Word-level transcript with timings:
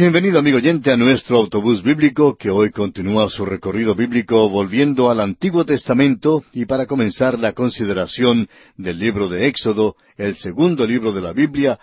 Bienvenido 0.00 0.38
amigo 0.38 0.56
oyente 0.56 0.90
a 0.90 0.96
nuestro 0.96 1.36
autobús 1.36 1.82
bíblico 1.82 2.34
que 2.34 2.48
hoy 2.48 2.70
continúa 2.70 3.28
su 3.28 3.44
recorrido 3.44 3.94
bíblico 3.94 4.48
volviendo 4.48 5.10
al 5.10 5.20
Antiguo 5.20 5.66
Testamento 5.66 6.42
y 6.54 6.64
para 6.64 6.86
comenzar 6.86 7.38
la 7.38 7.52
consideración 7.52 8.48
del 8.78 8.98
libro 8.98 9.28
de 9.28 9.46
Éxodo, 9.46 9.96
el 10.16 10.38
segundo 10.38 10.86
libro 10.86 11.12
de 11.12 11.20
la 11.20 11.34
Biblia 11.34 11.78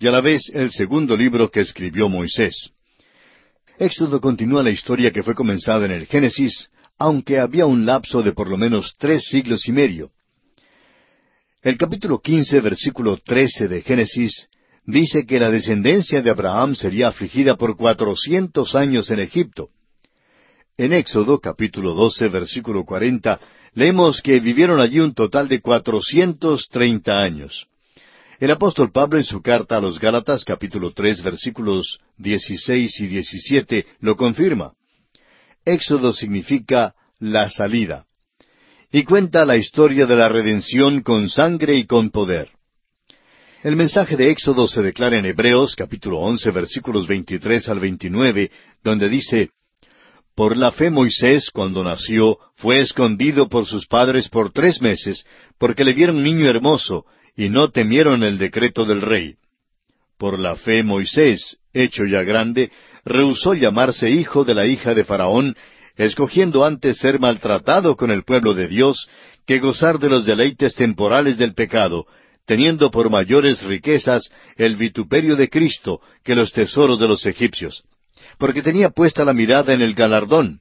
y 0.00 0.08
a 0.08 0.10
la 0.10 0.20
vez 0.20 0.50
el 0.52 0.72
segundo 0.72 1.16
libro 1.16 1.48
que 1.48 1.60
escribió 1.60 2.08
Moisés. 2.08 2.72
Éxodo 3.78 4.20
continúa 4.20 4.64
la 4.64 4.70
historia 4.70 5.12
que 5.12 5.22
fue 5.22 5.36
comenzada 5.36 5.86
en 5.86 5.92
el 5.92 6.06
Génesis, 6.06 6.72
aunque 6.98 7.38
había 7.38 7.66
un 7.66 7.86
lapso 7.86 8.20
de 8.20 8.32
por 8.32 8.48
lo 8.48 8.56
menos 8.56 8.96
tres 8.98 9.26
siglos 9.28 9.68
y 9.68 9.70
medio. 9.70 10.10
El 11.62 11.78
capítulo 11.78 12.18
quince, 12.18 12.60
versículo 12.60 13.18
trece 13.18 13.68
de 13.68 13.80
Génesis 13.82 14.48
dice 14.84 15.26
que 15.26 15.38
la 15.38 15.50
descendencia 15.50 16.22
de 16.22 16.30
Abraham 16.30 16.74
sería 16.74 17.08
afligida 17.08 17.56
por 17.56 17.76
cuatrocientos 17.76 18.74
años 18.74 19.10
en 19.10 19.20
Egipto. 19.20 19.68
En 20.76 20.92
Éxodo 20.92 21.40
capítulo 21.40 21.94
12 21.94 22.28
versículo 22.28 22.84
40 22.84 23.40
leemos 23.74 24.22
que 24.22 24.40
vivieron 24.40 24.80
allí 24.80 25.00
un 25.00 25.14
total 25.14 25.48
de 25.48 25.60
cuatrocientos 25.60 26.68
treinta 26.68 27.20
años. 27.20 27.66
El 28.38 28.50
apóstol 28.50 28.90
Pablo 28.90 29.18
en 29.18 29.24
su 29.24 29.42
carta 29.42 29.76
a 29.76 29.80
los 29.80 30.00
Gálatas 30.00 30.44
capítulo 30.44 30.92
tres 30.92 31.22
versículos 31.22 32.00
16 32.16 33.00
y 33.00 33.06
17 33.06 33.86
lo 34.00 34.16
confirma. 34.16 34.72
Éxodo 35.64 36.14
significa 36.14 36.94
la 37.18 37.50
salida. 37.50 38.06
Y 38.90 39.04
cuenta 39.04 39.44
la 39.44 39.56
historia 39.56 40.06
de 40.06 40.16
la 40.16 40.28
redención 40.28 41.02
con 41.02 41.28
sangre 41.28 41.76
y 41.76 41.84
con 41.84 42.10
poder. 42.10 42.48
El 43.62 43.76
mensaje 43.76 44.16
de 44.16 44.30
Éxodo 44.30 44.66
se 44.66 44.80
declara 44.80 45.18
en 45.18 45.26
Hebreos 45.26 45.76
capítulo 45.76 46.20
once 46.20 46.50
versículos 46.50 47.06
23 47.06 47.68
al 47.68 47.78
29, 47.78 48.50
donde 48.82 49.10
dice, 49.10 49.50
Por 50.34 50.56
la 50.56 50.72
fe 50.72 50.88
Moisés, 50.88 51.50
cuando 51.52 51.84
nació, 51.84 52.38
fue 52.54 52.80
escondido 52.80 53.50
por 53.50 53.66
sus 53.66 53.86
padres 53.86 54.30
por 54.30 54.50
tres 54.50 54.80
meses, 54.80 55.26
porque 55.58 55.84
le 55.84 55.92
vieron 55.92 56.22
niño 56.22 56.48
hermoso, 56.48 57.04
y 57.36 57.50
no 57.50 57.68
temieron 57.68 58.22
el 58.22 58.38
decreto 58.38 58.86
del 58.86 59.02
rey. 59.02 59.34
Por 60.16 60.38
la 60.38 60.56
fe 60.56 60.82
Moisés, 60.82 61.58
hecho 61.74 62.06
ya 62.06 62.22
grande, 62.22 62.70
rehusó 63.04 63.52
llamarse 63.52 64.08
hijo 64.08 64.42
de 64.44 64.54
la 64.54 64.64
hija 64.64 64.94
de 64.94 65.04
Faraón, 65.04 65.54
escogiendo 65.96 66.64
antes 66.64 66.96
ser 66.96 67.20
maltratado 67.20 67.94
con 67.94 68.10
el 68.10 68.24
pueblo 68.24 68.54
de 68.54 68.68
Dios 68.68 69.06
que 69.46 69.58
gozar 69.58 69.98
de 69.98 70.08
los 70.08 70.24
deleites 70.24 70.74
temporales 70.74 71.36
del 71.36 71.52
pecado, 71.52 72.06
teniendo 72.46 72.90
por 72.90 73.10
mayores 73.10 73.62
riquezas 73.62 74.30
el 74.56 74.76
vituperio 74.76 75.36
de 75.36 75.48
Cristo 75.48 76.00
que 76.24 76.34
los 76.34 76.52
tesoros 76.52 76.98
de 76.98 77.08
los 77.08 77.24
egipcios, 77.26 77.84
porque 78.38 78.62
tenía 78.62 78.90
puesta 78.90 79.24
la 79.24 79.32
mirada 79.32 79.72
en 79.72 79.82
el 79.82 79.94
galardón. 79.94 80.60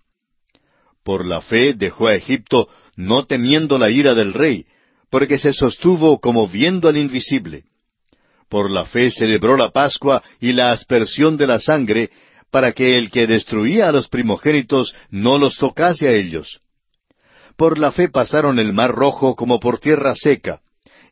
Por 1.03 1.25
la 1.25 1.41
fe 1.41 1.73
dejó 1.73 2.07
a 2.07 2.15
Egipto, 2.15 2.69
no 2.95 3.25
temiendo 3.25 3.77
la 3.77 3.89
ira 3.89 4.13
del 4.13 4.33
rey, 4.33 4.65
porque 5.09 5.37
se 5.37 5.53
sostuvo 5.53 6.19
como 6.19 6.47
viendo 6.47 6.87
al 6.87 6.97
invisible. 6.97 7.63
Por 8.49 8.69
la 8.69 8.85
fe 8.85 9.11
celebró 9.11 9.57
la 9.57 9.69
Pascua 9.69 10.23
y 10.39 10.51
la 10.51 10.71
aspersión 10.71 11.37
de 11.37 11.47
la 11.47 11.59
sangre, 11.59 12.09
para 12.51 12.73
que 12.73 12.97
el 12.97 13.11
que 13.11 13.27
destruía 13.27 13.89
a 13.89 13.91
los 13.91 14.07
primogénitos 14.07 14.93
no 15.09 15.37
los 15.37 15.57
tocase 15.57 16.07
a 16.07 16.11
ellos. 16.11 16.61
Por 17.55 17.77
la 17.77 17.91
fe 17.91 18.09
pasaron 18.09 18.57
el 18.57 18.73
mar 18.73 18.91
rojo 18.91 19.35
como 19.35 19.59
por 19.59 19.79
tierra 19.79 20.15
seca, 20.15 20.61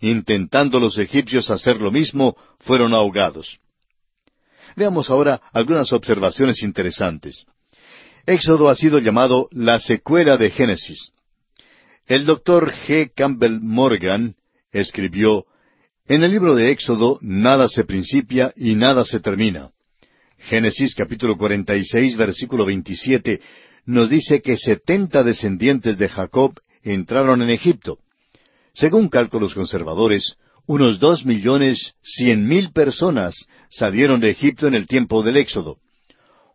intentando 0.02 0.80
los 0.80 0.98
egipcios 0.98 1.50
hacer 1.50 1.82
lo 1.82 1.92
mismo, 1.92 2.36
fueron 2.60 2.94
ahogados. 2.94 3.60
Veamos 4.76 5.10
ahora 5.10 5.42
algunas 5.54 5.92
observaciones 5.92 6.62
interesantes. 6.62 7.46
Éxodo 8.26 8.70
ha 8.70 8.76
sido 8.76 9.00
llamado 9.00 9.48
la 9.52 9.80
secuela 9.80 10.38
de 10.38 10.52
Génesis. 10.52 11.12
El 12.06 12.26
doctor 12.26 12.74
G. 12.74 13.12
Campbell 13.16 13.60
Morgan 13.62 14.36
escribió, 14.72 15.46
En 16.08 16.24
el 16.24 16.32
libro 16.32 16.56
de 16.56 16.72
Éxodo 16.72 17.20
nada 17.22 17.68
se 17.68 17.86
principia 17.86 18.54
y 18.56 18.76
nada 18.76 19.04
se 19.06 19.20
termina. 19.20 19.72
Génesis 20.38 20.94
capítulo 20.94 21.36
46 21.36 22.16
versículo 22.16 22.66
27 22.66 23.42
nos 23.86 24.10
dice 24.10 24.42
que 24.42 24.58
setenta 24.58 25.24
descendientes 25.24 25.98
de 25.98 26.10
Jacob 26.10 26.54
entraron 26.84 27.42
en 27.42 27.50
Egipto. 27.50 27.98
Según 28.78 29.10
cálculos 29.10 29.56
conservadores, 29.56 30.36
unos 30.68 31.00
dos 31.00 31.26
millones 31.26 31.96
cien 32.04 32.48
mil 32.48 32.72
personas 32.72 33.48
salieron 33.72 34.20
de 34.20 34.30
Egipto 34.30 34.68
en 34.68 34.76
el 34.76 34.86
tiempo 34.86 35.24
del 35.24 35.38
Éxodo. 35.38 35.80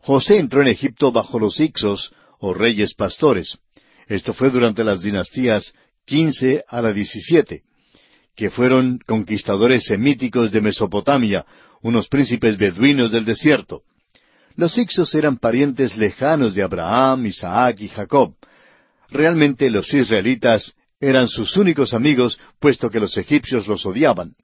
José 0.02 0.38
entró 0.38 0.62
en 0.62 0.68
Egipto 0.68 1.10
bajo 1.10 1.40
los 1.40 1.58
Ixos, 1.58 2.12
o 2.38 2.54
reyes 2.54 2.94
pastores. 2.94 3.58
Esto 4.06 4.34
fue 4.34 4.50
durante 4.50 4.84
las 4.84 5.02
dinastías 5.02 5.74
quince 6.06 6.64
a 6.68 6.80
la 6.80 6.92
diecisiete, 6.92 7.62
que 8.36 8.50
fueron 8.50 9.00
conquistadores 9.04 9.86
semíticos 9.86 10.52
de 10.52 10.60
Mesopotamia, 10.60 11.44
unos 11.82 12.06
príncipes 12.06 12.56
beduinos 12.56 13.10
del 13.10 13.24
desierto. 13.24 13.82
Los 14.54 14.78
Ixos 14.78 15.12
eran 15.16 15.38
parientes 15.38 15.96
lejanos 15.96 16.54
de 16.54 16.62
Abraham, 16.62 17.26
Isaac 17.26 17.80
y 17.80 17.88
Jacob. 17.88 18.36
Realmente 19.10 19.68
los 19.70 19.92
israelitas 19.92 20.72
eran 21.02 21.26
sus 21.26 21.56
únicos 21.56 21.94
amigos, 21.94 22.38
puesto 22.60 22.88
que 22.88 23.00
los 23.00 23.18
egipcios 23.18 23.66
los 23.66 23.84
odiaban. 23.84 24.36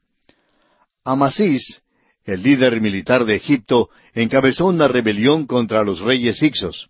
Amasís, 1.05 1.83
el 2.25 2.43
líder 2.43 2.81
militar 2.81 3.25
de 3.25 3.37
Egipto, 3.37 3.91
encabezó 4.13 4.67
una 4.67 4.89
rebelión 4.89 5.47
contra 5.47 5.85
los 5.85 6.01
reyes 6.01 6.43
Ixos. 6.43 6.89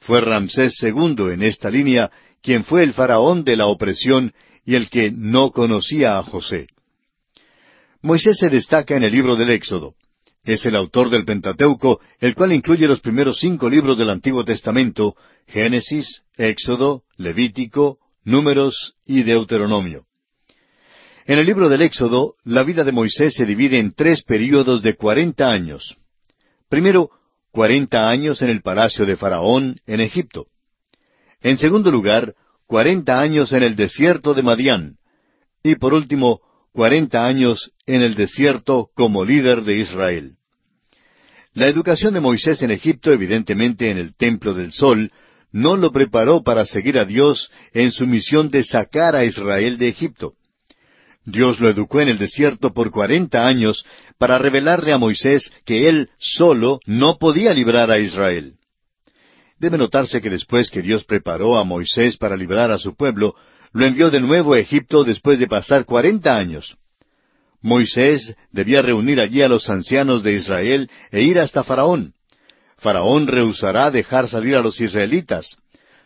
Fue 0.00 0.22
Ramsés 0.22 0.82
II 0.82 1.30
en 1.30 1.42
esta 1.42 1.70
línea 1.70 2.10
quien 2.42 2.64
fue 2.64 2.82
el 2.82 2.94
faraón 2.94 3.44
de 3.44 3.56
la 3.56 3.66
opresión 3.66 4.32
y 4.64 4.76
el 4.76 4.88
que 4.88 5.12
no 5.12 5.52
conocía 5.52 6.18
a 6.18 6.22
José. 6.22 6.68
Moisés 8.00 8.38
se 8.38 8.48
destaca 8.48 8.96
en 8.96 9.04
el 9.04 9.12
libro 9.12 9.36
del 9.36 9.50
Éxodo. 9.50 9.94
Es 10.42 10.64
el 10.64 10.74
autor 10.74 11.10
del 11.10 11.26
Pentateuco, 11.26 12.00
el 12.18 12.34
cual 12.34 12.52
incluye 12.54 12.88
los 12.88 13.00
primeros 13.00 13.38
cinco 13.38 13.68
libros 13.68 13.98
del 13.98 14.08
Antiguo 14.08 14.42
Testamento, 14.42 15.14
Génesis, 15.46 16.22
Éxodo, 16.36 17.02
Levítico, 17.16 17.98
Números 18.24 18.94
y 19.04 19.22
Deuteronomio. 19.24 20.06
En 21.26 21.38
el 21.38 21.46
libro 21.46 21.68
del 21.68 21.82
Éxodo, 21.82 22.34
la 22.44 22.62
vida 22.62 22.84
de 22.84 22.92
Moisés 22.92 23.34
se 23.34 23.46
divide 23.46 23.78
en 23.78 23.94
tres 23.94 24.22
períodos 24.22 24.82
de 24.82 24.94
cuarenta 24.94 25.50
años. 25.50 25.96
Primero, 26.68 27.10
cuarenta 27.50 28.08
años 28.08 28.42
en 28.42 28.50
el 28.50 28.62
palacio 28.62 29.06
de 29.06 29.16
Faraón, 29.16 29.80
en 29.86 30.00
Egipto. 30.00 30.46
En 31.40 31.58
segundo 31.58 31.90
lugar, 31.90 32.34
cuarenta 32.66 33.20
años 33.20 33.52
en 33.52 33.62
el 33.62 33.76
desierto 33.76 34.34
de 34.34 34.42
Madián. 34.42 34.96
Y 35.62 35.76
por 35.76 35.92
último, 35.92 36.40
cuarenta 36.72 37.26
años 37.26 37.72
en 37.86 38.02
el 38.02 38.14
desierto 38.14 38.90
como 38.94 39.24
líder 39.24 39.62
de 39.62 39.78
Israel. 39.78 40.36
La 41.54 41.66
educación 41.66 42.14
de 42.14 42.20
Moisés 42.20 42.62
en 42.62 42.70
Egipto, 42.70 43.12
evidentemente 43.12 43.90
en 43.90 43.98
el 43.98 44.14
Templo 44.16 44.54
del 44.54 44.72
Sol, 44.72 45.12
no 45.52 45.76
lo 45.76 45.92
preparó 45.92 46.42
para 46.42 46.64
seguir 46.64 46.98
a 46.98 47.04
Dios 47.04 47.50
en 47.72 47.92
su 47.92 48.06
misión 48.06 48.48
de 48.48 48.64
sacar 48.64 49.14
a 49.14 49.24
Israel 49.24 49.78
de 49.78 49.88
Egipto. 49.88 50.34
Dios 51.24 51.60
lo 51.60 51.68
educó 51.68 52.00
en 52.00 52.08
el 52.08 52.18
desierto 52.18 52.72
por 52.72 52.90
cuarenta 52.90 53.46
años 53.46 53.84
para 54.18 54.38
revelarle 54.38 54.92
a 54.92 54.98
Moisés 54.98 55.52
que 55.64 55.88
él 55.88 56.10
solo 56.18 56.80
no 56.86 57.18
podía 57.18 57.54
librar 57.54 57.90
a 57.90 57.98
Israel. 57.98 58.54
Debe 59.58 59.78
notarse 59.78 60.20
que 60.20 60.30
después 60.30 60.70
que 60.70 60.82
Dios 60.82 61.04
preparó 61.04 61.56
a 61.56 61.64
Moisés 61.64 62.16
para 62.16 62.36
librar 62.36 62.72
a 62.72 62.78
su 62.78 62.96
pueblo, 62.96 63.36
lo 63.72 63.86
envió 63.86 64.10
de 64.10 64.20
nuevo 64.20 64.54
a 64.54 64.58
Egipto 64.58 65.04
después 65.04 65.38
de 65.38 65.46
pasar 65.46 65.84
cuarenta 65.84 66.36
años. 66.36 66.76
Moisés 67.60 68.34
debía 68.50 68.82
reunir 68.82 69.20
allí 69.20 69.40
a 69.40 69.48
los 69.48 69.70
ancianos 69.70 70.24
de 70.24 70.32
Israel 70.32 70.90
e 71.12 71.22
ir 71.22 71.38
hasta 71.38 71.62
Faraón. 71.62 72.14
Faraón 72.82 73.28
rehusará 73.28 73.92
dejar 73.92 74.28
salir 74.28 74.56
a 74.56 74.60
los 74.60 74.80
israelitas. 74.80 75.56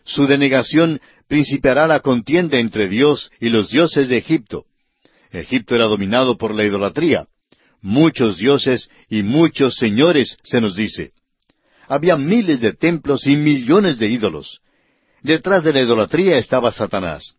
Su 0.05 0.27
denegación 0.27 1.01
principiará 1.27 1.87
la 1.87 2.01
contienda 2.01 2.59
entre 2.59 2.87
Dios 2.87 3.31
y 3.39 3.49
los 3.49 3.69
dioses 3.71 4.07
de 4.07 4.17
Egipto. 4.17 4.65
Egipto 5.31 5.75
era 5.75 5.85
dominado 5.85 6.37
por 6.37 6.53
la 6.53 6.63
idolatría. 6.63 7.25
Muchos 7.81 8.37
dioses 8.37 8.89
y 9.09 9.23
muchos 9.23 9.75
señores, 9.75 10.37
se 10.43 10.61
nos 10.61 10.75
dice. 10.75 11.11
Había 11.87 12.15
miles 12.15 12.61
de 12.61 12.73
templos 12.73 13.25
y 13.25 13.35
millones 13.35 13.97
de 13.97 14.07
ídolos. 14.07 14.59
Detrás 15.23 15.63
de 15.63 15.73
la 15.73 15.81
idolatría 15.81 16.37
estaba 16.37 16.71
Satanás. 16.71 17.35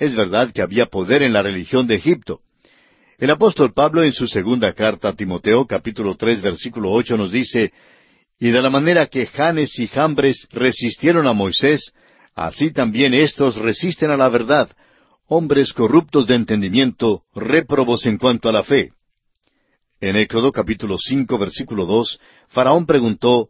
Es 0.00 0.16
verdad 0.16 0.50
que 0.52 0.62
había 0.62 0.86
poder 0.86 1.22
en 1.22 1.32
la 1.32 1.42
religión 1.42 1.86
de 1.86 1.94
Egipto. 1.94 2.40
El 3.18 3.30
apóstol 3.30 3.72
Pablo 3.72 4.02
en 4.02 4.12
su 4.12 4.26
segunda 4.26 4.72
carta 4.72 5.10
a 5.10 5.12
Timoteo 5.14 5.66
capítulo 5.66 6.16
tres 6.16 6.42
versículo 6.42 6.90
ocho 6.90 7.16
nos 7.16 7.30
dice, 7.30 7.72
y 8.38 8.50
de 8.50 8.62
la 8.62 8.70
manera 8.70 9.06
que 9.06 9.26
Janes 9.26 9.78
y 9.78 9.86
Jambres 9.86 10.48
resistieron 10.50 11.26
a 11.26 11.32
Moisés, 11.32 11.92
así 12.34 12.72
también 12.72 13.14
éstos 13.14 13.56
resisten 13.56 14.10
a 14.10 14.16
la 14.16 14.28
verdad, 14.28 14.70
hombres 15.28 15.72
corruptos 15.72 16.26
de 16.26 16.34
entendimiento, 16.34 17.22
réprobos 17.34 18.06
en 18.06 18.18
cuanto 18.18 18.48
a 18.48 18.52
la 18.52 18.64
fe. 18.64 18.92
En 20.00 20.16
Éxodo 20.16 20.50
capítulo 20.50 20.98
cinco 20.98 21.38
versículo 21.38 21.86
dos, 21.86 22.18
Faraón 22.48 22.86
preguntó, 22.86 23.48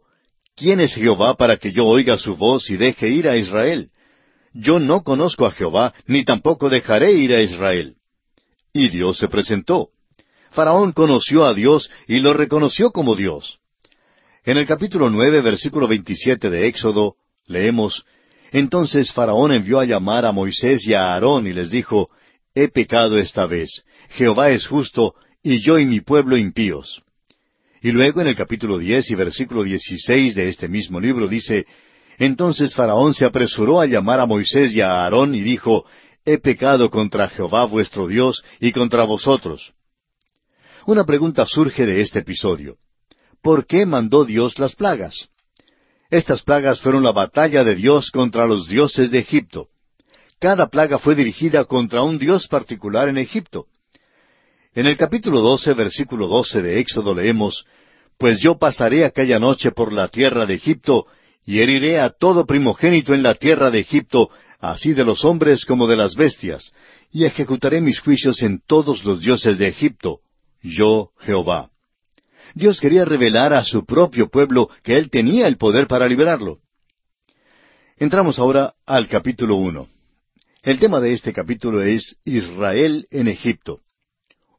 ¿Quién 0.55 0.79
es 0.79 0.93
Jehová 0.93 1.35
para 1.35 1.57
que 1.57 1.71
yo 1.71 1.85
oiga 1.85 2.17
su 2.17 2.35
voz 2.35 2.69
y 2.69 2.77
deje 2.77 3.09
ir 3.09 3.27
a 3.27 3.37
Israel? 3.37 3.89
Yo 4.53 4.79
no 4.79 5.01
conozco 5.01 5.47
a 5.47 5.51
Jehová, 5.51 5.93
ni 6.05 6.23
tampoco 6.23 6.69
dejaré 6.69 7.13
ir 7.13 7.33
a 7.33 7.41
Israel. 7.41 7.95
Y 8.71 8.89
Dios 8.89 9.17
se 9.17 9.27
presentó. 9.27 9.89
Faraón 10.51 10.91
conoció 10.91 11.45
a 11.45 11.55
Dios 11.55 11.89
y 12.07 12.19
lo 12.19 12.33
reconoció 12.33 12.91
como 12.91 13.15
Dios. 13.15 13.59
En 14.45 14.57
el 14.57 14.67
capítulo 14.67 15.09
nueve, 15.09 15.39
versículo 15.39 15.87
veintisiete 15.87 16.49
de 16.49 16.67
Éxodo, 16.67 17.15
leemos, 17.47 18.05
Entonces 18.51 19.13
Faraón 19.13 19.53
envió 19.53 19.79
a 19.79 19.85
llamar 19.85 20.25
a 20.25 20.33
Moisés 20.33 20.85
y 20.85 20.93
a 20.93 21.13
Aarón 21.13 21.47
y 21.47 21.53
les 21.53 21.71
dijo, 21.71 22.09
He 22.53 22.67
pecado 22.67 23.17
esta 23.17 23.45
vez, 23.45 23.85
Jehová 24.09 24.49
es 24.49 24.67
justo, 24.67 25.15
y 25.41 25.61
yo 25.61 25.79
y 25.79 25.85
mi 25.85 26.01
pueblo 26.01 26.35
impíos. 26.35 27.01
Y 27.81 27.91
luego 27.91 28.19
en 28.19 28.27
el 28.27 28.35
capítulo 28.35 28.79
diez 28.79 29.09
y 29.11 29.15
versículo 29.15 29.63
dieciséis 29.63 30.35
de 30.35 30.49
este 30.49 30.67
mismo 30.67 30.99
libro 30.99 31.29
dice, 31.29 31.65
Entonces 32.17 32.75
Faraón 32.75 33.13
se 33.13 33.23
apresuró 33.23 33.79
a 33.79 33.85
llamar 33.85 34.19
a 34.19 34.25
Moisés 34.25 34.75
y 34.75 34.81
a 34.81 35.03
Aarón 35.03 35.35
y 35.35 35.41
dijo, 35.41 35.85
He 36.25 36.37
pecado 36.37 36.89
contra 36.89 37.29
Jehová 37.29 37.63
vuestro 37.63 38.07
Dios 38.07 38.43
y 38.59 38.73
contra 38.73 39.05
vosotros. 39.05 39.71
Una 40.85 41.05
pregunta 41.05 41.45
surge 41.45 41.85
de 41.85 42.01
este 42.01 42.19
episodio. 42.19 42.75
¿Por 43.43 43.67
qué 43.67 43.85
mandó 43.85 44.23
Dios 44.23 44.57
las 44.57 44.73
plagas? 44.73 45.27
Estas 46.09 46.43
plagas 46.43 46.79
fueron 46.81 47.03
la 47.03 47.11
batalla 47.11 47.65
de 47.65 47.75
Dios 47.75 48.09
contra 48.09 48.47
los 48.47 48.69
dioses 48.69 49.11
de 49.11 49.19
Egipto. 49.19 49.67
Cada 50.39 50.69
plaga 50.69 50.97
fue 50.97 51.13
dirigida 51.13 51.65
contra 51.65 52.03
un 52.03 52.17
dios 52.17 52.47
particular 52.47 53.09
en 53.09 53.17
Egipto. 53.17 53.65
En 54.73 54.85
el 54.85 54.95
capítulo 54.95 55.41
doce, 55.41 55.73
versículo 55.73 56.27
doce 56.27 56.61
de 56.61 56.79
Éxodo 56.79 57.13
leemos, 57.13 57.65
Pues 58.17 58.39
yo 58.39 58.57
pasaré 58.57 59.03
aquella 59.03 59.39
noche 59.39 59.71
por 59.71 59.91
la 59.91 60.07
tierra 60.07 60.45
de 60.45 60.53
Egipto, 60.53 61.05
y 61.45 61.59
heriré 61.59 61.99
a 61.99 62.11
todo 62.11 62.45
primogénito 62.45 63.13
en 63.13 63.23
la 63.23 63.35
tierra 63.35 63.71
de 63.71 63.79
Egipto, 63.79 64.29
así 64.61 64.93
de 64.93 65.03
los 65.03 65.25
hombres 65.25 65.65
como 65.65 65.87
de 65.87 65.97
las 65.97 66.15
bestias, 66.15 66.71
y 67.11 67.25
ejecutaré 67.25 67.81
mis 67.81 67.99
juicios 67.99 68.41
en 68.41 68.61
todos 68.65 69.03
los 69.03 69.19
dioses 69.19 69.57
de 69.57 69.67
Egipto, 69.67 70.19
yo 70.61 71.11
Jehová. 71.19 71.72
Dios 72.55 72.79
quería 72.79 73.05
revelar 73.05 73.53
a 73.53 73.63
su 73.63 73.85
propio 73.85 74.29
pueblo 74.29 74.69
que 74.83 74.97
Él 74.97 75.09
tenía 75.09 75.47
el 75.47 75.57
poder 75.57 75.87
para 75.87 76.07
liberarlo. 76.07 76.59
Entramos 77.97 78.39
ahora 78.39 78.73
al 78.85 79.07
capítulo 79.07 79.55
uno. 79.55 79.87
El 80.61 80.79
tema 80.79 80.99
de 80.99 81.13
este 81.13 81.33
capítulo 81.33 81.81
es 81.81 82.17
Israel 82.25 83.07
en 83.11 83.27
Egipto. 83.27 83.81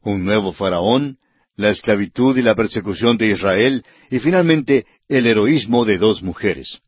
Un 0.01 0.23
nuevo 0.23 0.51
faraón, 0.51 1.17
la 1.55 1.69
esclavitud 1.69 2.37
y 2.37 2.41
la 2.41 2.55
persecución 2.55 3.17
de 3.17 3.27
Israel, 3.27 3.83
y 4.09 4.19
finalmente 4.19 4.85
el 5.07 5.25
heroísmo 5.25 5.85
de 5.85 5.97
dos 5.97 6.21
mujeres. 6.21 6.79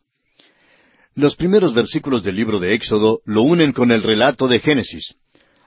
Los 1.16 1.36
primeros 1.36 1.74
versículos 1.74 2.22
del 2.22 2.36
libro 2.36 2.60
de 2.60 2.76
Éxodo 2.76 3.22
lo 3.26 3.42
unen 3.42 3.72
con 3.72 3.92
el 3.92 4.04
relato 4.04 4.48
de 4.48 4.60
Génesis. 4.60 5.16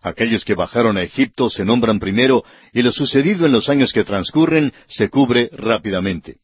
Aquellos 0.02 0.44
que 0.44 0.54
bajaron 0.54 0.96
a 0.96 1.02
Egipto 1.02 1.50
se 1.50 1.64
nombran 1.64 1.98
primero 1.98 2.42
y 2.72 2.82
lo 2.82 2.90
sucedido 2.90 3.46
en 3.46 3.52
los 3.52 3.68
años 3.68 3.92
que 3.92 4.04
transcurren 4.04 4.72
se 4.86 5.10
cubre 5.10 5.50
rápidamente. 5.52 6.38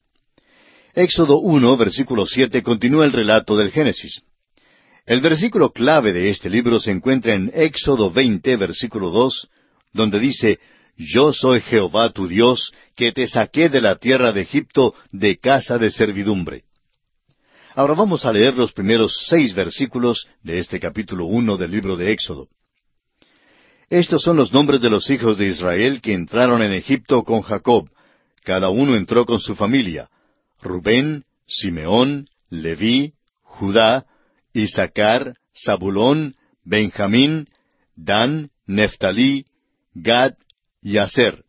Éxodo 0.94 1.38
1, 1.38 1.76
versículo 1.76 2.26
7 2.26 2.62
continúa 2.62 3.04
el 3.04 3.12
relato 3.12 3.56
del 3.56 3.70
Génesis. 3.70 4.22
El 5.06 5.20
versículo 5.20 5.70
clave 5.70 6.12
de 6.12 6.28
este 6.28 6.50
libro 6.50 6.80
se 6.80 6.90
encuentra 6.90 7.34
en 7.34 7.50
Éxodo 7.54 8.10
20, 8.10 8.56
versículo 8.56 9.10
2, 9.10 9.48
donde 9.92 10.18
dice, 10.18 10.58
Yo 10.96 11.32
soy 11.32 11.60
Jehová 11.60 12.10
tu 12.10 12.26
Dios, 12.26 12.72
que 12.94 13.12
te 13.12 13.26
saqué 13.26 13.68
de 13.68 13.80
la 13.80 13.96
tierra 13.96 14.32
de 14.32 14.42
Egipto 14.42 14.94
de 15.12 15.38
casa 15.38 15.78
de 15.78 15.90
servidumbre. 15.90 16.64
Ahora 17.74 17.94
vamos 17.94 18.24
a 18.24 18.32
leer 18.32 18.56
los 18.56 18.72
primeros 18.72 19.14
seis 19.28 19.54
versículos 19.54 20.26
de 20.42 20.58
este 20.58 20.80
capítulo 20.80 21.26
uno 21.26 21.56
del 21.56 21.70
libro 21.70 21.96
de 21.96 22.10
Éxodo. 22.10 22.48
Estos 23.88 24.22
son 24.22 24.36
los 24.36 24.52
nombres 24.52 24.80
de 24.80 24.90
los 24.90 25.08
hijos 25.10 25.38
de 25.38 25.46
Israel 25.46 26.00
que 26.00 26.12
entraron 26.12 26.62
en 26.62 26.72
Egipto 26.72 27.22
con 27.22 27.42
Jacob. 27.42 27.88
Cada 28.44 28.68
uno 28.68 28.96
entró 28.96 29.26
con 29.26 29.40
su 29.40 29.54
familia. 29.54 30.08
Rubén, 30.60 31.24
Simeón, 31.46 32.28
Leví, 32.48 33.14
Judá, 33.42 34.06
Isaacar, 34.52 35.36
Zabulón, 35.54 36.34
Benjamín, 36.64 37.48
Dan, 37.94 38.50
Neftalí, 38.66 39.46
Gad 39.94 40.34
y 40.82 40.98
Aser. 40.98 41.44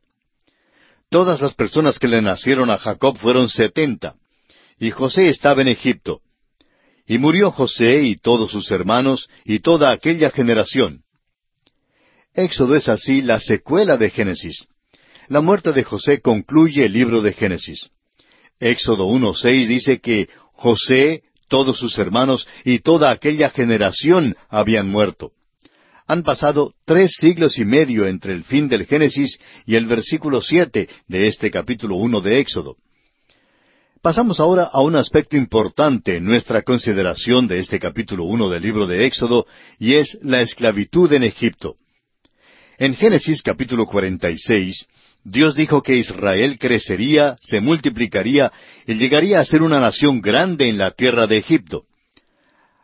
Todas 1.09 1.41
las 1.41 1.53
personas 1.55 1.97
que 1.99 2.07
le 2.07 2.21
nacieron 2.21 2.69
a 2.69 2.77
Jacob 2.77 3.17
fueron 3.17 3.49
setenta 3.49 4.15
y 4.79 4.91
José 4.91 5.29
estaba 5.29 5.61
en 5.61 5.69
Egipto. 5.69 6.21
Y 7.05 7.17
murió 7.17 7.51
José 7.51 8.03
y 8.03 8.17
todos 8.17 8.51
sus 8.51 8.69
hermanos 8.71 9.29
y 9.45 9.59
toda 9.59 9.91
aquella 9.91 10.29
generación. 10.29 11.03
Éxodo 12.37 12.75
es 12.75 12.87
así 12.87 13.23
la 13.23 13.39
secuela 13.39 13.97
de 13.97 14.11
Génesis. 14.11 14.67
La 15.27 15.41
muerte 15.41 15.73
de 15.73 15.83
José 15.83 16.21
concluye 16.21 16.85
el 16.85 16.93
libro 16.93 17.23
de 17.23 17.33
Génesis. 17.33 17.89
Éxodo 18.59 19.09
1.6 19.09 19.65
dice 19.65 19.99
que 19.99 20.29
José, 20.53 21.23
todos 21.47 21.79
sus 21.79 21.97
hermanos 21.97 22.47
y 22.63 22.77
toda 22.77 23.09
aquella 23.09 23.49
generación 23.49 24.37
habían 24.49 24.87
muerto. 24.87 25.31
Han 26.05 26.21
pasado 26.21 26.75
tres 26.85 27.15
siglos 27.19 27.57
y 27.57 27.65
medio 27.65 28.05
entre 28.05 28.33
el 28.33 28.43
fin 28.43 28.69
del 28.69 28.85
Génesis 28.85 29.39
y 29.65 29.73
el 29.73 29.87
versículo 29.87 30.39
siete 30.39 30.89
de 31.07 31.25
este 31.27 31.49
capítulo 31.49 31.95
uno 31.95 32.21
de 32.21 32.39
Éxodo. 32.39 32.77
Pasamos 34.03 34.39
ahora 34.39 34.65
a 34.71 34.81
un 34.81 34.95
aspecto 34.95 35.37
importante 35.37 36.17
en 36.17 36.25
nuestra 36.25 36.61
consideración 36.61 37.47
de 37.47 37.57
este 37.57 37.79
capítulo 37.79 38.25
uno 38.25 38.47
del 38.47 38.61
libro 38.61 38.85
de 38.85 39.07
Éxodo, 39.07 39.47
y 39.79 39.95
es 39.95 40.19
la 40.21 40.43
esclavitud 40.43 41.11
en 41.13 41.23
Egipto. 41.23 41.77
En 42.79 42.95
Génesis 42.95 43.41
capítulo 43.41 43.87
46, 43.87 44.87
Dios 45.23 45.55
dijo 45.55 45.81
que 45.81 45.95
Israel 45.95 46.59
crecería, 46.59 47.35
se 47.41 47.59
multiplicaría 47.59 48.51
y 48.85 48.93
llegaría 48.93 49.39
a 49.39 49.45
ser 49.45 49.63
una 49.63 49.79
nación 49.79 50.21
grande 50.21 50.69
en 50.69 50.77
la 50.77 50.91
tierra 50.91 51.25
de 51.25 51.37
Egipto. 51.37 51.85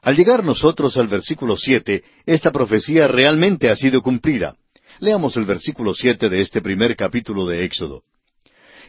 Al 0.02 0.16
llegar 0.16 0.44
nosotros 0.44 0.98
al 0.98 1.08
versículo 1.08 1.58
siete, 1.58 2.04
esta 2.26 2.52
profecía 2.52 3.08
realmente 3.08 3.70
ha 3.70 3.76
sido 3.76 4.02
cumplida. 4.02 4.56
Leamos 5.00 5.38
el 5.38 5.46
versículo 5.46 5.94
siete 5.94 6.28
de 6.28 6.42
este 6.42 6.60
primer 6.60 6.96
capítulo 6.96 7.46
de 7.46 7.64
Éxodo. 7.64 8.02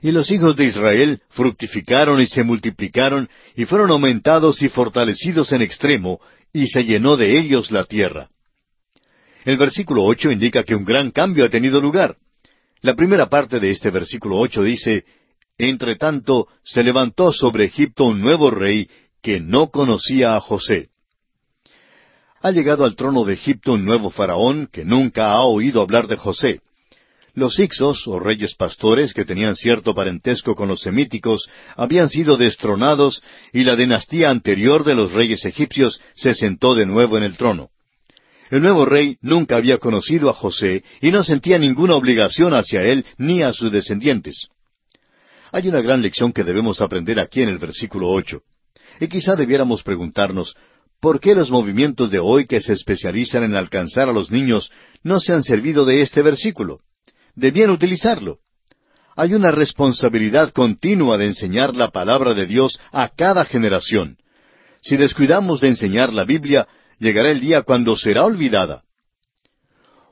Y 0.01 0.11
los 0.11 0.31
hijos 0.31 0.57
de 0.57 0.65
Israel 0.65 1.21
fructificaron 1.29 2.19
y 2.23 2.27
se 2.27 2.45
multiplicaron, 2.45 3.29
y 3.55 3.67
fueron 3.67 3.91
aumentados 3.91 4.63
y 4.63 4.71
fortalecidos 4.71 5.53
en 5.53 5.61
extremo, 5.61 6.21
y 6.51 6.69
se 6.69 6.83
llenó 6.85 7.19
de 7.19 7.39
ellos 7.39 7.71
la 7.71 7.85
tierra. 7.85 8.31
El 9.45 9.59
versículo 9.59 10.05
ocho 10.05 10.31
indica 10.31 10.65
que 10.65 10.75
un 10.75 10.85
gran 10.85 11.11
cambio 11.11 11.45
ha 11.45 11.51
tenido 11.51 11.81
lugar. 11.81 12.17
La 12.81 12.95
primera 12.95 13.29
parte 13.29 13.61
de 13.61 13.71
este 13.71 13.91
versículo 13.91 14.39
ocho 14.39 14.63
dice, 14.63 15.05
Entre 15.59 15.97
tanto 15.97 16.49
se 16.63 16.83
levantó 16.83 17.33
sobre 17.33 17.67
Egipto 17.67 18.05
un 18.07 18.21
nuevo 18.21 18.51
rey 18.51 18.89
que 19.23 19.41
no 19.41 19.69
conocía 19.69 20.35
a 20.37 20.41
José. 20.41 20.89
Ha 22.41 22.51
llegado 22.51 22.85
al 22.85 22.97
trono 22.97 23.25
de 23.25 23.35
Egipto 23.35 23.75
un 23.75 23.85
nuevo 23.85 24.11
faraón 24.11 24.69
que 24.71 24.85
nunca 24.85 25.33
ha 25.33 25.43
oído 25.45 25.81
hablar 25.81 26.09
de 26.09 26.17
José. 26.17 26.61
Los 27.35 27.59
Ixos, 27.59 28.07
o 28.07 28.21
reyes 28.21 28.55
pastores, 28.55 29.13
que 29.13 29.25
tenían 29.25 29.57
cierto 29.57 29.95
parentesco 29.95 30.55
con 30.55 30.69
los 30.69 30.81
semíticos, 30.81 31.49
habían 31.77 32.09
sido 32.09 32.37
destronados 32.37 33.23
y 33.53 33.65
la 33.65 33.77
dinastía 33.77 34.31
anterior 34.31 34.85
de 34.85 34.95
los 34.95 35.13
reyes 35.13 35.45
egipcios 35.45 36.01
se 36.15 36.33
sentó 36.33 36.75
de 36.75 36.87
nuevo 36.87 37.19
en 37.19 37.25
el 37.25 37.37
trono. 37.37 37.71
El 38.55 38.63
nuevo 38.63 38.85
rey 38.85 39.19
nunca 39.21 39.57
había 39.57 39.79
conocido 39.79 40.31
a 40.31 40.33
José 40.33 40.85
y 41.01 41.11
no 41.11 41.25
sentía 41.25 41.59
ninguna 41.59 41.97
obligación 41.97 42.55
hacia 42.55 42.85
él 42.85 43.05
ni 43.19 43.43
a 43.43 43.53
sus 43.53 43.73
descendientes. 43.73 44.47
Hay 45.51 45.67
una 45.67 45.81
gran 45.81 46.03
lección 46.03 46.33
que 46.33 46.45
debemos 46.45 46.81
aprender 46.81 47.19
aquí 47.19 47.43
en 47.43 47.49
el 47.49 47.59
versículo 47.59 48.11
ocho. 48.11 48.43
Y 49.01 49.09
quizá 49.09 49.35
debiéramos 49.35 49.83
preguntarnos, 49.83 50.55
¿por 51.01 51.19
qué 51.19 51.35
los 51.35 51.51
movimientos 51.51 52.13
de 52.13 52.21
hoy 52.21 52.47
que 52.47 52.61
se 52.61 52.75
especializan 52.75 53.43
en 53.43 53.57
alcanzar 53.57 54.09
a 54.09 54.13
los 54.13 54.31
niños 54.31 54.71
no 55.03 55.19
se 55.19 55.33
han 55.33 55.43
servido 55.43 55.85
de 55.85 56.03
este 56.03 56.23
versículo? 56.23 56.79
debían 57.35 57.71
utilizarlo. 57.71 58.39
Hay 59.17 59.35
una 59.35 59.51
responsabilidad 59.51 60.53
continua 60.53 61.19
de 61.19 61.27
enseñar 61.27 61.75
la 61.75 61.91
palabra 61.91 62.35
de 62.35 62.47
Dios 62.47 62.79
a 62.93 63.09
cada 63.09 63.47
generación. 63.47 64.19
Si 64.81 64.97
descuidamos 64.97 65.61
de 65.61 65.71
enseñar 65.71 66.13
la 66.13 66.25
Biblia, 66.25 66.69
llegará 66.99 67.31
el 67.31 67.41
día 67.41 67.63
cuando 67.63 67.97
será 67.97 68.25
olvidada. 68.25 68.83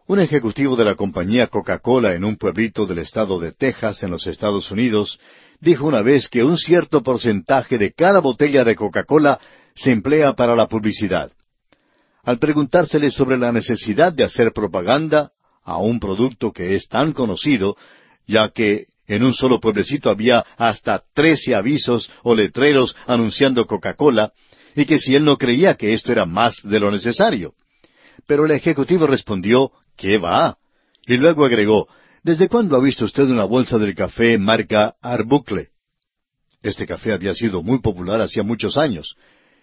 Un 0.06 0.20
ejecutivo 0.20 0.76
de 0.76 0.84
la 0.84 0.94
compañía 0.94 1.46
Coca-Cola 1.46 2.14
en 2.14 2.24
un 2.24 2.36
pueblito 2.36 2.86
del 2.86 2.98
estado 2.98 3.38
de 3.38 3.52
Texas, 3.52 4.02
en 4.02 4.10
los 4.10 4.26
Estados 4.26 4.70
Unidos, 4.70 5.18
dijo 5.60 5.86
una 5.86 6.02
vez 6.02 6.28
que 6.28 6.44
un 6.44 6.58
cierto 6.58 7.02
porcentaje 7.02 7.78
de 7.78 7.92
cada 7.92 8.20
botella 8.20 8.64
de 8.64 8.76
Coca-Cola 8.76 9.38
se 9.74 9.92
emplea 9.92 10.34
para 10.34 10.56
la 10.56 10.66
publicidad. 10.66 11.30
Al 12.24 12.38
preguntársele 12.38 13.10
sobre 13.10 13.38
la 13.38 13.52
necesidad 13.52 14.12
de 14.12 14.24
hacer 14.24 14.52
propaganda, 14.52 15.32
a 15.64 15.78
un 15.78 16.00
producto 16.00 16.52
que 16.52 16.74
es 16.74 16.88
tan 16.88 17.12
conocido, 17.12 17.76
ya 18.26 18.50
que 18.50 18.86
En 19.06 19.24
un 19.24 19.34
solo 19.34 19.60
pueblecito 19.60 20.10
había 20.10 20.44
hasta 20.56 21.02
trece 21.12 21.54
avisos 21.54 22.10
o 22.22 22.34
letreros 22.34 22.96
anunciando 23.06 23.66
Coca-Cola, 23.66 24.32
y 24.74 24.86
que 24.86 24.98
si 24.98 25.14
él 25.14 25.24
no 25.24 25.36
creía 25.36 25.74
que 25.76 25.92
esto 25.92 26.12
era 26.12 26.26
más 26.26 26.60
de 26.62 26.80
lo 26.80 26.90
necesario. 26.90 27.54
Pero 28.26 28.46
el 28.46 28.52
ejecutivo 28.52 29.06
respondió, 29.06 29.72
¿qué 29.96 30.18
va? 30.18 30.58
Y 31.06 31.16
luego 31.16 31.44
agregó, 31.44 31.88
¿desde 32.22 32.48
cuándo 32.48 32.76
ha 32.76 32.80
visto 32.80 33.04
usted 33.04 33.24
una 33.24 33.44
bolsa 33.44 33.78
del 33.78 33.94
café 33.94 34.38
marca 34.38 34.94
Arbucle? 35.00 35.68
Este 36.62 36.86
café 36.86 37.12
había 37.12 37.34
sido 37.34 37.62
muy 37.62 37.80
popular 37.80 38.20
hacía 38.20 38.42
muchos 38.42 38.76
años, 38.76 39.16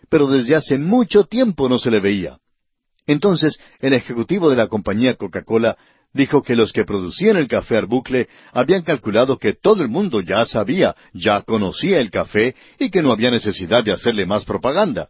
pero 0.10 0.28
desde 0.28 0.56
hace 0.56 0.78
mucho 0.78 1.24
tiempo 1.24 1.70
no 1.70 1.80
se 1.80 1.92
le 1.92 2.00
veía. 2.00 2.38
Entonces 3.08 3.60
el 3.80 3.94
ejecutivo 3.94 4.50
de 4.50 4.58
la 4.58 4.68
compañía 4.68 5.16
Coca-Cola 5.16 5.78
dijo 6.14 6.42
que 6.42 6.56
los 6.56 6.72
que 6.74 6.86
producían 6.86 7.38
el 7.38 7.48
café 7.48 7.78
Arbucle 7.78 8.28
habían 8.52 8.82
calculado 8.82 9.38
que 9.38 9.54
todo 9.54 9.84
el 9.84 9.90
mundo 9.90 10.22
ya 10.22 10.46
sabía, 10.46 10.96
ya 11.14 11.42
conocía 11.42 12.00
el 12.00 12.10
café 12.10 12.56
y 12.80 12.90
que 12.90 13.02
no 13.02 13.12
había 13.12 13.32
necesidad 13.32 13.84
de 13.84 13.92
hacerle 13.92 14.26
más 14.26 14.46
propaganda. 14.46 15.10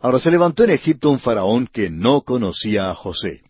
Ahora 0.00 0.20
se 0.20 0.30
levantó 0.30 0.64
en 0.64 0.70
Egipto 0.70 1.10
un 1.10 1.18
faraón 1.18 1.66
que 1.66 1.90
no 1.90 2.22
conocía 2.22 2.90
a 2.90 2.94
José. 2.94 3.42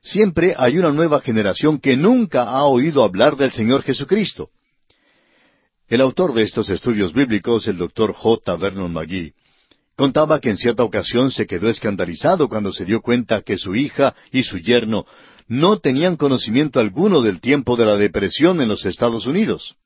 Siempre 0.00 0.54
hay 0.56 0.78
una 0.78 0.92
nueva 0.92 1.20
generación 1.20 1.78
que 1.78 1.96
nunca 1.96 2.44
ha 2.44 2.64
oído 2.64 3.02
hablar 3.02 3.36
del 3.36 3.52
Señor 3.52 3.82
Jesucristo. 3.82 4.50
El 5.88 6.00
autor 6.00 6.32
de 6.32 6.42
estos 6.42 6.70
estudios 6.70 7.12
bíblicos, 7.12 7.66
el 7.68 7.76
doctor 7.76 8.12
J. 8.12 8.56
Vernon 8.56 8.92
McGee, 8.92 9.34
contaba 9.96 10.40
que 10.40 10.50
en 10.50 10.58
cierta 10.58 10.84
ocasión 10.84 11.30
se 11.30 11.46
quedó 11.46 11.68
escandalizado 11.68 12.48
cuando 12.48 12.72
se 12.72 12.84
dio 12.84 13.00
cuenta 13.00 13.42
que 13.42 13.56
su 13.56 13.74
hija 13.74 14.14
y 14.30 14.42
su 14.42 14.58
yerno 14.58 15.06
no 15.48 15.78
tenían 15.78 16.16
conocimiento 16.16 16.80
alguno 16.80 17.22
del 17.22 17.40
tiempo 17.40 17.76
de 17.76 17.86
la 17.86 17.96
depresión 17.96 18.60
en 18.60 18.68
los 18.68 18.84
Estados 18.84 19.26
Unidos. 19.26 19.76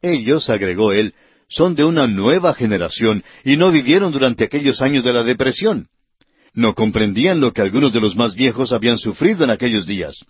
Ellos, 0.00 0.48
agregó 0.48 0.92
él, 0.92 1.14
son 1.48 1.74
de 1.74 1.84
una 1.84 2.06
nueva 2.06 2.54
generación 2.54 3.22
y 3.44 3.56
no 3.56 3.70
vivieron 3.70 4.12
durante 4.12 4.44
aquellos 4.44 4.80
años 4.80 5.04
de 5.04 5.12
la 5.12 5.22
depresión. 5.22 5.88
No 6.54 6.74
comprendían 6.74 7.40
lo 7.40 7.52
que 7.52 7.60
algunos 7.60 7.92
de 7.92 8.00
los 8.00 8.16
más 8.16 8.34
viejos 8.34 8.72
habían 8.72 8.98
sufrido 8.98 9.44
en 9.44 9.50
aquellos 9.50 9.86
días. 9.86 10.24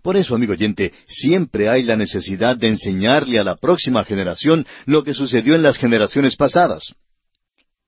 Por 0.00 0.16
eso, 0.16 0.34
amigo 0.34 0.52
oyente, 0.52 0.92
siempre 1.06 1.68
hay 1.68 1.82
la 1.82 1.96
necesidad 1.96 2.56
de 2.56 2.68
enseñarle 2.68 3.38
a 3.38 3.44
la 3.44 3.56
próxima 3.56 4.04
generación 4.04 4.66
lo 4.86 5.04
que 5.04 5.14
sucedió 5.14 5.54
en 5.54 5.62
las 5.62 5.76
generaciones 5.76 6.36
pasadas. 6.36 6.94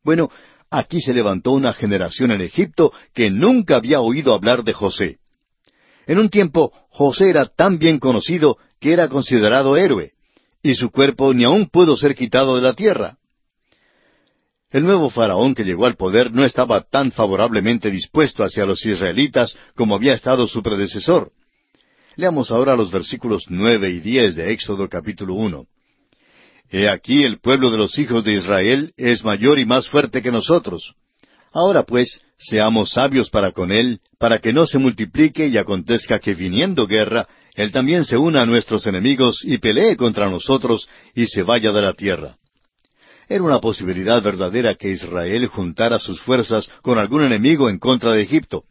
Bueno, 0.04 0.30
aquí 0.70 1.00
se 1.00 1.14
levantó 1.14 1.52
una 1.52 1.73
generación 1.73 2.30
en 2.30 2.42
Egipto 2.42 2.92
que 3.14 3.30
nunca 3.30 3.76
había 3.76 4.00
oído 4.00 4.34
hablar 4.34 4.62
de 4.62 4.75
José. 4.75 5.18
En 6.06 6.18
un 6.18 6.28
tiempo, 6.28 6.73
José 6.90 7.30
era 7.30 7.46
tan 7.46 7.78
bien 7.78 7.99
conocido 7.99 8.58
que 8.78 8.92
era 8.92 9.08
considerado 9.08 9.76
héroe, 9.76 10.12
y 10.62 10.75
su 10.75 10.90
cuerpo 10.90 11.32
ni 11.32 11.44
aún 11.44 11.70
pudo 11.70 11.96
ser 11.96 12.14
quitado 12.14 12.56
de 12.56 12.62
la 12.62 12.75
tierra. 12.75 13.16
El 14.70 14.84
nuevo 14.84 15.08
faraón 15.08 15.54
que 15.54 15.64
llegó 15.64 15.87
al 15.87 15.96
poder 15.96 16.32
no 16.32 16.44
estaba 16.44 16.82
tan 16.82 17.12
favorablemente 17.12 17.90
dispuesto 17.90 18.44
hacia 18.44 18.66
los 18.66 18.84
israelitas 18.84 19.56
como 19.75 19.94
había 19.94 20.14
estado 20.14 20.46
su 20.49 20.62
predecesor. 20.62 21.30
Leamos 22.16 22.50
ahora 22.50 22.76
los 22.76 22.90
versículos 22.90 23.44
nueve 23.49 23.90
y 23.90 24.00
diez 24.00 24.34
de 24.34 24.52
Éxodo 24.52 24.88
capítulo 24.88 25.34
uno. 25.34 25.66
He 26.71 26.88
aquí 26.88 27.25
el 27.25 27.38
pueblo 27.40 27.71
de 27.71 27.78
los 27.78 27.99
hijos 27.99 28.25
de 28.25 28.35
Israel 28.35 28.92
es 28.97 29.25
mayor 29.25 29.59
y 29.59 29.66
más 29.66 29.88
fuerte 29.88 30.23
que 30.23 30.33
nosotros. 30.33 30.94
Ahora 31.52 31.85
pues, 31.85 32.21
seamos 32.37 32.90
sabios 32.90 33.30
para 33.30 33.52
con 33.52 33.71
él, 33.71 34.00
para 34.18 34.40
que 34.40 34.52
no 34.52 34.66
se 34.66 34.78
multiplique 34.78 35.47
y 35.47 35.56
acontezca 35.56 36.18
que 36.18 36.35
viniendo 36.35 36.87
guerra, 36.87 37.28
él 37.54 37.71
también 37.71 38.04
se 38.04 38.16
una 38.16 38.42
a 38.42 38.47
nuestros 38.47 38.87
enemigos 38.87 39.42
y 39.44 39.59
pelee 39.59 39.97
contra 39.97 40.28
nosotros 40.28 40.88
y 41.14 41.26
se 41.26 41.44
vaya 41.44 41.73
de 41.73 41.83
la 41.83 41.92
tierra. 41.92 42.37
Era 43.28 43.44
una 43.44 43.61
posibilidad 43.61 44.21
verdadera 44.21 44.75
que 44.75 44.90
Israel 44.90 45.47
juntara 45.47 45.99
sus 45.99 46.21
fuerzas 46.21 46.68
con 46.83 46.99
algún 46.99 47.23
enemigo 47.23 47.71
en 47.71 47.78
contra 47.78 48.12
de 48.12 48.23
Egipto. 48.23 48.64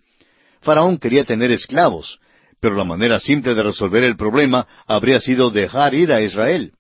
Faraón 0.62 0.98
quería 0.98 1.24
tener 1.24 1.52
esclavos, 1.52 2.20
pero 2.60 2.76
la 2.76 2.84
manera 2.84 3.20
simple 3.20 3.56
de 3.56 3.64
resolver 3.64 4.04
el 4.04 4.16
problema 4.16 4.68
habría 4.86 5.20
sido 5.20 5.50
dejar 5.50 5.94
ir 5.96 6.12
a 6.12 6.22
Israel. 6.22 6.74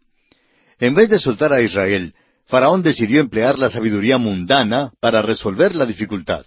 En 0.83 0.93
vez 0.95 1.09
de 1.09 1.17
soltar 1.17 1.53
a 1.53 1.61
Israel, 1.61 2.13
Faraón 2.45 2.83
decidió 2.83 3.21
emplear 3.21 3.57
la 3.57 3.69
sabiduría 3.69 4.17
mundana 4.17 4.91
para 4.99 5.21
resolver 5.21 5.73
la 5.73 5.85
dificultad. 5.85 6.45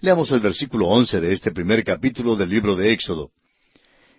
Leamos 0.00 0.32
el 0.32 0.40
versículo 0.40 0.88
once 0.88 1.20
de 1.20 1.32
este 1.32 1.52
primer 1.52 1.84
capítulo 1.84 2.34
del 2.34 2.50
libro 2.50 2.74
de 2.74 2.90
Éxodo. 2.92 3.30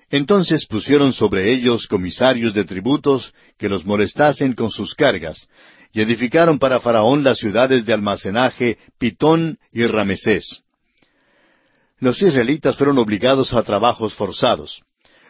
Entonces 0.09 0.65
pusieron 0.65 1.11
sobre 1.11 1.51
ellos 1.51 1.87
comisarios 1.87 2.53
de 2.53 2.63
tributos 2.63 3.33
que 3.57 3.67
los 3.67 3.85
molestasen 3.85 4.53
con 4.53 4.71
sus 4.71 4.95
cargas, 4.95 5.49
y 5.91 5.99
edificaron 5.99 6.57
para 6.57 6.79
Faraón 6.79 7.25
las 7.25 7.39
ciudades 7.39 7.85
de 7.85 7.91
almacenaje 7.91 8.77
Pitón 8.97 9.59
y 9.73 9.85
Ramesés 9.85 10.63
los 11.99 12.21
israelitas 12.21 12.77
fueron 12.77 12.97
obligados 12.97 13.53
a 13.53 13.61
trabajos 13.61 14.13
forzados. 14.13 14.81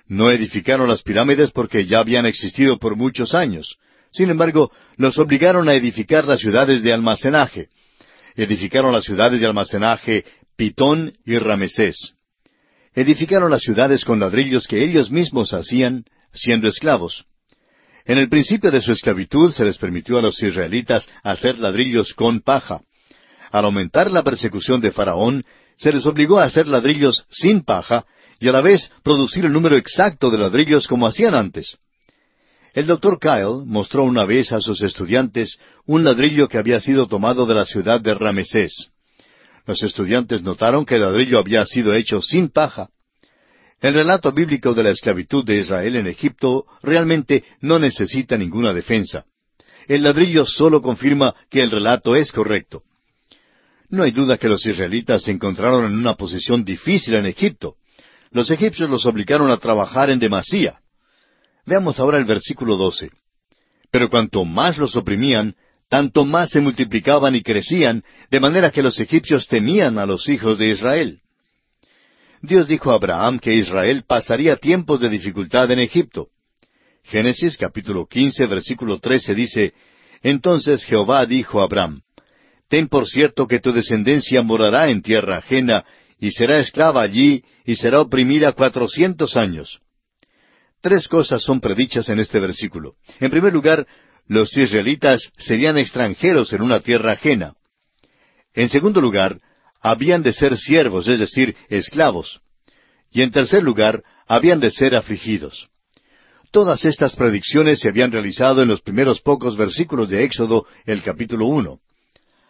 No 0.05 0.29
edificaron 0.29 0.87
las 0.87 1.01
pirámides 1.01 1.49
porque 1.49 1.87
ya 1.87 1.97
habían 1.97 2.27
existido 2.27 2.77
por 2.77 2.95
muchos 2.95 3.33
años. 3.33 3.77
Sin 4.11 4.29
embargo, 4.29 4.71
los 4.97 5.17
obligaron 5.17 5.69
a 5.69 5.75
edificar 5.75 6.25
las 6.25 6.39
ciudades 6.39 6.81
de 6.81 6.93
almacenaje. 6.93 7.69
Edificaron 8.35 8.91
las 8.91 9.03
ciudades 9.03 9.41
de 9.41 9.47
almacenaje 9.47 10.25
Pitón 10.55 11.13
y 11.25 11.37
Ramesés. 11.37 12.15
Edificaron 12.93 13.51
las 13.51 13.61
ciudades 13.61 14.03
con 14.03 14.19
ladrillos 14.19 14.67
que 14.67 14.83
ellos 14.83 15.11
mismos 15.11 15.53
hacían, 15.53 16.05
siendo 16.33 16.67
esclavos. 16.67 17.25
En 18.05 18.17
el 18.17 18.29
principio 18.29 18.71
de 18.71 18.81
su 18.81 18.91
esclavitud 18.91 19.51
se 19.51 19.63
les 19.63 19.77
permitió 19.77 20.17
a 20.17 20.21
los 20.21 20.41
israelitas 20.41 21.07
hacer 21.23 21.59
ladrillos 21.59 22.13
con 22.13 22.41
paja. 22.41 22.81
Al 23.51 23.65
aumentar 23.65 24.11
la 24.11 24.23
persecución 24.23 24.81
de 24.81 24.91
Faraón, 24.91 25.45
se 25.77 25.93
les 25.93 26.05
obligó 26.05 26.39
a 26.39 26.45
hacer 26.45 26.67
ladrillos 26.67 27.25
sin 27.29 27.63
paja 27.63 28.05
y 28.39 28.47
a 28.47 28.51
la 28.51 28.61
vez 28.61 28.89
producir 29.03 29.45
el 29.45 29.53
número 29.53 29.77
exacto 29.77 30.29
de 30.29 30.37
ladrillos 30.37 30.87
como 30.87 31.07
hacían 31.07 31.35
antes. 31.35 31.77
El 32.79 32.87
doctor 32.87 33.19
Kyle 33.19 33.65
mostró 33.65 34.05
una 34.05 34.23
vez 34.23 34.53
a 34.53 34.61
sus 34.61 34.81
estudiantes 34.83 35.59
un 35.85 36.05
ladrillo 36.05 36.47
que 36.47 36.57
había 36.57 36.79
sido 36.79 37.07
tomado 37.07 37.45
de 37.45 37.53
la 37.53 37.65
ciudad 37.65 37.99
de 37.99 38.13
Ramesés. 38.13 38.91
Los 39.65 39.83
estudiantes 39.83 40.43
notaron 40.43 40.85
que 40.85 40.95
el 40.95 41.01
ladrillo 41.01 41.39
había 41.39 41.65
sido 41.65 41.93
hecho 41.93 42.21
sin 42.21 42.47
paja. 42.47 42.87
El 43.81 43.95
relato 43.95 44.31
bíblico 44.31 44.73
de 44.73 44.83
la 44.83 44.91
esclavitud 44.91 45.43
de 45.43 45.57
Israel 45.57 45.97
en 45.97 46.07
Egipto 46.07 46.67
realmente 46.81 47.43
no 47.59 47.79
necesita 47.79 48.37
ninguna 48.37 48.73
defensa. 48.73 49.25
El 49.89 50.03
ladrillo 50.03 50.45
solo 50.45 50.81
confirma 50.81 51.35
que 51.49 51.61
el 51.61 51.71
relato 51.71 52.15
es 52.15 52.31
correcto. 52.31 52.83
No 53.89 54.03
hay 54.03 54.11
duda 54.11 54.37
que 54.37 54.47
los 54.47 54.65
israelitas 54.65 55.23
se 55.23 55.31
encontraron 55.31 55.83
en 55.83 55.97
una 55.97 56.13
posición 56.13 56.63
difícil 56.63 57.15
en 57.15 57.25
Egipto. 57.25 57.75
Los 58.31 58.49
egipcios 58.49 58.89
los 58.89 59.05
obligaron 59.05 59.51
a 59.51 59.57
trabajar 59.57 60.09
en 60.09 60.19
demasía. 60.19 60.79
Veamos 61.65 61.99
ahora 61.99 62.17
el 62.17 62.25
versículo 62.25 62.77
12. 62.77 63.11
Pero 63.91 64.09
cuanto 64.09 64.45
más 64.45 64.77
los 64.77 64.95
oprimían, 64.95 65.55
tanto 65.89 66.23
más 66.23 66.51
se 66.51 66.61
multiplicaban 66.61 67.35
y 67.35 67.41
crecían, 67.41 68.03
de 68.29 68.39
manera 68.39 68.71
que 68.71 68.83
los 68.83 68.99
egipcios 68.99 69.47
temían 69.47 69.97
a 69.97 70.05
los 70.05 70.29
hijos 70.29 70.57
de 70.57 70.69
Israel. 70.69 71.21
Dios 72.41 72.67
dijo 72.67 72.91
a 72.91 72.95
Abraham 72.95 73.39
que 73.39 73.53
Israel 73.53 74.03
pasaría 74.07 74.55
tiempos 74.55 74.99
de 74.99 75.09
dificultad 75.09 75.69
en 75.71 75.79
Egipto. 75.79 76.29
Génesis 77.03 77.57
capítulo 77.57 78.05
15 78.05 78.45
versículo 78.45 78.99
13 78.99 79.35
dice, 79.35 79.73
Entonces 80.21 80.85
Jehová 80.85 81.25
dijo 81.25 81.59
a 81.59 81.63
Abraham, 81.63 82.01
Ten 82.69 82.87
por 82.87 83.07
cierto 83.07 83.47
que 83.47 83.59
tu 83.59 83.73
descendencia 83.73 84.43
morará 84.43 84.89
en 84.89 85.01
tierra 85.01 85.39
ajena, 85.39 85.85
y 86.19 86.31
será 86.31 86.59
esclava 86.59 87.01
allí, 87.01 87.43
y 87.65 87.75
será 87.75 87.99
oprimida 87.99 88.51
cuatrocientos 88.51 89.35
años. 89.35 89.79
Tres 90.81 91.07
cosas 91.07 91.43
son 91.43 91.59
predichas 91.59 92.07
en 92.09 92.19
este 92.19 92.39
versículo. 92.39 92.95
En 93.19 93.29
primer 93.29 93.51
lugar, 93.51 93.85
los 94.27 94.55
israelitas 94.55 95.31
serían 95.37 95.77
extranjeros 95.77 96.53
en 96.53 96.61
una 96.61 96.79
tierra 96.79 97.13
ajena. 97.13 97.55
En 98.53 98.69
segundo 98.69 99.01
lugar, 99.01 99.41
habían 99.81 100.23
de 100.23 100.33
ser 100.33 100.57
siervos, 100.57 101.07
es 101.07 101.19
decir, 101.19 101.55
esclavos. 101.69 102.41
Y 103.11 103.21
en 103.21 103.31
tercer 103.31 103.63
lugar, 103.63 104.03
habían 104.27 104.59
de 104.59 104.71
ser 104.71 104.95
afligidos. 104.95 105.69
Todas 106.51 106.85
estas 106.85 107.15
predicciones 107.15 107.79
se 107.79 107.89
habían 107.89 108.11
realizado 108.11 108.61
en 108.61 108.69
los 108.69 108.81
primeros 108.81 109.21
pocos 109.21 109.57
versículos 109.57 110.09
de 110.09 110.23
Éxodo, 110.23 110.65
el 110.85 111.03
capítulo 111.03 111.45
uno. 111.45 111.79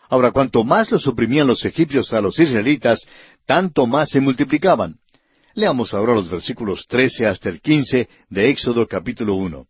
Ahora, 0.10 0.32
cuanto 0.32 0.64
más 0.64 0.92
los 0.92 1.06
oprimían 1.08 1.48
los 1.48 1.66
egipcios 1.66 2.14
a 2.14 2.22
los 2.22 2.40
israelitas, 2.40 3.08
tanto 3.46 3.88
más 3.88 4.10
se 4.10 4.22
multiplicaban. 4.22 4.99
Leamos 5.60 5.94
ahora 5.94 6.14
los 6.14 6.30
versículos 6.30 6.86
trece 6.88 7.28
hasta 7.28 7.50
el 7.50 7.60
quince 7.60 8.08
de 8.30 8.50
Éxodo 8.50 8.88
capítulo 8.88 9.36
uno. 9.36 9.66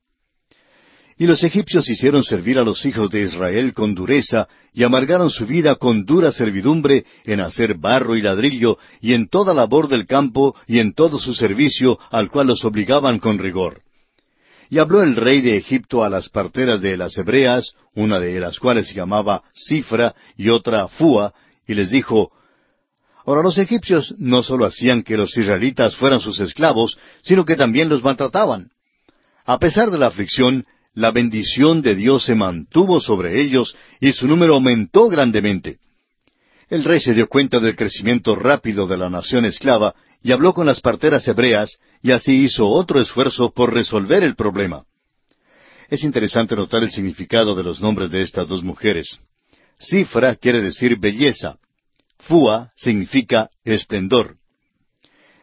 Y 1.18 1.26
los 1.26 1.44
egipcios 1.44 1.90
hicieron 1.90 2.24
servir 2.24 2.60
a 2.60 2.64
los 2.64 2.86
hijos 2.86 3.10
de 3.10 3.22
Israel 3.22 3.74
con 3.74 3.96
dureza, 3.96 4.48
y 4.72 4.84
amargaron 4.84 5.32
su 5.32 5.48
vida 5.48 5.74
con 5.78 6.06
dura 6.06 6.32
servidumbre 6.32 7.06
en 7.26 7.42
hacer 7.42 7.74
barro 7.74 8.16
y 8.16 8.22
ladrillo, 8.22 8.78
y 9.02 9.16
en 9.16 9.30
toda 9.30 9.56
labor 9.56 9.88
del 9.88 10.06
campo, 10.06 10.56
y 10.68 10.78
en 10.78 10.94
todo 10.94 11.18
su 11.18 11.34
servicio, 11.34 11.98
al 12.12 12.30
cual 12.30 12.46
los 12.46 12.64
obligaban 12.66 13.18
con 13.18 13.40
rigor. 13.40 13.82
Y 14.70 14.78
habló 14.78 15.02
el 15.02 15.16
rey 15.16 15.42
de 15.42 15.58
Egipto 15.58 16.04
a 16.04 16.10
las 16.10 16.30
parteras 16.30 16.84
de 16.84 16.98
las 16.98 17.18
hebreas, 17.18 17.74
una 17.96 18.20
de 18.20 18.40
las 18.40 18.60
cuales 18.60 18.90
se 18.90 18.94
llamaba 18.94 19.42
Cifra 19.56 20.14
y 20.38 20.50
otra 20.50 20.88
Fua, 20.88 21.34
y 21.68 21.74
les 21.74 21.90
dijo, 21.90 22.30
Ahora 23.30 23.44
los 23.44 23.60
egipcios 23.60 24.16
no 24.18 24.42
solo 24.42 24.66
hacían 24.66 25.04
que 25.04 25.16
los 25.16 25.38
israelitas 25.38 25.96
fueran 25.96 26.20
sus 26.20 26.40
esclavos, 26.40 26.98
sino 27.22 27.46
que 27.46 27.56
también 27.56 27.88
los 27.88 28.04
maltrataban. 28.04 28.72
A 29.46 29.60
pesar 29.60 29.92
de 29.92 30.00
la 30.00 30.08
aflicción, 30.08 30.66
la 30.96 31.12
bendición 31.12 31.84
de 31.84 31.94
Dios 31.94 32.24
se 32.24 32.34
mantuvo 32.34 33.00
sobre 33.00 33.40
ellos 33.40 33.76
y 34.00 34.14
su 34.14 34.28
número 34.28 34.56
aumentó 34.56 35.10
grandemente. 35.10 35.78
El 36.70 36.84
rey 36.84 37.00
se 37.00 37.14
dio 37.14 37.30
cuenta 37.30 37.60
del 37.60 37.76
crecimiento 37.76 38.36
rápido 38.36 38.88
de 38.88 38.98
la 38.98 39.12
nación 39.12 39.46
esclava 39.46 39.94
y 40.24 40.32
habló 40.32 40.56
con 40.56 40.66
las 40.66 40.82
parteras 40.82 41.28
hebreas 41.28 41.78
y 42.02 42.10
así 42.10 42.34
hizo 42.34 42.68
otro 42.68 43.00
esfuerzo 43.00 43.52
por 43.52 43.72
resolver 43.72 44.24
el 44.24 44.36
problema. 44.36 44.86
Es 45.88 46.04
interesante 46.04 46.56
notar 46.56 46.82
el 46.82 46.90
significado 46.90 47.54
de 47.54 47.62
los 47.62 47.80
nombres 47.80 48.10
de 48.10 48.24
estas 48.24 48.48
dos 48.48 48.64
mujeres. 48.64 49.20
Cifra 49.78 50.36
quiere 50.36 50.64
decir 50.64 50.98
belleza. 50.98 51.60
Fua 52.20 52.72
significa 52.76 53.50
esplendor. 53.64 54.36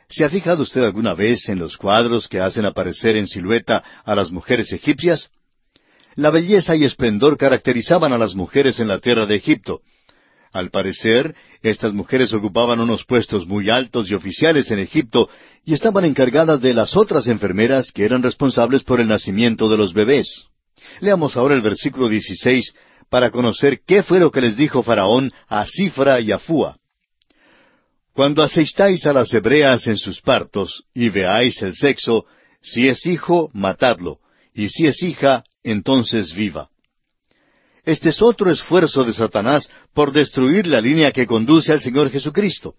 ¿Se 0.08 0.24
ha 0.24 0.30
fijado 0.30 0.62
usted 0.62 0.84
alguna 0.84 1.14
vez 1.14 1.48
en 1.48 1.58
los 1.58 1.76
cuadros 1.76 2.28
que 2.28 2.40
hacen 2.40 2.64
aparecer 2.64 3.16
en 3.16 3.26
silueta 3.26 3.82
a 4.04 4.14
las 4.14 4.30
mujeres 4.30 4.72
egipcias? 4.72 5.30
La 6.14 6.30
belleza 6.30 6.76
y 6.76 6.84
esplendor 6.84 7.36
caracterizaban 7.36 8.12
a 8.12 8.18
las 8.18 8.34
mujeres 8.34 8.78
en 8.78 8.88
la 8.88 9.00
tierra 9.00 9.26
de 9.26 9.34
Egipto, 9.34 9.82
al 10.56 10.70
parecer, 10.70 11.34
estas 11.60 11.92
mujeres 11.92 12.32
ocupaban 12.32 12.80
unos 12.80 13.04
puestos 13.04 13.46
muy 13.46 13.68
altos 13.68 14.10
y 14.10 14.14
oficiales 14.14 14.70
en 14.70 14.78
Egipto 14.78 15.28
y 15.66 15.74
estaban 15.74 16.06
encargadas 16.06 16.62
de 16.62 16.72
las 16.72 16.96
otras 16.96 17.26
enfermeras 17.26 17.92
que 17.92 18.06
eran 18.06 18.22
responsables 18.22 18.82
por 18.82 18.98
el 18.98 19.06
nacimiento 19.06 19.68
de 19.68 19.76
los 19.76 19.92
bebés. 19.92 20.46
Leamos 21.00 21.36
ahora 21.36 21.54
el 21.54 21.60
versículo 21.60 22.08
16 22.08 22.74
para 23.08 23.30
conocer 23.30 23.80
qué 23.86 24.02
fue 24.02 24.20
lo 24.20 24.30
que 24.30 24.40
les 24.40 24.56
dijo 24.56 24.82
Faraón 24.82 25.32
a 25.48 25.66
Cifra 25.66 26.20
y 26.20 26.32
a 26.32 26.38
Fua. 26.38 26.76
Cuando 28.12 28.42
asistáis 28.42 29.04
a 29.06 29.12
las 29.12 29.32
hebreas 29.34 29.86
en 29.86 29.98
sus 29.98 30.20
partos 30.22 30.84
y 30.94 31.10
veáis 31.10 31.60
el 31.62 31.74
sexo, 31.74 32.24
si 32.62 32.88
es 32.88 33.04
hijo, 33.06 33.50
matadlo, 33.52 34.18
y 34.54 34.70
si 34.70 34.86
es 34.86 35.02
hija, 35.02 35.44
entonces 35.62 36.34
viva. 36.34 36.70
Este 37.84 38.08
es 38.08 38.20
otro 38.20 38.50
esfuerzo 38.50 39.04
de 39.04 39.12
Satanás 39.12 39.70
por 39.94 40.12
destruir 40.12 40.66
la 40.66 40.80
línea 40.80 41.12
que 41.12 41.26
conduce 41.26 41.72
al 41.72 41.80
Señor 41.80 42.10
Jesucristo. 42.10 42.74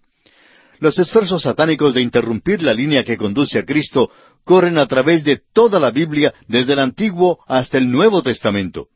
Los 0.80 0.98
esfuerzos 0.98 1.42
satánicos 1.42 1.94
de 1.94 2.02
interrumpir 2.02 2.62
la 2.62 2.74
línea 2.74 3.04
que 3.04 3.16
conduce 3.16 3.58
a 3.58 3.64
Cristo 3.64 4.10
corren 4.44 4.76
a 4.76 4.86
través 4.86 5.24
de 5.24 5.40
toda 5.52 5.80
la 5.80 5.90
Biblia, 5.90 6.34
desde 6.46 6.74
el 6.74 6.78
Antiguo 6.78 7.38
hasta 7.46 7.78
el 7.78 7.90
Nuevo 7.90 8.22
Testamento. 8.22 8.88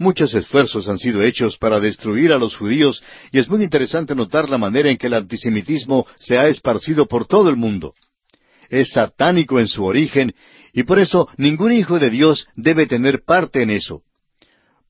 Muchos 0.00 0.34
esfuerzos 0.34 0.88
han 0.88 0.98
sido 0.98 1.22
hechos 1.22 1.56
para 1.58 1.78
destruir 1.78 2.32
a 2.32 2.38
los 2.38 2.56
judíos 2.56 3.04
y 3.30 3.38
es 3.38 3.48
muy 3.48 3.62
interesante 3.62 4.16
notar 4.16 4.48
la 4.48 4.58
manera 4.58 4.90
en 4.90 4.96
que 4.96 5.06
el 5.06 5.14
antisemitismo 5.14 6.06
se 6.18 6.38
ha 6.38 6.48
esparcido 6.48 7.06
por 7.06 7.26
todo 7.26 7.50
el 7.50 7.56
mundo. 7.56 7.94
Es 8.68 8.92
satánico 8.92 9.60
en 9.60 9.68
su 9.68 9.84
origen 9.84 10.34
y 10.72 10.84
por 10.84 10.98
eso 10.98 11.28
ningún 11.36 11.72
hijo 11.72 11.98
de 11.98 12.10
Dios 12.10 12.48
debe 12.56 12.86
tener 12.86 13.24
parte 13.24 13.62
en 13.62 13.70
eso 13.70 14.02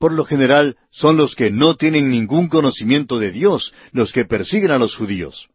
por 0.01 0.13
lo 0.13 0.25
general 0.25 0.77
son 0.89 1.15
los 1.15 1.35
que 1.35 1.51
no 1.51 1.75
tienen 1.75 2.09
ningún 2.09 2.47
conocimiento 2.47 3.19
de 3.19 3.31
Dios 3.31 3.71
los 3.91 4.11
que 4.11 4.25
persiguen 4.25 4.71
a 4.71 4.79
los 4.79 4.95
judíos. 4.95 5.47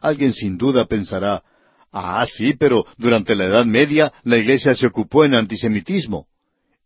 Alguien 0.00 0.32
sin 0.32 0.58
duda 0.58 0.86
pensará, 0.86 1.44
ah, 1.92 2.26
sí, 2.26 2.54
pero 2.58 2.84
durante 2.98 3.36
la 3.36 3.44
Edad 3.44 3.64
Media 3.64 4.12
la 4.24 4.38
Iglesia 4.38 4.74
se 4.74 4.88
ocupó 4.88 5.24
en 5.24 5.36
antisemitismo. 5.36 6.26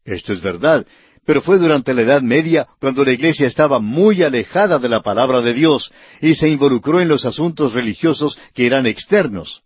Esto 0.04 0.34
es 0.34 0.42
verdad, 0.42 0.86
pero 1.24 1.40
fue 1.40 1.58
durante 1.58 1.94
la 1.94 2.02
Edad 2.02 2.22
Media 2.22 2.66
cuando 2.80 3.04
la 3.04 3.12
Iglesia 3.12 3.46
estaba 3.46 3.78
muy 3.80 4.22
alejada 4.22 4.78
de 4.78 4.88
la 4.88 5.02
palabra 5.02 5.40
de 5.40 5.54
Dios 5.54 5.92
y 6.20 6.34
se 6.34 6.48
involucró 6.48 7.00
en 7.00 7.08
los 7.08 7.24
asuntos 7.24 7.72
religiosos 7.72 8.38
que 8.54 8.66
eran 8.66 8.86
externos. 8.86 9.62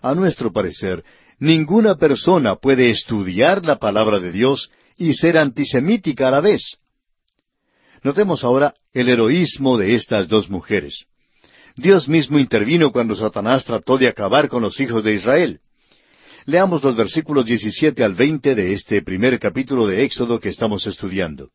A 0.00 0.14
nuestro 0.14 0.52
parecer, 0.52 1.04
ninguna 1.38 1.96
persona 1.96 2.56
puede 2.56 2.90
estudiar 2.90 3.64
la 3.64 3.76
palabra 3.76 4.20
de 4.20 4.32
Dios 4.32 4.70
y 4.96 5.14
ser 5.14 5.38
antisemítica 5.38 6.28
a 6.28 6.30
la 6.30 6.40
vez. 6.40 6.78
Notemos 8.02 8.44
ahora 8.44 8.74
el 8.92 9.08
heroísmo 9.08 9.78
de 9.78 9.94
estas 9.94 10.28
dos 10.28 10.48
mujeres. 10.50 11.06
Dios 11.76 12.08
mismo 12.08 12.38
intervino 12.38 12.92
cuando 12.92 13.16
Satanás 13.16 13.64
trató 13.64 13.98
de 13.98 14.06
acabar 14.06 14.48
con 14.48 14.62
los 14.62 14.78
hijos 14.78 15.02
de 15.02 15.14
Israel. 15.14 15.60
Leamos 16.46 16.82
los 16.82 16.94
versículos 16.94 17.46
17 17.46 18.04
al 18.04 18.14
20 18.14 18.54
de 18.54 18.72
este 18.74 19.00
primer 19.00 19.38
capítulo 19.38 19.86
de 19.86 20.04
Éxodo 20.04 20.38
que 20.40 20.50
estamos 20.50 20.86
estudiando. 20.86 21.48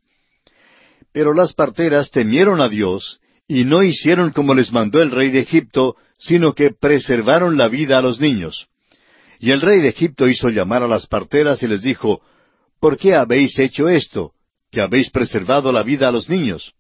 Pero 1.14 1.34
las 1.34 1.54
parteras 1.54 2.10
temieron 2.10 2.60
a 2.60 2.70
Dios 2.70 3.20
y 3.48 3.66
no 3.66 3.84
hicieron 3.84 4.32
como 4.32 4.56
les 4.56 4.72
mandó 4.72 5.02
el 5.02 5.12
rey 5.12 5.30
de 5.30 5.42
Egipto, 5.42 5.96
sino 6.18 6.54
que 6.54 6.72
preservaron 6.72 7.56
la 7.56 7.68
vida 7.68 8.00
a 8.00 8.02
los 8.02 8.20
niños. 8.20 8.68
Y 9.40 9.52
el 9.52 9.62
rey 9.62 9.80
de 9.80 9.90
Egipto 9.90 10.28
hizo 10.28 10.50
llamar 10.50 10.82
a 10.82 10.88
las 10.88 11.06
parteras 11.06 11.62
y 11.62 11.68
les 11.68 11.84
dijo, 11.84 12.22
¿Por 12.80 12.98
qué 12.98 13.14
habéis 13.14 13.60
hecho 13.60 13.90
esto? 13.90 14.34
Que 14.72 14.82
habéis 14.82 15.12
preservado 15.12 15.72
la 15.72 15.84
vida 15.84 16.08
a 16.08 16.12
los 16.12 16.30
niños. 16.30 16.74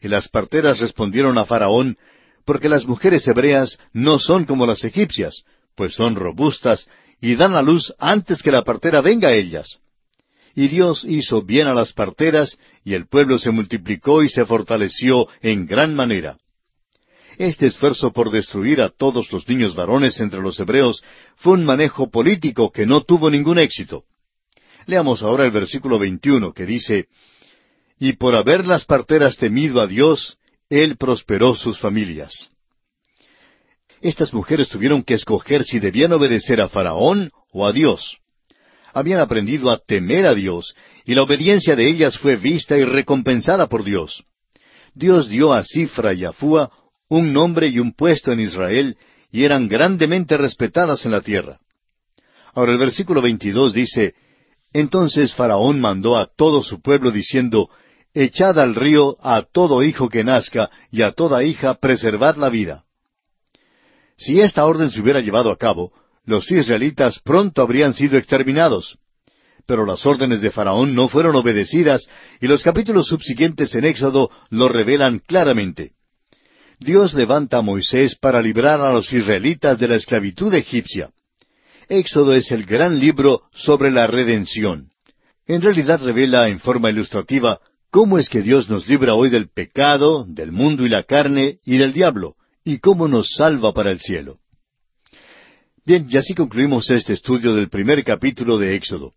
Y 0.00 0.08
las 0.08 0.28
parteras 0.28 0.80
respondieron 0.80 1.38
a 1.38 1.44
Faraón, 1.44 1.96
porque 2.44 2.68
las 2.68 2.86
mujeres 2.86 3.26
hebreas 3.28 3.78
no 3.92 4.18
son 4.18 4.46
como 4.46 4.66
las 4.66 4.82
egipcias, 4.82 5.44
pues 5.76 5.94
son 5.94 6.16
robustas 6.16 6.88
y 7.22 7.36
dan 7.36 7.54
a 7.54 7.62
luz 7.62 7.94
antes 7.98 8.42
que 8.42 8.50
la 8.50 8.62
partera 8.62 9.00
venga 9.00 9.28
a 9.28 9.32
ellas. 9.32 9.78
Y 10.56 10.66
Dios 10.66 11.06
hizo 11.08 11.40
bien 11.40 11.68
a 11.68 11.72
las 11.72 11.92
parteras, 11.92 12.58
y 12.84 12.94
el 12.94 13.06
pueblo 13.06 13.38
se 13.38 13.52
multiplicó 13.52 14.24
y 14.24 14.28
se 14.28 14.44
fortaleció 14.44 15.28
en 15.40 15.66
gran 15.66 15.94
manera. 15.94 16.36
Este 17.38 17.68
esfuerzo 17.68 18.12
por 18.12 18.30
destruir 18.30 18.82
a 18.82 18.90
todos 18.90 19.32
los 19.32 19.48
niños 19.48 19.76
varones 19.76 20.20
entre 20.20 20.42
los 20.42 20.58
hebreos 20.58 21.02
fue 21.36 21.54
un 21.54 21.64
manejo 21.64 22.10
político 22.10 22.72
que 22.72 22.86
no 22.86 23.02
tuvo 23.02 23.30
ningún 23.30 23.58
éxito. 23.58 24.04
Leamos 24.86 25.22
ahora 25.22 25.44
el 25.44 25.52
versículo 25.52 26.00
21 26.00 26.52
que 26.52 26.66
dice, 26.66 27.06
Y 28.00 28.14
por 28.14 28.34
haber 28.34 28.66
las 28.66 28.84
parteras 28.84 29.36
temido 29.36 29.80
a 29.80 29.86
Dios, 29.86 30.38
Él 30.68 30.96
prosperó 30.96 31.54
sus 31.54 31.78
familias. 31.78 32.50
Estas 34.02 34.34
mujeres 34.34 34.68
tuvieron 34.68 35.04
que 35.04 35.14
escoger 35.14 35.62
si 35.62 35.78
debían 35.78 36.12
obedecer 36.12 36.60
a 36.60 36.68
Faraón 36.68 37.30
o 37.52 37.64
a 37.64 37.72
Dios. 37.72 38.18
Habían 38.92 39.20
aprendido 39.20 39.70
a 39.70 39.78
temer 39.78 40.26
a 40.26 40.34
Dios, 40.34 40.74
y 41.04 41.14
la 41.14 41.22
obediencia 41.22 41.76
de 41.76 41.88
ellas 41.88 42.18
fue 42.18 42.34
vista 42.34 42.76
y 42.76 42.84
recompensada 42.84 43.68
por 43.68 43.84
Dios. 43.84 44.24
Dios 44.92 45.28
dio 45.28 45.52
a 45.52 45.62
Cifra 45.64 46.12
y 46.14 46.24
a 46.24 46.32
Fua 46.32 46.70
un 47.08 47.32
nombre 47.32 47.68
y 47.68 47.78
un 47.78 47.92
puesto 47.92 48.32
en 48.32 48.40
Israel, 48.40 48.96
y 49.30 49.44
eran 49.44 49.68
grandemente 49.68 50.36
respetadas 50.36 51.06
en 51.06 51.12
la 51.12 51.20
tierra. 51.20 51.60
Ahora 52.54 52.72
el 52.72 52.78
versículo 52.78 53.22
22 53.22 53.72
dice, 53.72 54.14
entonces 54.72 55.34
Faraón 55.34 55.80
mandó 55.80 56.16
a 56.18 56.26
todo 56.26 56.62
su 56.62 56.80
pueblo 56.82 57.12
diciendo, 57.12 57.70
Echad 58.14 58.58
al 58.58 58.74
río 58.74 59.16
a 59.22 59.42
todo 59.42 59.82
hijo 59.84 60.08
que 60.08 60.24
nazca 60.24 60.70
y 60.90 61.02
a 61.02 61.12
toda 61.12 61.44
hija 61.44 61.74
preservad 61.74 62.36
la 62.36 62.50
vida. 62.50 62.84
Si 64.16 64.40
esta 64.40 64.64
orden 64.64 64.90
se 64.90 65.00
hubiera 65.00 65.20
llevado 65.20 65.50
a 65.50 65.56
cabo, 65.56 65.92
los 66.24 66.50
israelitas 66.50 67.20
pronto 67.20 67.62
habrían 67.62 67.94
sido 67.94 68.16
exterminados. 68.16 68.98
Pero 69.66 69.86
las 69.86 70.04
órdenes 70.06 70.40
de 70.40 70.50
Faraón 70.50 70.94
no 70.94 71.08
fueron 71.08 71.36
obedecidas 71.36 72.08
y 72.40 72.46
los 72.46 72.62
capítulos 72.62 73.08
subsiguientes 73.08 73.74
en 73.74 73.84
Éxodo 73.84 74.30
lo 74.50 74.68
revelan 74.68 75.20
claramente. 75.20 75.92
Dios 76.78 77.14
levanta 77.14 77.58
a 77.58 77.62
Moisés 77.62 78.16
para 78.16 78.42
librar 78.42 78.80
a 78.80 78.92
los 78.92 79.12
israelitas 79.12 79.78
de 79.78 79.88
la 79.88 79.94
esclavitud 79.96 80.52
egipcia. 80.54 81.10
Éxodo 81.88 82.34
es 82.34 82.50
el 82.50 82.64
gran 82.64 82.98
libro 82.98 83.42
sobre 83.52 83.90
la 83.90 84.06
redención. 84.06 84.90
En 85.46 85.62
realidad 85.62 86.00
revela 86.02 86.48
en 86.48 86.58
forma 86.58 86.90
ilustrativa 86.90 87.60
cómo 87.90 88.18
es 88.18 88.28
que 88.28 88.42
Dios 88.42 88.68
nos 88.70 88.88
libra 88.88 89.14
hoy 89.14 89.30
del 89.30 89.48
pecado, 89.48 90.24
del 90.26 90.50
mundo 90.50 90.86
y 90.86 90.88
la 90.88 91.02
carne 91.02 91.58
y 91.64 91.76
del 91.76 91.92
diablo, 91.92 92.36
y 92.64 92.78
cómo 92.78 93.08
nos 93.08 93.34
salva 93.34 93.72
para 93.72 93.90
el 93.90 94.00
cielo. 94.00 94.38
Bien, 95.84 96.06
y 96.08 96.16
así 96.16 96.34
concluimos 96.34 96.88
este 96.90 97.12
estudio 97.14 97.54
del 97.54 97.68
primer 97.68 98.04
capítulo 98.04 98.58
de 98.58 98.76
Éxodo. 98.76 99.14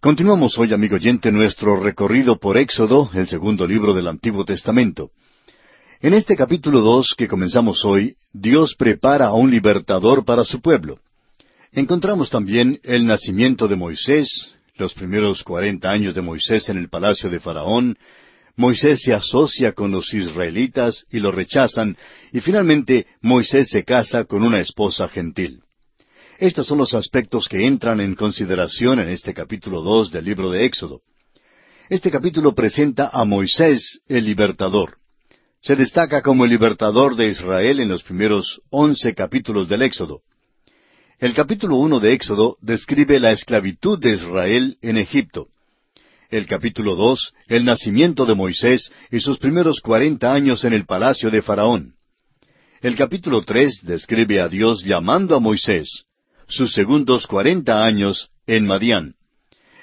Continuamos 0.00 0.58
hoy, 0.58 0.72
amigo 0.72 0.96
oyente, 0.96 1.32
nuestro 1.32 1.80
recorrido 1.80 2.38
por 2.38 2.58
Éxodo, 2.58 3.10
el 3.14 3.26
segundo 3.26 3.66
libro 3.66 3.94
del 3.94 4.08
Antiguo 4.08 4.44
Testamento. 4.44 5.10
En 6.00 6.12
este 6.12 6.36
capítulo 6.36 6.80
dos 6.80 7.14
que 7.16 7.28
comenzamos 7.28 7.84
hoy, 7.86 8.16
Dios 8.32 8.74
prepara 8.78 9.28
a 9.28 9.34
un 9.34 9.50
libertador 9.50 10.24
para 10.26 10.44
su 10.44 10.60
pueblo. 10.60 10.98
Encontramos 11.72 12.28
también 12.28 12.78
el 12.84 13.06
nacimiento 13.06 13.66
de 13.66 13.76
Moisés, 13.76 14.54
los 14.76 14.94
primeros 14.94 15.44
cuarenta 15.44 15.90
años 15.90 16.14
de 16.14 16.22
Moisés 16.22 16.68
en 16.68 16.78
el 16.78 16.88
palacio 16.88 17.30
de 17.30 17.40
Faraón, 17.40 17.96
Moisés 18.56 19.02
se 19.02 19.12
asocia 19.12 19.72
con 19.72 19.90
los 19.90 20.12
israelitas 20.14 21.04
y 21.10 21.20
lo 21.20 21.32
rechazan, 21.32 21.96
y 22.32 22.40
finalmente 22.40 23.06
Moisés 23.20 23.68
se 23.68 23.84
casa 23.84 24.24
con 24.24 24.42
una 24.42 24.60
esposa 24.60 25.08
gentil. 25.08 25.62
Estos 26.38 26.66
son 26.66 26.78
los 26.78 26.94
aspectos 26.94 27.48
que 27.48 27.66
entran 27.66 28.00
en 28.00 28.14
consideración 28.14 28.98
en 29.00 29.08
este 29.08 29.32
capítulo 29.32 29.82
dos 29.82 30.10
del 30.10 30.24
libro 30.24 30.50
de 30.50 30.64
Éxodo. 30.64 31.02
Este 31.88 32.10
capítulo 32.10 32.54
presenta 32.54 33.10
a 33.12 33.24
Moisés 33.24 34.00
el 34.08 34.24
libertador. 34.24 34.98
Se 35.60 35.76
destaca 35.76 36.22
como 36.22 36.44
el 36.44 36.50
libertador 36.50 37.16
de 37.16 37.28
Israel 37.28 37.80
en 37.80 37.88
los 37.88 38.02
primeros 38.02 38.60
once 38.70 39.14
capítulos 39.14 39.68
del 39.68 39.82
Éxodo. 39.82 40.22
El 41.24 41.32
capítulo 41.32 41.76
uno 41.76 42.00
de 42.00 42.12
Éxodo 42.12 42.58
describe 42.60 43.18
la 43.18 43.30
esclavitud 43.30 43.98
de 43.98 44.12
Israel 44.12 44.76
en 44.82 44.98
Egipto. 44.98 45.46
El 46.28 46.46
capítulo 46.46 46.96
dos, 46.96 47.32
el 47.48 47.64
nacimiento 47.64 48.26
de 48.26 48.34
Moisés 48.34 48.90
y 49.10 49.20
sus 49.20 49.38
primeros 49.38 49.80
cuarenta 49.80 50.34
años 50.34 50.64
en 50.64 50.74
el 50.74 50.84
palacio 50.84 51.30
de 51.30 51.40
Faraón. 51.40 51.94
El 52.82 52.94
capítulo 52.94 53.40
tres 53.40 53.80
describe 53.84 54.38
a 54.38 54.48
Dios 54.48 54.84
llamando 54.84 55.34
a 55.34 55.40
Moisés 55.40 56.04
sus 56.46 56.74
segundos 56.74 57.26
cuarenta 57.26 57.86
años 57.86 58.28
en 58.46 58.66
Madián. 58.66 59.14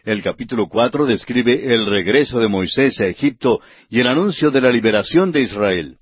El 0.06 0.22
capítulo 0.22 0.68
cuatro 0.68 1.08
describe 1.08 1.74
el 1.74 1.88
regreso 1.88 2.38
de 2.38 2.50
Moisés 2.50 3.02
a 3.02 3.08
Egipto 3.08 3.62
y 3.90 4.00
el 4.00 4.06
anuncio 4.06 4.52
de 4.52 4.62
la 4.62 4.70
liberación 4.70 5.32
de 5.32 5.42
Israel. 5.42 5.98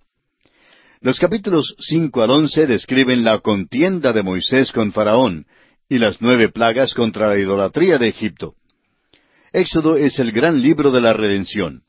Los 1.01 1.19
capítulos 1.19 1.75
cinco 1.79 2.21
al 2.21 2.31
once 2.31 2.67
describen 2.67 3.23
la 3.23 3.39
contienda 3.39 4.11
de 4.11 4.23
Moisés 4.23 4.71
con 4.71 4.91
Faraón 4.91 5.45
y 5.87 5.97
las 5.97 6.21
nueve 6.21 6.49
plagas 6.49 6.93
contra 6.93 7.29
la 7.29 7.39
idolatría 7.39 7.97
de 7.97 8.09
Egipto. 8.09 8.55
Éxodo 9.53 9.97
es 9.97 10.19
el 10.19 10.31
gran 10.31 10.61
libro 10.61 10.91
de 10.91 11.01
la 11.01 11.13
redención. 11.13 11.83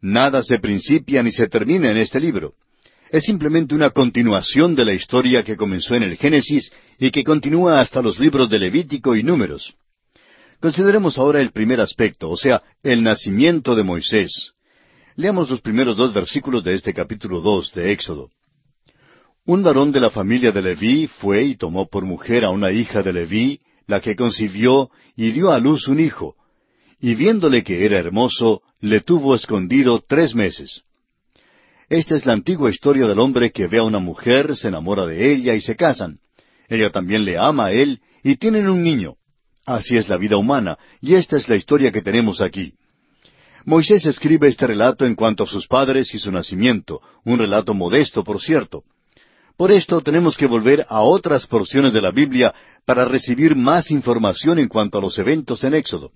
Nada 0.00 0.42
se 0.42 0.58
principia 0.58 1.22
ni 1.22 1.32
se 1.32 1.48
termina 1.48 1.90
en 1.90 1.96
este 1.96 2.20
libro 2.20 2.54
es 3.14 3.22
simplemente 3.26 3.76
una 3.76 3.90
continuación 3.90 4.74
de 4.74 4.84
la 4.84 4.92
historia 4.92 5.44
que 5.44 5.56
comenzó 5.56 5.94
en 5.94 6.02
el 6.02 6.16
Génesis 6.16 6.72
y 6.98 7.12
que 7.12 7.22
continúa 7.22 7.80
hasta 7.80 8.02
los 8.02 8.18
libros 8.18 8.50
de 8.50 8.58
Levítico 8.58 9.14
y 9.14 9.22
Números. 9.22 9.72
Consideremos 10.58 11.16
ahora 11.16 11.40
el 11.40 11.52
primer 11.52 11.80
aspecto, 11.80 12.28
o 12.28 12.36
sea, 12.36 12.64
el 12.82 13.04
nacimiento 13.04 13.76
de 13.76 13.84
Moisés. 13.84 14.54
Leamos 15.14 15.48
los 15.48 15.60
primeros 15.60 15.96
dos 15.96 16.12
versículos 16.12 16.64
de 16.64 16.74
este 16.74 16.92
capítulo 16.92 17.40
dos 17.40 17.72
de 17.72 17.92
Éxodo. 17.92 18.30
Un 19.46 19.62
varón 19.62 19.92
de 19.92 20.00
la 20.00 20.08
familia 20.08 20.52
de 20.52 20.62
Leví 20.62 21.06
fue 21.06 21.44
y 21.44 21.56
tomó 21.56 21.86
por 21.86 22.06
mujer 22.06 22.46
a 22.46 22.50
una 22.50 22.72
hija 22.72 23.02
de 23.02 23.12
Leví, 23.12 23.60
la 23.86 24.00
que 24.00 24.16
concibió 24.16 24.90
y 25.16 25.32
dio 25.32 25.50
a 25.50 25.58
luz 25.58 25.86
un 25.86 26.00
hijo, 26.00 26.34
y 26.98 27.14
viéndole 27.14 27.62
que 27.62 27.84
era 27.84 27.98
hermoso, 27.98 28.62
le 28.80 29.02
tuvo 29.02 29.34
escondido 29.34 30.02
tres 30.08 30.34
meses. 30.34 30.84
Esta 31.90 32.16
es 32.16 32.24
la 32.24 32.32
antigua 32.32 32.70
historia 32.70 33.06
del 33.06 33.18
hombre 33.18 33.52
que 33.52 33.66
ve 33.66 33.80
a 33.80 33.82
una 33.82 33.98
mujer, 33.98 34.56
se 34.56 34.68
enamora 34.68 35.04
de 35.04 35.34
ella 35.34 35.54
y 35.54 35.60
se 35.60 35.76
casan. 35.76 36.20
Ella 36.70 36.88
también 36.88 37.26
le 37.26 37.36
ama 37.36 37.66
a 37.66 37.72
él 37.72 38.00
y 38.22 38.36
tienen 38.36 38.66
un 38.66 38.82
niño. 38.82 39.16
Así 39.66 39.98
es 39.98 40.08
la 40.08 40.16
vida 40.16 40.38
humana, 40.38 40.78
y 41.02 41.16
esta 41.16 41.36
es 41.36 41.50
la 41.50 41.56
historia 41.56 41.92
que 41.92 42.00
tenemos 42.00 42.40
aquí. 42.40 42.72
Moisés 43.66 44.06
escribe 44.06 44.48
este 44.48 44.66
relato 44.66 45.04
en 45.04 45.14
cuanto 45.14 45.44
a 45.44 45.46
sus 45.46 45.66
padres 45.66 46.14
y 46.14 46.18
su 46.18 46.32
nacimiento, 46.32 47.02
un 47.26 47.38
relato 47.38 47.74
modesto, 47.74 48.24
por 48.24 48.40
cierto. 48.40 48.84
Por 49.56 49.70
esto 49.70 50.00
tenemos 50.00 50.36
que 50.36 50.46
volver 50.46 50.84
a 50.88 51.02
otras 51.02 51.46
porciones 51.46 51.92
de 51.92 52.00
la 52.00 52.10
Biblia 52.10 52.52
para 52.84 53.04
recibir 53.04 53.54
más 53.54 53.90
información 53.90 54.58
en 54.58 54.68
cuanto 54.68 54.98
a 54.98 55.00
los 55.00 55.16
eventos 55.18 55.62
en 55.62 55.74
Éxodo. 55.74 56.10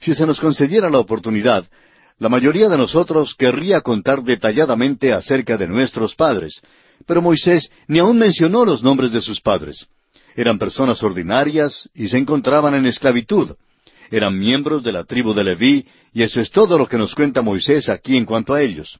Si 0.00 0.14
se 0.14 0.26
nos 0.26 0.40
concediera 0.40 0.90
la 0.90 0.98
oportunidad, 0.98 1.64
la 2.18 2.28
mayoría 2.28 2.68
de 2.68 2.78
nosotros 2.78 3.34
querría 3.34 3.82
contar 3.82 4.22
detalladamente 4.22 5.12
acerca 5.12 5.56
de 5.56 5.68
nuestros 5.68 6.14
padres, 6.14 6.60
pero 7.06 7.22
Moisés 7.22 7.70
ni 7.86 7.98
aun 7.98 8.18
mencionó 8.18 8.64
los 8.64 8.82
nombres 8.82 9.12
de 9.12 9.20
sus 9.20 9.40
padres. 9.40 9.86
Eran 10.34 10.58
personas 10.58 11.02
ordinarias 11.02 11.88
y 11.94 12.08
se 12.08 12.18
encontraban 12.18 12.74
en 12.74 12.86
esclavitud. 12.86 13.54
Eran 14.10 14.38
miembros 14.38 14.82
de 14.82 14.92
la 14.92 15.04
tribu 15.04 15.34
de 15.34 15.44
Leví, 15.44 15.86
y 16.12 16.22
eso 16.22 16.40
es 16.40 16.50
todo 16.50 16.78
lo 16.78 16.86
que 16.88 16.98
nos 16.98 17.14
cuenta 17.14 17.42
Moisés 17.42 17.88
aquí 17.88 18.16
en 18.16 18.24
cuanto 18.24 18.54
a 18.54 18.62
ellos. 18.62 18.98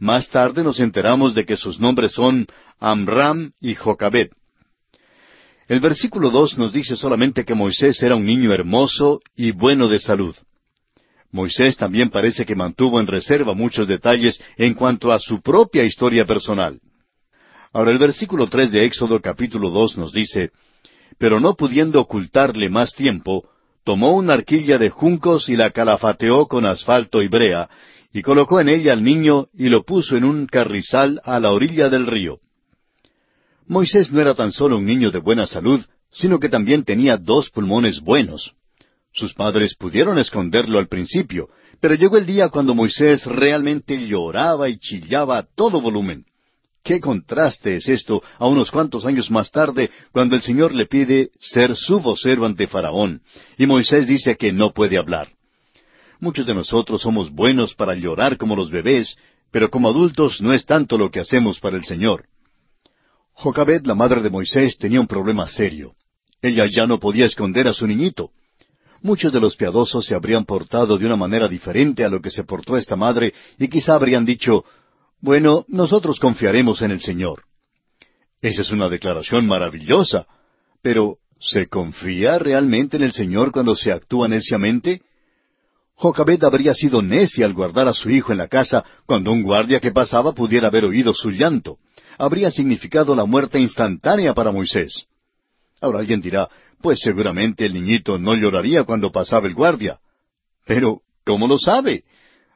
Más 0.00 0.30
tarde 0.30 0.64
nos 0.64 0.80
enteramos 0.80 1.34
de 1.34 1.44
que 1.44 1.58
sus 1.58 1.78
nombres 1.78 2.12
son 2.12 2.46
Amram 2.78 3.52
y 3.60 3.74
Jocabet. 3.74 4.32
El 5.68 5.80
versículo 5.80 6.30
dos 6.30 6.56
nos 6.56 6.72
dice 6.72 6.96
solamente 6.96 7.44
que 7.44 7.54
Moisés 7.54 8.02
era 8.02 8.16
un 8.16 8.24
niño 8.24 8.50
hermoso 8.50 9.20
y 9.36 9.50
bueno 9.50 9.88
de 9.88 9.98
salud. 9.98 10.34
Moisés 11.30 11.76
también 11.76 12.08
parece 12.08 12.46
que 12.46 12.56
mantuvo 12.56 12.98
en 12.98 13.06
reserva 13.06 13.52
muchos 13.52 13.86
detalles 13.86 14.40
en 14.56 14.72
cuanto 14.72 15.12
a 15.12 15.18
su 15.18 15.42
propia 15.42 15.84
historia 15.84 16.24
personal. 16.24 16.80
Ahora 17.70 17.92
el 17.92 17.98
versículo 17.98 18.46
tres 18.46 18.72
de 18.72 18.86
Éxodo 18.86 19.20
capítulo 19.20 19.68
dos 19.68 19.98
nos 19.98 20.14
dice, 20.14 20.50
Pero 21.18 21.40
no 21.40 21.56
pudiendo 21.56 22.00
ocultarle 22.00 22.70
más 22.70 22.94
tiempo, 22.94 23.44
tomó 23.84 24.12
una 24.16 24.32
arquilla 24.32 24.78
de 24.78 24.88
juncos 24.88 25.50
y 25.50 25.56
la 25.56 25.70
calafateó 25.70 26.46
con 26.46 26.64
asfalto 26.64 27.22
y 27.22 27.28
brea, 27.28 27.68
y 28.12 28.22
colocó 28.22 28.60
en 28.60 28.68
ella 28.68 28.92
al 28.92 29.04
niño 29.04 29.48
y 29.54 29.68
lo 29.68 29.84
puso 29.84 30.16
en 30.16 30.24
un 30.24 30.46
carrizal 30.46 31.20
a 31.24 31.38
la 31.38 31.52
orilla 31.52 31.88
del 31.88 32.06
río. 32.06 32.40
Moisés 33.66 34.10
no 34.10 34.20
era 34.20 34.34
tan 34.34 34.50
solo 34.50 34.78
un 34.78 34.86
niño 34.86 35.10
de 35.10 35.20
buena 35.20 35.46
salud, 35.46 35.80
sino 36.10 36.40
que 36.40 36.48
también 36.48 36.84
tenía 36.84 37.16
dos 37.16 37.50
pulmones 37.50 38.00
buenos. 38.00 38.52
Sus 39.12 39.34
padres 39.34 39.74
pudieron 39.76 40.18
esconderlo 40.18 40.78
al 40.78 40.88
principio, 40.88 41.48
pero 41.80 41.94
llegó 41.94 42.18
el 42.18 42.26
día 42.26 42.48
cuando 42.48 42.74
Moisés 42.74 43.26
realmente 43.26 44.06
lloraba 44.06 44.68
y 44.68 44.78
chillaba 44.78 45.38
a 45.38 45.42
todo 45.42 45.80
volumen. 45.80 46.24
Qué 46.82 46.98
contraste 46.98 47.76
es 47.76 47.88
esto 47.88 48.22
a 48.38 48.46
unos 48.46 48.70
cuantos 48.70 49.06
años 49.06 49.30
más 49.30 49.50
tarde, 49.50 49.90
cuando 50.12 50.34
el 50.34 50.42
Señor 50.42 50.74
le 50.74 50.86
pide 50.86 51.30
ser 51.38 51.76
su 51.76 52.00
vocero 52.00 52.46
ante 52.46 52.66
Faraón, 52.66 53.22
y 53.58 53.66
Moisés 53.66 54.06
dice 54.06 54.36
que 54.36 54.52
no 54.52 54.72
puede 54.72 54.98
hablar. 54.98 55.28
Muchos 56.20 56.46
de 56.46 56.54
nosotros 56.54 57.02
somos 57.02 57.30
buenos 57.30 57.74
para 57.74 57.94
llorar 57.94 58.36
como 58.36 58.54
los 58.54 58.70
bebés, 58.70 59.16
pero 59.50 59.70
como 59.70 59.88
adultos 59.88 60.40
no 60.40 60.52
es 60.52 60.64
tanto 60.64 60.96
lo 60.96 61.10
que 61.10 61.20
hacemos 61.20 61.58
para 61.58 61.76
el 61.76 61.84
Señor. 61.84 62.26
Jocabed, 63.32 63.84
la 63.86 63.94
madre 63.94 64.22
de 64.22 64.30
Moisés, 64.30 64.76
tenía 64.78 65.00
un 65.00 65.06
problema 65.06 65.48
serio. 65.48 65.94
Ella 66.42 66.66
ya 66.66 66.86
no 66.86 67.00
podía 67.00 67.26
esconder 67.26 67.66
a 67.68 67.72
su 67.72 67.86
niñito 67.86 68.30
muchos 69.02 69.32
de 69.32 69.40
los 69.40 69.56
piadosos 69.56 70.06
se 70.06 70.14
habrían 70.14 70.44
portado 70.44 70.98
de 70.98 71.06
una 71.06 71.16
manera 71.16 71.48
diferente 71.48 72.04
a 72.04 72.08
lo 72.08 72.20
que 72.20 72.30
se 72.30 72.44
portó 72.44 72.76
esta 72.76 72.96
madre 72.96 73.32
y 73.58 73.68
quizá 73.68 73.94
habrían 73.94 74.24
dicho, 74.24 74.64
bueno, 75.20 75.64
nosotros 75.68 76.18
confiaremos 76.18 76.82
en 76.82 76.92
el 76.92 77.00
Señor. 77.00 77.44
Esa 78.40 78.62
es 78.62 78.70
una 78.70 78.88
declaración 78.88 79.46
maravillosa, 79.46 80.26
pero 80.82 81.18
¿se 81.38 81.68
confía 81.68 82.38
realmente 82.38 82.96
en 82.96 83.02
el 83.02 83.12
Señor 83.12 83.52
cuando 83.52 83.76
se 83.76 83.92
actúa 83.92 84.28
neciamente? 84.28 85.02
Jocabed 86.00 86.42
habría 86.44 86.72
sido 86.72 87.02
necia 87.02 87.44
al 87.44 87.52
guardar 87.52 87.86
a 87.86 87.92
su 87.92 88.08
hijo 88.08 88.32
en 88.32 88.38
la 88.38 88.48
casa 88.48 88.82
cuando 89.04 89.32
un 89.32 89.42
guardia 89.42 89.80
que 89.80 89.92
pasaba 89.92 90.32
pudiera 90.32 90.68
haber 90.68 90.86
oído 90.86 91.12
su 91.12 91.30
llanto. 91.30 91.76
Habría 92.16 92.50
significado 92.50 93.14
la 93.14 93.26
muerte 93.26 93.60
instantánea 93.60 94.32
para 94.32 94.50
Moisés. 94.50 95.04
Ahora 95.78 95.98
alguien 95.98 96.22
dirá, 96.22 96.48
pues 96.80 97.00
seguramente 97.00 97.66
el 97.66 97.74
niñito 97.74 98.18
no 98.18 98.34
lloraría 98.34 98.84
cuando 98.84 99.12
pasaba 99.12 99.46
el 99.46 99.52
guardia. 99.52 99.98
Pero, 100.64 101.02
¿cómo 101.22 101.46
lo 101.46 101.58
sabe? 101.58 102.04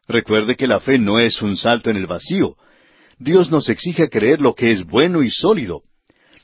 Recuerde 0.09 0.57
que 0.57 0.67
la 0.67 0.81
fe 0.81 0.97
no 0.97 1.19
es 1.19 1.43
un 1.43 1.59
salto 1.59 1.91
en 1.91 1.99
el 1.99 2.07
vacío. 2.07 2.57
Dios 3.19 3.51
nos 3.51 3.69
exige 3.69 4.09
creer 4.09 4.41
lo 4.41 4.55
que 4.55 4.73
es 4.73 4.87
bueno 4.87 5.23
y 5.23 5.29
sólido. 5.29 5.83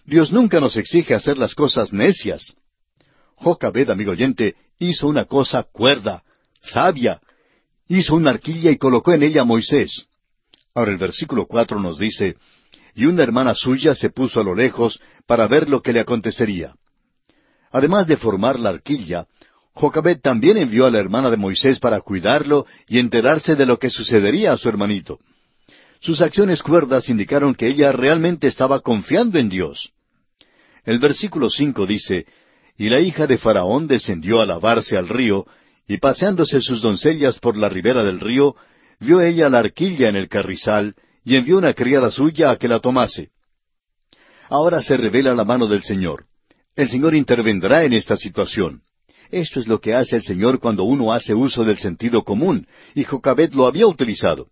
Dios 0.04 0.32
nunca 0.32 0.60
nos 0.60 0.76
exige 0.76 1.14
hacer 1.14 1.38
las 1.38 1.54
cosas 1.54 1.94
necias. 1.94 2.52
Jocabed, 3.36 3.88
amigo 3.88 4.10
oyente, 4.10 4.54
hizo 4.78 5.08
una 5.08 5.24
cosa 5.24 5.62
cuerda, 5.62 6.24
sabia. 6.60 7.20
Hizo 7.88 8.14
una 8.14 8.30
arquilla 8.30 8.70
y 8.70 8.78
colocó 8.78 9.12
en 9.12 9.22
ella 9.22 9.42
a 9.42 9.44
Moisés. 9.44 10.06
Ahora 10.74 10.92
el 10.92 10.98
versículo 10.98 11.46
cuatro 11.46 11.80
nos 11.80 11.98
dice, 11.98 12.36
y 12.94 13.06
una 13.06 13.22
hermana 13.22 13.54
suya 13.54 13.94
se 13.94 14.10
puso 14.10 14.40
a 14.40 14.44
lo 14.44 14.54
lejos 14.54 15.00
para 15.26 15.46
ver 15.46 15.68
lo 15.68 15.82
que 15.82 15.92
le 15.92 16.00
acontecería. 16.00 16.74
Además 17.72 18.06
de 18.06 18.16
formar 18.16 18.58
la 18.58 18.70
arquilla, 18.70 19.26
Jocabet 19.74 20.20
también 20.20 20.58
envió 20.58 20.86
a 20.86 20.90
la 20.90 20.98
hermana 20.98 21.30
de 21.30 21.36
Moisés 21.36 21.78
para 21.78 22.00
cuidarlo 22.00 22.66
y 22.88 22.98
enterarse 22.98 23.56
de 23.56 23.66
lo 23.66 23.78
que 23.78 23.90
sucedería 23.90 24.52
a 24.52 24.56
su 24.56 24.68
hermanito. 24.68 25.18
Sus 26.00 26.20
acciones 26.20 26.62
cuerdas 26.62 27.08
indicaron 27.08 27.54
que 27.54 27.68
ella 27.68 27.92
realmente 27.92 28.46
estaba 28.46 28.80
confiando 28.80 29.38
en 29.38 29.48
Dios. 29.48 29.92
El 30.84 30.98
versículo 30.98 31.50
cinco 31.50 31.86
dice, 31.86 32.26
Y 32.76 32.88
la 32.88 33.00
hija 33.00 33.26
de 33.26 33.38
Faraón 33.38 33.86
descendió 33.86 34.40
a 34.40 34.46
lavarse 34.46 34.96
al 34.96 35.08
río, 35.08 35.46
y 35.90 35.98
paseándose 35.98 36.60
sus 36.60 36.80
doncellas 36.80 37.40
por 37.40 37.56
la 37.56 37.68
ribera 37.68 38.04
del 38.04 38.20
río, 38.20 38.54
vio 39.00 39.20
ella 39.20 39.48
la 39.48 39.58
arquilla 39.58 40.08
en 40.08 40.14
el 40.14 40.28
carrizal, 40.28 40.94
y 41.24 41.34
envió 41.34 41.58
una 41.58 41.74
criada 41.74 42.12
suya 42.12 42.52
a 42.52 42.56
que 42.58 42.68
la 42.68 42.78
tomase. 42.78 43.30
Ahora 44.48 44.82
se 44.82 44.96
revela 44.96 45.34
la 45.34 45.44
mano 45.44 45.66
del 45.66 45.82
Señor. 45.82 46.26
El 46.76 46.88
Señor 46.88 47.16
intervendrá 47.16 47.82
en 47.82 47.92
esta 47.92 48.16
situación. 48.16 48.82
Esto 49.32 49.58
es 49.58 49.66
lo 49.66 49.80
que 49.80 49.92
hace 49.92 50.14
el 50.14 50.22
Señor 50.22 50.60
cuando 50.60 50.84
uno 50.84 51.12
hace 51.12 51.34
uso 51.34 51.64
del 51.64 51.78
sentido 51.78 52.22
común, 52.22 52.68
y 52.94 53.02
Jocabet 53.02 53.52
lo 53.52 53.66
había 53.66 53.88
utilizado. 53.88 54.46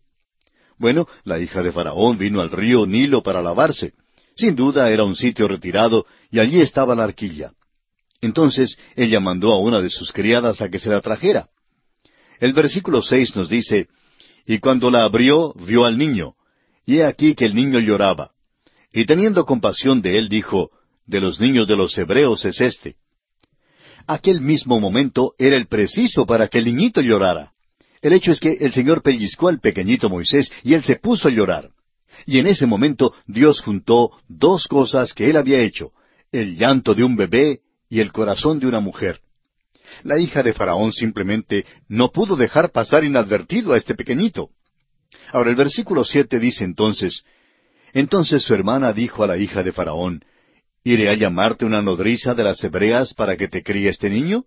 Bueno, 0.76 1.06
la 1.22 1.38
hija 1.38 1.62
de 1.62 1.70
Faraón 1.70 2.18
vino 2.18 2.40
al 2.40 2.50
río 2.50 2.84
Nilo 2.84 3.22
para 3.22 3.42
lavarse. 3.42 3.92
Sin 4.34 4.56
duda 4.56 4.90
era 4.90 5.04
un 5.04 5.14
sitio 5.14 5.46
retirado, 5.46 6.04
y 6.32 6.40
allí 6.40 6.60
estaba 6.60 6.96
la 6.96 7.04
arquilla. 7.04 7.52
Entonces 8.20 8.78
ella 8.96 9.20
mandó 9.20 9.52
a 9.52 9.58
una 9.58 9.80
de 9.80 9.90
sus 9.90 10.12
criadas 10.12 10.60
a 10.60 10.68
que 10.68 10.78
se 10.78 10.88
la 10.88 11.00
trajera. 11.00 11.48
El 12.40 12.52
versículo 12.52 13.02
seis 13.02 13.34
nos 13.36 13.48
dice, 13.48 13.88
Y 14.46 14.58
cuando 14.58 14.90
la 14.90 15.04
abrió, 15.04 15.52
vio 15.54 15.84
al 15.84 15.98
niño, 15.98 16.34
y 16.84 16.98
he 16.98 17.04
aquí 17.04 17.34
que 17.34 17.44
el 17.44 17.54
niño 17.54 17.78
lloraba. 17.80 18.32
Y 18.92 19.04
teniendo 19.04 19.44
compasión 19.44 20.00
de 20.02 20.18
él, 20.18 20.28
dijo, 20.28 20.70
De 21.06 21.20
los 21.20 21.40
niños 21.40 21.68
de 21.68 21.76
los 21.76 21.96
hebreos 21.98 22.44
es 22.44 22.60
este. 22.60 22.96
Aquel 24.06 24.40
mismo 24.40 24.80
momento 24.80 25.34
era 25.38 25.56
el 25.56 25.66
preciso 25.66 26.24
para 26.24 26.48
que 26.48 26.58
el 26.58 26.64
niñito 26.64 27.00
llorara. 27.02 27.52
El 28.00 28.12
hecho 28.14 28.32
es 28.32 28.40
que 28.40 28.52
el 28.52 28.72
Señor 28.72 29.02
pellizcó 29.02 29.48
al 29.48 29.60
pequeñito 29.60 30.08
Moisés 30.08 30.50
y 30.62 30.74
él 30.74 30.82
se 30.82 30.96
puso 30.96 31.28
a 31.28 31.30
llorar. 31.30 31.70
Y 32.24 32.38
en 32.38 32.46
ese 32.46 32.66
momento 32.66 33.12
Dios 33.26 33.60
juntó 33.60 34.10
dos 34.28 34.66
cosas 34.66 35.12
que 35.12 35.28
él 35.28 35.36
había 35.36 35.60
hecho, 35.60 35.92
el 36.32 36.56
llanto 36.56 36.94
de 36.94 37.04
un 37.04 37.16
bebé 37.16 37.60
y 37.88 38.00
el 38.00 38.12
corazón 38.12 38.58
de 38.58 38.66
una 38.66 38.80
mujer. 38.80 39.20
La 40.02 40.18
hija 40.18 40.42
de 40.42 40.52
Faraón 40.52 40.92
simplemente 40.92 41.64
no 41.88 42.10
pudo 42.10 42.36
dejar 42.36 42.70
pasar 42.70 43.04
inadvertido 43.04 43.72
a 43.72 43.76
este 43.76 43.94
pequeñito. 43.94 44.50
Ahora 45.32 45.50
el 45.50 45.56
versículo 45.56 46.04
siete 46.04 46.38
dice 46.38 46.64
entonces, 46.64 47.24
Entonces 47.92 48.42
su 48.42 48.54
hermana 48.54 48.92
dijo 48.92 49.24
a 49.24 49.26
la 49.26 49.38
hija 49.38 49.62
de 49.62 49.72
Faraón, 49.72 50.22
¿Iré 50.84 51.10
a 51.10 51.14
llamarte 51.14 51.64
una 51.64 51.82
nodriza 51.82 52.34
de 52.34 52.44
las 52.44 52.62
hebreas 52.62 53.12
para 53.14 53.36
que 53.36 53.48
te 53.48 53.62
críe 53.62 53.88
este 53.88 54.08
niño? 54.08 54.44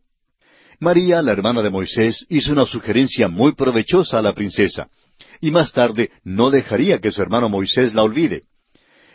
María, 0.80 1.22
la 1.22 1.34
hermana 1.34 1.62
de 1.62 1.70
Moisés, 1.70 2.26
hizo 2.30 2.54
una 2.54 2.66
sugerencia 2.66 3.28
muy 3.28 3.52
provechosa 3.52 4.18
a 4.18 4.22
la 4.22 4.34
princesa, 4.34 4.90
y 5.40 5.52
más 5.52 5.72
tarde 5.72 6.10
no 6.24 6.50
dejaría 6.50 7.00
que 7.00 7.12
su 7.12 7.22
hermano 7.22 7.50
Moisés 7.50 7.94
la 7.94 8.04
olvide. 8.04 8.46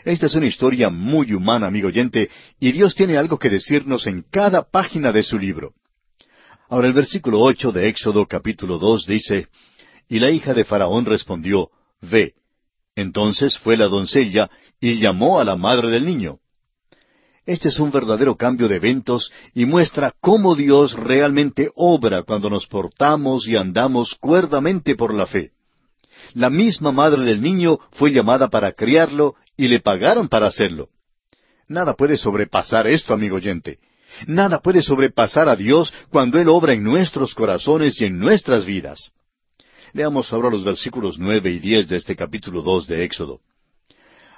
Esta 0.06 0.26
es 0.26 0.36
una 0.36 0.46
historia 0.46 0.88
muy 0.88 1.32
humana, 1.34 1.66
amigo 1.66 1.88
oyente, 1.88 2.30
y 2.60 2.70
Dios 2.70 2.94
tiene 2.94 3.16
algo 3.16 3.40
que 3.40 3.50
decirnos 3.50 4.06
en 4.06 4.22
cada 4.30 4.62
página 4.62 5.10
de 5.10 5.24
su 5.24 5.36
libro. 5.36 5.72
Ahora 6.68 6.86
el 6.86 6.92
versículo 6.92 7.40
ocho 7.40 7.72
de 7.72 7.88
Éxodo 7.88 8.24
capítulo 8.24 8.78
dos 8.78 9.04
dice, 9.04 9.48
Y 10.08 10.20
la 10.20 10.30
hija 10.30 10.54
de 10.54 10.64
Faraón 10.64 11.06
respondió, 11.06 11.70
Ve. 12.00 12.34
Entonces 12.94 13.58
fue 13.58 13.76
la 13.76 13.86
doncella 13.88 14.48
y 14.80 15.00
llamó 15.00 15.40
a 15.40 15.44
la 15.44 15.56
madre 15.56 15.90
del 15.90 16.06
niño. 16.06 16.38
Este 17.44 17.70
es 17.70 17.80
un 17.80 17.90
verdadero 17.90 18.36
cambio 18.36 18.68
de 18.68 18.76
eventos 18.76 19.32
y 19.54 19.64
muestra 19.64 20.14
cómo 20.20 20.54
Dios 20.54 20.92
realmente 20.92 21.72
obra 21.74 22.22
cuando 22.22 22.48
nos 22.48 22.68
portamos 22.68 23.48
y 23.48 23.56
andamos 23.56 24.14
cuerdamente 24.20 24.94
por 24.94 25.12
la 25.12 25.26
fe. 25.26 25.55
La 26.36 26.50
misma 26.50 26.92
madre 26.92 27.24
del 27.24 27.40
niño 27.40 27.78
fue 27.92 28.12
llamada 28.12 28.50
para 28.50 28.72
criarlo 28.72 29.36
y 29.56 29.68
le 29.68 29.80
pagaron 29.80 30.28
para 30.28 30.48
hacerlo. 30.48 30.90
Nada 31.66 31.94
puede 31.94 32.18
sobrepasar 32.18 32.86
esto, 32.86 33.14
amigo 33.14 33.36
oyente. 33.36 33.78
Nada 34.26 34.60
puede 34.60 34.82
sobrepasar 34.82 35.48
a 35.48 35.56
Dios 35.56 35.94
cuando 36.10 36.38
Él 36.38 36.50
obra 36.50 36.74
en 36.74 36.84
nuestros 36.84 37.34
corazones 37.34 37.98
y 38.02 38.04
en 38.04 38.18
nuestras 38.18 38.66
vidas. 38.66 39.12
Leamos 39.94 40.30
ahora 40.30 40.50
los 40.50 40.62
versículos 40.62 41.18
nueve 41.18 41.50
y 41.52 41.58
diez 41.58 41.88
de 41.88 41.96
este 41.96 42.14
capítulo 42.14 42.60
dos 42.60 42.86
de 42.86 43.04
Éxodo. 43.04 43.40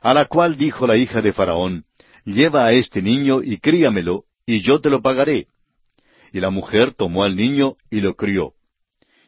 A 0.00 0.14
la 0.14 0.26
cual 0.26 0.56
dijo 0.56 0.86
la 0.86 0.96
hija 0.96 1.20
de 1.20 1.32
Faraón, 1.32 1.84
lleva 2.24 2.64
a 2.64 2.72
este 2.74 3.02
niño 3.02 3.42
y 3.42 3.58
críamelo, 3.58 4.22
y 4.46 4.60
yo 4.60 4.80
te 4.80 4.88
lo 4.88 5.02
pagaré. 5.02 5.48
Y 6.32 6.38
la 6.38 6.50
mujer 6.50 6.92
tomó 6.92 7.24
al 7.24 7.34
niño 7.34 7.74
y 7.90 8.02
lo 8.02 8.14
crió. 8.14 8.52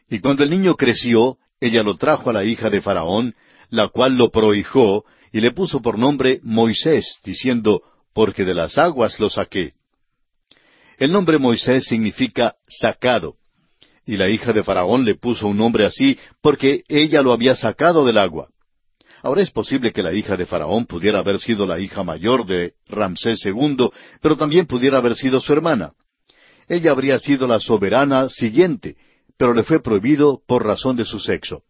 Y 0.09 0.21
cuando 0.21 0.45
el 0.45 0.51
niño 0.51 0.77
creció, 0.77 1.40
ella 1.61 1.83
lo 1.83 1.97
trajo 1.97 2.31
a 2.31 2.33
la 2.33 2.45
hija 2.45 2.71
de 2.71 2.81
Faraón, 2.81 3.35
la 3.69 3.89
cual 3.89 4.17
lo 4.17 4.31
prohijó, 4.31 5.05
y 5.33 5.41
le 5.41 5.53
puso 5.53 5.81
por 5.81 5.99
nombre 5.99 6.41
Moisés, 6.43 7.19
diciendo, 7.25 7.83
porque 8.13 8.45
de 8.45 8.55
las 8.55 8.79
aguas 8.79 9.21
lo 9.21 9.31
saqué. 9.31 9.75
El 10.99 11.13
nombre 11.13 11.39
Moisés 11.39 11.85
significa 11.85 12.57
sacado, 12.67 13.37
y 14.05 14.17
la 14.17 14.29
hija 14.29 14.53
de 14.53 14.65
Faraón 14.65 15.05
le 15.05 15.15
puso 15.15 15.47
un 15.47 15.57
nombre 15.57 15.85
así 15.85 16.19
porque 16.41 16.83
ella 16.89 17.23
lo 17.23 17.33
había 17.33 17.55
sacado 17.55 18.05
del 18.05 18.19
agua. 18.19 18.49
Ahora 19.23 19.43
es 19.43 19.51
posible 19.51 19.93
que 19.93 20.03
la 20.03 20.13
hija 20.13 20.37
de 20.37 20.47
Faraón 20.47 20.87
pudiera 20.87 21.19
haber 21.19 21.39
sido 21.39 21.67
la 21.67 21.79
hija 21.79 22.03
mayor 22.03 22.47
de 22.47 22.73
Ramsés 22.89 23.45
II, 23.45 23.91
pero 24.21 24.37
también 24.37 24.67
pudiera 24.67 24.99
haber 24.99 25.15
sido 25.15 25.41
su 25.41 25.53
hermana. 25.53 25.93
Ella 26.69 26.93
habría 26.93 27.19
sido 27.19 27.47
la 27.47 27.61
soberana 27.61 28.29
siguiente, 28.31 28.97
pero 29.41 29.55
le 29.55 29.65
fue 29.65 29.81
prohibido 29.81 30.43
por 30.47 30.67
razón 30.67 30.97
de 30.97 31.07
su 31.07 31.19
sexo. 31.19 31.63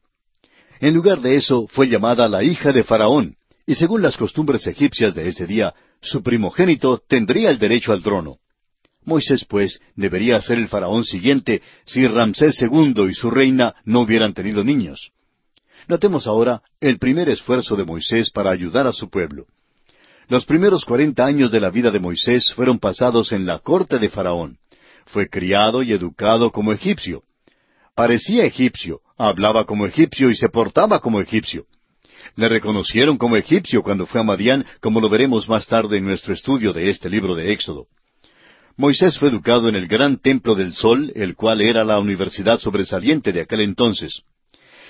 En 0.80 0.92
lugar 0.92 1.20
de 1.20 1.36
eso, 1.36 1.68
fue 1.68 1.86
llamada 1.86 2.28
la 2.28 2.42
hija 2.42 2.72
de 2.72 2.82
Faraón, 2.82 3.36
y 3.64 3.76
según 3.76 4.02
las 4.02 4.16
costumbres 4.16 4.66
egipcias 4.66 5.14
de 5.14 5.28
ese 5.28 5.46
día, 5.46 5.72
su 6.00 6.20
primogénito 6.20 6.98
tendría 6.98 7.48
el 7.48 7.60
derecho 7.60 7.92
al 7.92 8.02
trono. 8.02 8.38
Moisés, 9.04 9.44
pues, 9.44 9.80
debería 9.94 10.40
ser 10.42 10.58
el 10.58 10.66
faraón 10.66 11.04
siguiente 11.04 11.62
si 11.84 12.08
Ramsés 12.08 12.60
II 12.60 13.06
y 13.08 13.14
su 13.14 13.30
reina 13.30 13.76
no 13.84 14.00
hubieran 14.00 14.34
tenido 14.34 14.64
niños. 14.64 15.12
Notemos 15.86 16.26
ahora 16.26 16.62
el 16.80 16.98
primer 16.98 17.28
esfuerzo 17.28 17.76
de 17.76 17.84
Moisés 17.84 18.32
para 18.32 18.50
ayudar 18.50 18.88
a 18.88 18.92
su 18.92 19.10
pueblo. 19.10 19.46
Los 20.26 20.44
primeros 20.44 20.84
cuarenta 20.84 21.24
años 21.24 21.52
de 21.52 21.60
la 21.60 21.70
vida 21.70 21.92
de 21.92 22.00
Moisés 22.00 22.52
fueron 22.52 22.80
pasados 22.80 23.30
en 23.30 23.46
la 23.46 23.60
corte 23.60 24.00
de 24.00 24.10
Faraón. 24.10 24.58
Fue 25.06 25.28
criado 25.28 25.84
y 25.84 25.92
educado 25.92 26.50
como 26.50 26.72
egipcio. 26.72 27.22
Parecía 28.00 28.46
egipcio, 28.46 29.00
hablaba 29.18 29.66
como 29.66 29.84
egipcio 29.84 30.30
y 30.30 30.34
se 30.34 30.48
portaba 30.48 31.00
como 31.00 31.20
egipcio. 31.20 31.66
Le 32.34 32.48
reconocieron 32.48 33.18
como 33.18 33.36
egipcio 33.36 33.82
cuando 33.82 34.06
fue 34.06 34.22
a 34.22 34.24
Madián, 34.24 34.64
como 34.80 35.02
lo 35.02 35.10
veremos 35.10 35.50
más 35.50 35.66
tarde 35.66 35.98
en 35.98 36.06
nuestro 36.06 36.32
estudio 36.32 36.72
de 36.72 36.88
este 36.88 37.10
libro 37.10 37.34
de 37.34 37.52
Éxodo. 37.52 37.88
Moisés 38.78 39.18
fue 39.18 39.28
educado 39.28 39.68
en 39.68 39.76
el 39.76 39.86
gran 39.86 40.16
templo 40.16 40.54
del 40.54 40.72
sol, 40.72 41.12
el 41.14 41.36
cual 41.36 41.60
era 41.60 41.84
la 41.84 41.98
universidad 41.98 42.58
sobresaliente 42.58 43.34
de 43.34 43.42
aquel 43.42 43.60
entonces. 43.60 44.22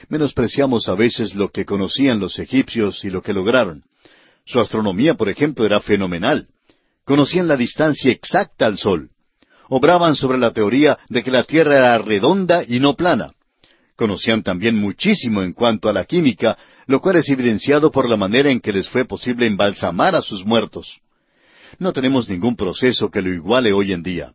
Menospreciamos 0.09 0.88
a 0.88 0.94
veces 0.94 1.35
lo 1.35 1.49
que 1.49 1.64
conocían 1.64 2.20
los 2.20 2.38
egipcios 2.38 3.05
y 3.05 3.11
lo 3.11 3.23
que 3.23 3.33
lograron. 3.33 3.83
Su 4.46 4.61
astronomía, 4.61 5.14
por 5.14 5.29
ejemplo, 5.29 5.66
era 5.66 5.81
fenomenal. 5.81 6.46
Conocían 7.05 7.49
la 7.49 7.57
distancia 7.57 8.12
exacta 8.12 8.66
al 8.66 8.79
Sol. 8.79 9.11
Obraban 9.72 10.16
sobre 10.16 10.37
la 10.37 10.52
teoría 10.52 10.98
de 11.09 11.22
que 11.22 11.30
la 11.30 11.44
Tierra 11.44 11.78
era 11.78 11.98
redonda 11.98 12.64
y 12.66 12.80
no 12.80 12.96
plana. 12.96 13.33
Conocían 13.94 14.42
también 14.42 14.74
muchísimo 14.74 15.42
en 15.42 15.52
cuanto 15.52 15.88
a 15.88 15.92
la 15.92 16.06
química, 16.06 16.59
lo 16.87 17.00
cual 17.00 17.16
es 17.16 17.28
evidenciado 17.28 17.92
por 17.92 18.09
la 18.09 18.16
manera 18.16 18.50
en 18.50 18.61
que 18.61 18.72
les 18.72 18.88
fue 18.88 19.04
posible 19.04 19.46
embalsamar 19.46 20.16
a 20.16 20.22
sus 20.22 20.44
muertos. 20.44 20.98
No 21.78 21.92
tenemos 21.92 22.28
ningún 22.28 22.56
proceso 22.56 23.12
que 23.12 23.22
lo 23.22 23.33
iguale 23.33 23.72
hoy 23.72 23.92
en 23.92 24.02
día. 24.02 24.33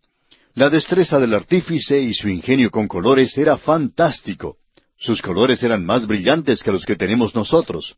La 0.54 0.70
destreza 0.70 1.20
del 1.20 1.34
artífice 1.34 2.02
y 2.02 2.14
su 2.14 2.30
ingenio 2.30 2.72
con 2.72 2.88
colores 2.88 3.38
era 3.38 3.58
fantástico. 3.58 4.56
Sus 4.98 5.22
colores 5.22 5.62
eran 5.64 5.86
más 5.86 6.08
brillantes 6.08 6.64
que 6.64 6.72
los 6.72 6.86
que 6.86 6.96
tenemos 6.96 7.36
nosotros. 7.36 7.98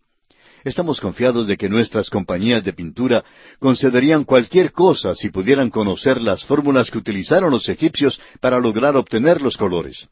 Estamos 0.63 0.99
confiados 0.99 1.47
de 1.47 1.57
que 1.57 1.69
nuestras 1.69 2.09
compañías 2.09 2.63
de 2.63 2.73
pintura 2.73 3.23
concederían 3.59 4.23
cualquier 4.23 4.71
cosa 4.71 5.15
si 5.15 5.29
pudieran 5.29 5.69
conocer 5.69 6.21
las 6.21 6.45
fórmulas 6.45 6.89
que 6.91 6.97
utilizaron 6.97 7.51
los 7.51 7.69
egipcios 7.69 8.19
para 8.39 8.59
lograr 8.59 8.95
obtener 8.95 9.41
los 9.41 9.55
colores. 9.55 10.07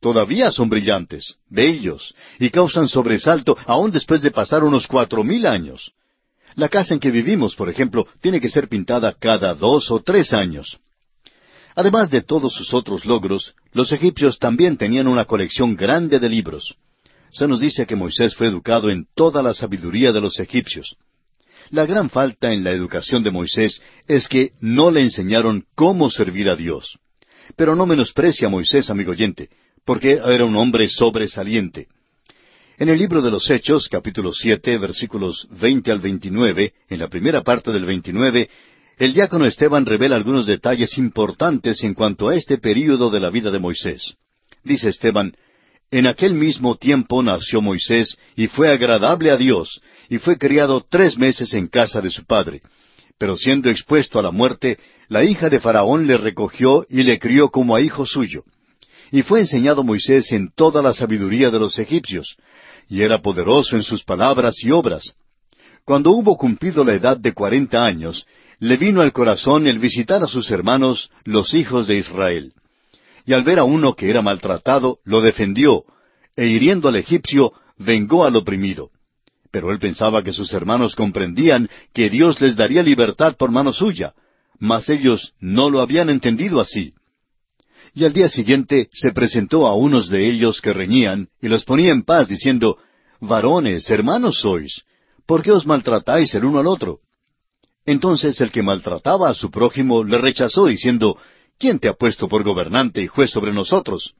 Todavía 0.00 0.50
son 0.50 0.70
brillantes, 0.70 1.36
bellos, 1.48 2.14
y 2.38 2.48
causan 2.50 2.88
sobresalto 2.88 3.56
aún 3.66 3.90
después 3.90 4.22
de 4.22 4.30
pasar 4.30 4.64
unos 4.64 4.86
cuatro 4.86 5.22
mil 5.22 5.46
años. 5.46 5.92
La 6.54 6.68
casa 6.68 6.94
en 6.94 7.00
que 7.00 7.10
vivimos, 7.10 7.54
por 7.54 7.68
ejemplo, 7.68 8.06
tiene 8.20 8.40
que 8.40 8.48
ser 8.48 8.68
pintada 8.68 9.12
cada 9.12 9.54
dos 9.54 9.90
o 9.90 10.00
tres 10.00 10.32
años. 10.32 10.78
Además 11.74 12.10
de 12.10 12.22
todos 12.22 12.54
sus 12.54 12.72
otros 12.74 13.04
logros, 13.04 13.54
los 13.72 13.92
egipcios 13.92 14.38
también 14.38 14.76
tenían 14.76 15.06
una 15.06 15.26
colección 15.26 15.76
grande 15.76 16.18
de 16.18 16.28
libros. 16.28 16.76
Se 17.32 17.46
nos 17.46 17.60
dice 17.60 17.86
que 17.86 17.96
Moisés 17.96 18.34
fue 18.34 18.48
educado 18.48 18.90
en 18.90 19.06
toda 19.14 19.42
la 19.42 19.54
sabiduría 19.54 20.12
de 20.12 20.20
los 20.20 20.38
egipcios. 20.40 20.96
La 21.70 21.86
gran 21.86 22.10
falta 22.10 22.52
en 22.52 22.64
la 22.64 22.72
educación 22.72 23.22
de 23.22 23.30
Moisés 23.30 23.80
es 24.08 24.26
que 24.26 24.50
no 24.60 24.90
le 24.90 25.02
enseñaron 25.02 25.64
cómo 25.76 26.10
servir 26.10 26.48
a 26.48 26.56
Dios. 26.56 26.98
Pero 27.56 27.76
no 27.76 27.86
menosprecia 27.86 28.48
a 28.48 28.50
Moisés, 28.50 28.90
amigo 28.90 29.12
oyente, 29.12 29.48
porque 29.84 30.12
era 30.24 30.44
un 30.44 30.56
hombre 30.56 30.88
sobresaliente. 30.88 31.86
En 32.78 32.88
el 32.88 32.98
libro 32.98 33.22
de 33.22 33.30
los 33.30 33.48
Hechos, 33.50 33.88
capítulo 33.88 34.32
siete, 34.32 34.76
versículos 34.78 35.46
veinte 35.50 35.92
al 35.92 36.00
veintinueve, 36.00 36.72
en 36.88 36.98
la 36.98 37.08
primera 37.08 37.42
parte 37.42 37.70
del 37.70 37.84
veintinueve, 37.84 38.48
el 38.98 39.14
diácono 39.14 39.46
Esteban 39.46 39.86
revela 39.86 40.16
algunos 40.16 40.46
detalles 40.46 40.98
importantes 40.98 41.84
en 41.84 41.94
cuanto 41.94 42.28
a 42.28 42.34
este 42.34 42.58
período 42.58 43.10
de 43.10 43.20
la 43.20 43.30
vida 43.30 43.50
de 43.50 43.58
Moisés. 43.58 44.16
Dice 44.64 44.88
Esteban, 44.88 45.34
En 45.92 46.06
aquel 46.06 46.34
mismo 46.34 46.76
tiempo 46.76 47.20
nació 47.20 47.60
Moisés 47.60 48.16
y 48.36 48.46
fue 48.46 48.68
agradable 48.68 49.30
a 49.32 49.36
Dios, 49.36 49.80
y 50.08 50.18
fue 50.18 50.38
criado 50.38 50.86
tres 50.88 51.18
meses 51.18 51.52
en 51.54 51.66
casa 51.66 52.00
de 52.00 52.10
su 52.10 52.24
padre. 52.24 52.62
Pero 53.18 53.36
siendo 53.36 53.68
expuesto 53.68 54.18
a 54.18 54.22
la 54.22 54.30
muerte, 54.30 54.78
la 55.08 55.24
hija 55.24 55.48
de 55.48 55.58
Faraón 55.58 56.06
le 56.06 56.16
recogió 56.16 56.86
y 56.88 57.02
le 57.02 57.18
crió 57.18 57.50
como 57.50 57.74
a 57.74 57.80
hijo 57.80 58.06
suyo. 58.06 58.44
Y 59.10 59.22
fue 59.22 59.40
enseñado 59.40 59.82
Moisés 59.82 60.30
en 60.30 60.52
toda 60.54 60.80
la 60.80 60.94
sabiduría 60.94 61.50
de 61.50 61.58
los 61.58 61.76
egipcios, 61.80 62.36
y 62.88 63.02
era 63.02 63.20
poderoso 63.20 63.74
en 63.74 63.82
sus 63.82 64.04
palabras 64.04 64.62
y 64.62 64.70
obras. 64.70 65.14
Cuando 65.84 66.12
hubo 66.12 66.36
cumplido 66.38 66.84
la 66.84 66.94
edad 66.94 67.16
de 67.18 67.32
cuarenta 67.32 67.84
años, 67.84 68.26
le 68.60 68.76
vino 68.76 69.00
al 69.00 69.12
corazón 69.12 69.66
el 69.66 69.80
visitar 69.80 70.22
a 70.22 70.28
sus 70.28 70.52
hermanos, 70.52 71.10
los 71.24 71.52
hijos 71.52 71.88
de 71.88 71.96
Israel. 71.96 72.52
Y 73.26 73.32
al 73.32 73.42
ver 73.42 73.58
a 73.58 73.64
uno 73.64 73.94
que 73.94 74.10
era 74.10 74.22
maltratado, 74.22 74.98
lo 75.04 75.20
defendió, 75.20 75.84
e 76.36 76.46
hiriendo 76.46 76.88
al 76.88 76.96
egipcio, 76.96 77.52
vengó 77.76 78.24
al 78.24 78.36
oprimido. 78.36 78.90
Pero 79.50 79.72
él 79.72 79.78
pensaba 79.78 80.22
que 80.22 80.32
sus 80.32 80.52
hermanos 80.52 80.94
comprendían 80.94 81.68
que 81.92 82.08
Dios 82.08 82.40
les 82.40 82.56
daría 82.56 82.82
libertad 82.82 83.36
por 83.36 83.50
mano 83.50 83.72
suya, 83.72 84.14
mas 84.58 84.88
ellos 84.88 85.32
no 85.40 85.70
lo 85.70 85.80
habían 85.80 86.08
entendido 86.10 86.60
así. 86.60 86.94
Y 87.94 88.04
al 88.04 88.12
día 88.12 88.28
siguiente 88.28 88.88
se 88.92 89.12
presentó 89.12 89.66
a 89.66 89.74
unos 89.74 90.08
de 90.08 90.30
ellos 90.30 90.60
que 90.60 90.72
reñían, 90.72 91.28
y 91.40 91.48
los 91.48 91.64
ponía 91.64 91.90
en 91.90 92.02
paz, 92.02 92.28
diciendo, 92.28 92.78
Varones, 93.20 93.90
hermanos 93.90 94.40
sois, 94.40 94.82
¿por 95.26 95.42
qué 95.42 95.50
os 95.52 95.66
maltratáis 95.66 96.32
el 96.34 96.44
uno 96.44 96.60
al 96.60 96.68
otro? 96.68 97.00
Entonces 97.84 98.40
el 98.40 98.52
que 98.52 98.62
maltrataba 98.62 99.30
a 99.30 99.34
su 99.34 99.50
prójimo 99.50 100.04
le 100.04 100.18
rechazó, 100.18 100.66
diciendo, 100.66 101.18
¿quién 101.60 101.78
te 101.78 101.88
ha 101.88 101.92
puesto 101.92 102.26
por 102.26 102.42
gobernante 102.42 103.02
y 103.02 103.06
juez 103.06 103.30
sobre 103.30 103.52
nosotros? 103.52 104.14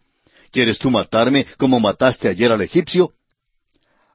¿Quieres 0.53 0.79
tú 0.79 0.91
matarme 0.91 1.47
como 1.57 1.81
mataste 1.81 2.29
ayer 2.29 2.53
al 2.53 2.61
egipcio? 2.61 3.13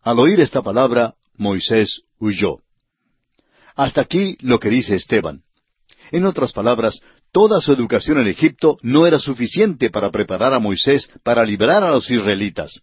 Al 0.02 0.20
oír 0.20 0.40
esta 0.40 0.62
palabra, 0.62 1.16
Moisés 1.36 2.04
huyó. 2.20 2.60
Hasta 3.76 4.02
aquí 4.02 4.38
lo 4.40 4.60
que 4.60 4.70
dice 4.70 4.96
Esteban. 4.96 5.42
En 6.12 6.26
otras 6.26 6.54
palabras, 6.54 7.02
toda 7.32 7.60
su 7.60 7.74
educación 7.74 8.20
en 8.20 8.28
Egipto 8.28 8.78
no 8.84 9.08
era 9.08 9.20
suficiente 9.20 9.90
para 9.90 10.12
preparar 10.12 10.54
a 10.54 10.60
Moisés 10.60 11.10
para 11.24 11.44
librar 11.44 11.84
a 11.84 11.90
los 11.90 12.10
israelitas. 12.10 12.82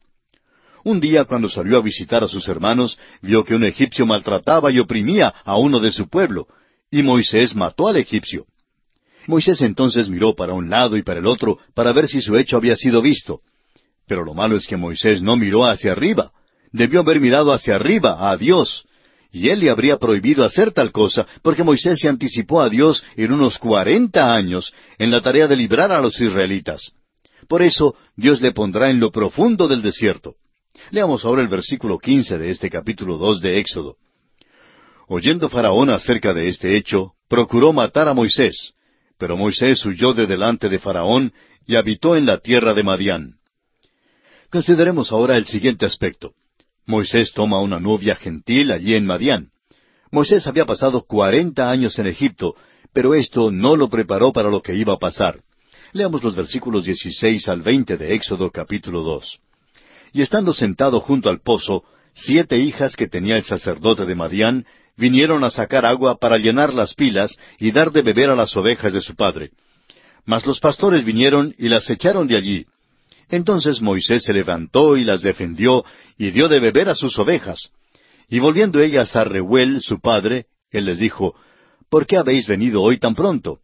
Un 0.85 0.99
día, 0.99 1.25
cuando 1.25 1.49
salió 1.49 1.79
a 1.79 1.83
visitar 1.83 2.25
a 2.25 2.29
sus 2.29 2.49
hermanos, 2.49 2.99
vio 3.21 3.45
que 3.45 3.55
un 3.55 3.65
egipcio 3.65 4.05
maltrataba 4.05 4.73
y 4.73 4.81
oprimía 4.81 5.33
a 5.45 5.57
uno 5.57 5.79
de 5.79 5.93
su 5.93 6.09
pueblo, 6.09 6.49
y 6.91 7.05
Moisés 7.05 7.55
mató 7.55 7.87
al 7.87 7.99
egipcio. 7.99 8.47
Moisés 9.27 9.61
entonces 9.63 10.09
miró 10.09 10.35
para 10.35 10.53
un 10.53 10.71
lado 10.71 10.97
y 10.97 11.03
para 11.03 11.21
el 11.21 11.27
otro 11.27 11.59
para 11.75 11.93
ver 11.93 12.09
si 12.09 12.21
su 12.21 12.37
hecho 12.37 12.57
había 12.57 12.77
sido 12.77 13.03
visto. 13.03 13.41
Pero 14.07 14.25
lo 14.25 14.35
malo 14.35 14.57
es 14.57 14.67
que 14.67 14.77
Moisés 14.77 15.23
no 15.23 15.37
miró 15.37 15.65
hacia 15.65 15.93
arriba 15.93 16.33
debió 16.73 17.01
haber 17.01 17.21
mirado 17.21 17.53
hacia 17.53 17.77
arriba, 17.77 18.31
a 18.31 18.37
Dios, 18.37 18.85
y 19.31 19.49
él 19.49 19.61
le 19.61 19.71
habría 19.71 19.99
prohibido 19.99 20.45
hacer 20.45 20.73
tal 20.73 20.91
cosa, 20.91 21.27
porque 21.43 21.63
Moisés 21.63 22.01
se 22.01 22.09
anticipó 22.09 22.61
a 22.61 22.69
Dios 22.69 23.05
en 23.17 23.33
unos 23.33 23.59
cuarenta 23.59 24.35
años 24.35 24.73
en 24.99 25.11
la 25.11 25.21
tarea 25.21 25.47
de 25.47 25.57
librar 25.57 25.93
a 25.93 26.01
los 26.01 26.21
israelitas. 26.21 26.93
Por 27.49 27.63
eso 27.63 27.95
Dios 28.17 28.41
le 28.41 28.53
pondrá 28.53 28.91
en 28.91 29.01
lo 29.01 29.11
profundo 29.11 29.69
del 29.69 29.83
desierto. 29.83 30.37
Leamos 30.91 31.25
ahora 31.25 31.43
el 31.43 31.49
versículo 31.49 31.99
quince 31.99 32.39
de 32.39 32.51
este 32.51 32.71
capítulo 32.71 33.19
dos 33.19 33.41
de 33.41 33.59
Éxodo. 33.59 33.97
Oyendo 35.09 35.49
Faraón 35.49 35.91
acerca 35.91 36.33
de 36.33 36.49
este 36.49 36.77
hecho, 36.77 37.13
procuró 37.29 37.73
matar 37.73 38.09
a 38.09 38.15
Moisés, 38.15 38.73
pero 39.23 39.37
Moisés 39.37 39.87
huyó 39.87 40.15
de 40.15 40.27
delante 40.27 40.69
de 40.69 40.81
Faraón 40.81 41.33
y 41.65 41.77
habitó 41.77 42.17
en 42.17 42.27
la 42.27 42.39
tierra 42.39 42.75
de 42.75 42.83
Madián. 42.83 43.37
Consideremos 44.51 45.13
ahora 45.13 45.37
el 45.37 45.47
siguiente 45.47 45.87
aspecto. 45.87 46.33
Moisés 46.87 47.33
toma 47.33 47.61
una 47.61 47.79
novia 47.79 48.17
gentil 48.17 48.73
allí 48.73 48.97
en 48.97 49.07
Madián. 49.07 49.51
Moisés 50.11 50.49
había 50.49 50.67
pasado 50.67 51.05
cuarenta 51.07 51.71
años 51.71 52.01
en 52.01 52.09
Egipto, 52.09 52.57
pero 52.93 53.15
esto 53.15 53.53
no 53.53 53.77
lo 53.77 53.89
preparó 53.89 54.33
para 54.33 54.51
lo 54.51 54.61
que 54.61 54.75
iba 54.75 54.95
a 54.95 54.99
pasar. 54.99 55.39
Leamos 55.93 56.25
los 56.25 56.35
versículos 56.35 56.85
dieciséis 56.87 57.49
al 57.49 57.63
veinte 57.63 57.97
de 57.97 58.15
Éxodo 58.15 58.51
capítulo 58.51 59.03
dos. 59.03 59.39
Y 60.13 60.23
estando 60.23 60.53
sentado 60.53 60.99
junto 60.99 61.31
al 61.31 61.41
pozo, 61.41 61.85
siete 62.13 62.59
hijas 62.59 62.97
que 62.97 63.07
tenía 63.07 63.37
el 63.37 63.45
sacerdote 63.45 64.05
de 64.05 64.17
Madián 64.17 64.67
vinieron 64.97 65.45
a 65.45 65.51
sacar 65.51 65.87
agua 65.87 66.19
para 66.19 66.39
llenar 66.39 66.75
las 66.75 66.95
pilas 66.95 67.37
y 67.59 67.71
dar 67.71 67.93
de 67.93 68.03
beber 68.03 68.31
a 68.31 68.37
las 68.37 68.57
ovejas 68.57 68.93
de 68.93 69.01
su 69.01 69.15
padre. 69.15 69.51
Mas 70.25 70.47
los 70.47 70.61
pastores 70.61 71.05
vinieron 71.05 71.55
y 71.59 71.69
las 71.69 71.89
echaron 71.91 72.29
de 72.29 72.37
allí, 72.37 72.67
entonces 73.33 73.81
Moisés 73.81 74.25
se 74.25 74.35
levantó 74.35 74.95
y 74.97 75.05
las 75.05 75.23
defendió, 75.23 75.85
y 76.19 76.31
dio 76.31 76.49
de 76.49 76.61
beber 76.61 76.91
a 76.91 76.95
sus 76.95 77.19
ovejas. 77.19 77.71
Y 78.29 78.41
volviendo 78.41 78.79
ellas 78.79 79.17
a 79.17 79.25
Reuel, 79.25 79.81
su 79.81 80.01
padre, 80.01 80.47
él 80.71 80.85
les 80.85 80.99
dijo, 80.99 81.35
¿Por 81.89 82.07
qué 82.07 82.19
habéis 82.19 82.47
venido 82.47 82.83
hoy 82.83 82.99
tan 82.99 83.15
pronto? 83.15 83.61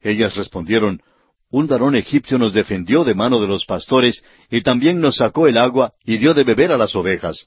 Ellas 0.00 0.36
respondieron, 0.36 1.00
Un 1.52 1.68
varón 1.68 1.94
egipcio 1.94 2.36
nos 2.36 2.52
defendió 2.52 3.04
de 3.04 3.14
mano 3.14 3.40
de 3.40 3.46
los 3.46 3.64
pastores, 3.64 4.24
y 4.50 4.62
también 4.62 5.00
nos 5.00 5.16
sacó 5.16 5.46
el 5.46 5.56
agua, 5.56 5.92
y 6.04 6.18
dio 6.18 6.34
de 6.34 6.42
beber 6.42 6.72
a 6.72 6.76
las 6.76 6.96
ovejas. 6.96 7.46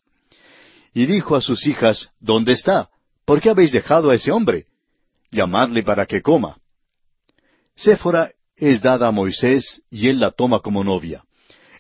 Y 0.93 1.07
dijo 1.07 1.35
a 1.35 1.41
sus 1.41 1.67
hijas, 1.67 2.09
¿Dónde 2.21 2.53
está? 2.53 2.87
¿Por 3.25 3.41
qué 3.41 3.49
habéis 3.49 3.71
dejado 3.71 4.11
a 4.11 4.15
ese 4.15 4.31
hombre? 4.31 4.65
Llamadle 5.31 5.83
para 5.83 6.05
que 6.05 6.21
coma. 6.21 6.57
Séfora 7.75 8.31
es 8.55 8.81
dada 8.81 9.07
a 9.07 9.11
Moisés, 9.11 9.81
y 9.89 10.07
él 10.07 10.19
la 10.19 10.31
toma 10.31 10.59
como 10.59 10.83
novia. 10.83 11.23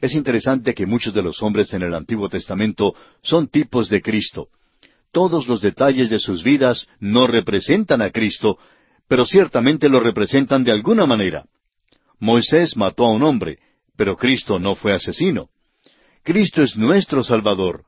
Es 0.01 0.13
interesante 0.13 0.73
que 0.73 0.85
muchos 0.85 1.13
de 1.13 1.21
los 1.21 1.41
hombres 1.41 1.73
en 1.73 1.83
el 1.83 1.93
Antiguo 1.93 2.27
Testamento 2.27 2.95
son 3.21 3.47
tipos 3.47 3.89
de 3.89 4.01
Cristo. 4.01 4.49
Todos 5.11 5.47
los 5.47 5.61
detalles 5.61 6.09
de 6.09 6.19
sus 6.19 6.43
vidas 6.43 6.87
no 6.99 7.27
representan 7.27 8.01
a 8.01 8.09
Cristo, 8.09 8.57
pero 9.07 9.25
ciertamente 9.25 9.87
lo 9.87 9.99
representan 9.99 10.63
de 10.63 10.71
alguna 10.71 11.05
manera. 11.05 11.45
Moisés 12.19 12.75
mató 12.75 13.05
a 13.05 13.11
un 13.11 13.23
hombre, 13.23 13.59
pero 13.95 14.17
Cristo 14.17 14.59
no 14.59 14.75
fue 14.75 14.93
asesino. 14.93 15.49
Cristo 16.23 16.63
es 16.63 16.75
nuestro 16.75 17.23
Salvador. 17.23 17.85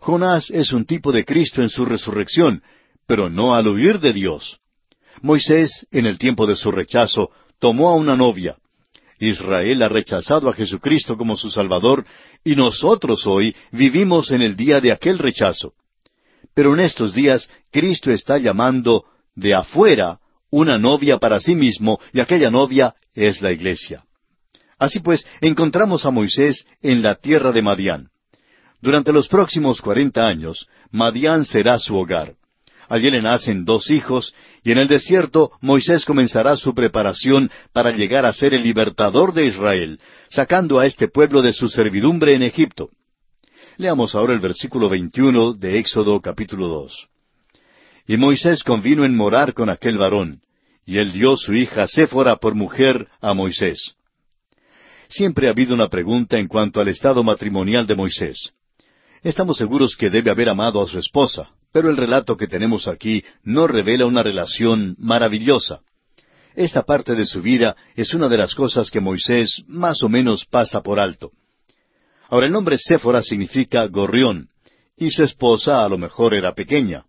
Jonás 0.00 0.50
es 0.50 0.72
un 0.72 0.86
tipo 0.86 1.12
de 1.12 1.24
Cristo 1.24 1.60
en 1.60 1.68
su 1.68 1.84
resurrección, 1.84 2.62
pero 3.06 3.28
no 3.28 3.54
al 3.54 3.68
huir 3.68 4.00
de 4.00 4.12
Dios. 4.12 4.58
Moisés, 5.22 5.86
en 5.90 6.06
el 6.06 6.18
tiempo 6.18 6.46
de 6.46 6.56
su 6.56 6.70
rechazo, 6.70 7.30
tomó 7.58 7.90
a 7.90 7.94
una 7.94 8.16
novia, 8.16 8.56
Israel 9.18 9.82
ha 9.82 9.88
rechazado 9.88 10.48
a 10.48 10.52
Jesucristo 10.52 11.16
como 11.16 11.36
su 11.36 11.50
Salvador 11.50 12.04
y 12.42 12.56
nosotros 12.56 13.26
hoy 13.26 13.54
vivimos 13.70 14.30
en 14.30 14.42
el 14.42 14.56
día 14.56 14.80
de 14.80 14.92
aquel 14.92 15.18
rechazo. 15.18 15.74
Pero 16.54 16.74
en 16.74 16.80
estos 16.80 17.14
días 17.14 17.50
Cristo 17.70 18.10
está 18.10 18.38
llamando 18.38 19.04
de 19.34 19.54
afuera 19.54 20.18
una 20.50 20.78
novia 20.78 21.18
para 21.18 21.40
sí 21.40 21.54
mismo 21.54 22.00
y 22.12 22.20
aquella 22.20 22.50
novia 22.50 22.94
es 23.14 23.40
la 23.42 23.52
iglesia. 23.52 24.04
Así 24.78 25.00
pues, 25.00 25.24
encontramos 25.40 26.04
a 26.04 26.10
Moisés 26.10 26.66
en 26.82 27.02
la 27.02 27.14
tierra 27.14 27.52
de 27.52 27.62
Madián. 27.62 28.08
Durante 28.80 29.12
los 29.12 29.28
próximos 29.28 29.80
cuarenta 29.80 30.26
años, 30.26 30.68
Madián 30.90 31.44
será 31.44 31.78
su 31.78 31.96
hogar. 31.96 32.34
Allí 32.88 33.10
le 33.10 33.22
nacen 33.22 33.64
dos 33.64 33.90
hijos, 33.90 34.34
y 34.62 34.72
en 34.72 34.78
el 34.78 34.88
desierto 34.88 35.50
Moisés 35.60 36.04
comenzará 36.04 36.56
su 36.56 36.74
preparación 36.74 37.50
para 37.72 37.92
llegar 37.92 38.26
a 38.26 38.32
ser 38.32 38.54
el 38.54 38.62
libertador 38.62 39.32
de 39.32 39.46
Israel, 39.46 40.00
sacando 40.28 40.78
a 40.78 40.86
este 40.86 41.08
pueblo 41.08 41.42
de 41.42 41.52
su 41.52 41.68
servidumbre 41.68 42.34
en 42.34 42.42
Egipto. 42.42 42.90
Leamos 43.76 44.14
ahora 44.14 44.32
el 44.32 44.40
versículo 44.40 44.88
21 44.88 45.54
de 45.54 45.78
Éxodo 45.78 46.20
capítulo 46.20 46.68
2. 46.68 47.08
Y 48.06 48.16
Moisés 48.16 48.62
convino 48.62 49.04
en 49.04 49.16
morar 49.16 49.54
con 49.54 49.70
aquel 49.70 49.98
varón, 49.98 50.40
y 50.86 50.98
él 50.98 51.12
dio 51.12 51.36
su 51.36 51.54
hija 51.54 51.86
Séfora 51.86 52.36
por 52.36 52.54
mujer 52.54 53.08
a 53.20 53.32
Moisés. 53.34 53.94
Siempre 55.08 55.48
ha 55.48 55.50
habido 55.50 55.74
una 55.74 55.88
pregunta 55.88 56.38
en 56.38 56.46
cuanto 56.46 56.80
al 56.80 56.88
estado 56.88 57.22
matrimonial 57.22 57.86
de 57.86 57.94
Moisés. 57.94 58.52
Estamos 59.22 59.56
seguros 59.56 59.96
que 59.96 60.10
debe 60.10 60.30
haber 60.30 60.48
amado 60.48 60.82
a 60.82 60.86
su 60.86 60.98
esposa, 60.98 61.50
pero 61.74 61.90
el 61.90 61.96
relato 61.96 62.36
que 62.36 62.46
tenemos 62.46 62.86
aquí 62.86 63.24
no 63.42 63.66
revela 63.66 64.06
una 64.06 64.22
relación 64.22 64.94
maravillosa. 64.96 65.80
Esta 66.54 66.84
parte 66.84 67.16
de 67.16 67.26
su 67.26 67.42
vida 67.42 67.74
es 67.96 68.14
una 68.14 68.28
de 68.28 68.36
las 68.36 68.54
cosas 68.54 68.92
que 68.92 69.00
Moisés 69.00 69.64
más 69.66 70.04
o 70.04 70.08
menos 70.08 70.44
pasa 70.44 70.84
por 70.84 71.00
alto. 71.00 71.32
Ahora 72.28 72.46
el 72.46 72.52
nombre 72.52 72.78
Séfora 72.78 73.24
significa 73.24 73.88
gorrión, 73.88 74.50
y 74.96 75.10
su 75.10 75.24
esposa 75.24 75.84
a 75.84 75.88
lo 75.88 75.98
mejor 75.98 76.34
era 76.34 76.54
pequeña. 76.54 77.06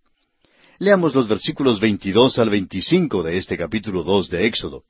Leamos 0.79 1.13
los 1.13 1.27
versículos 1.27 1.79
22 1.79 2.39
al 2.39 2.49
25 2.49 3.21
de 3.21 3.37
este 3.37 3.57
capítulo 3.59 4.01
2 4.01 4.31
de 4.31 4.47
Éxodo. 4.47 4.83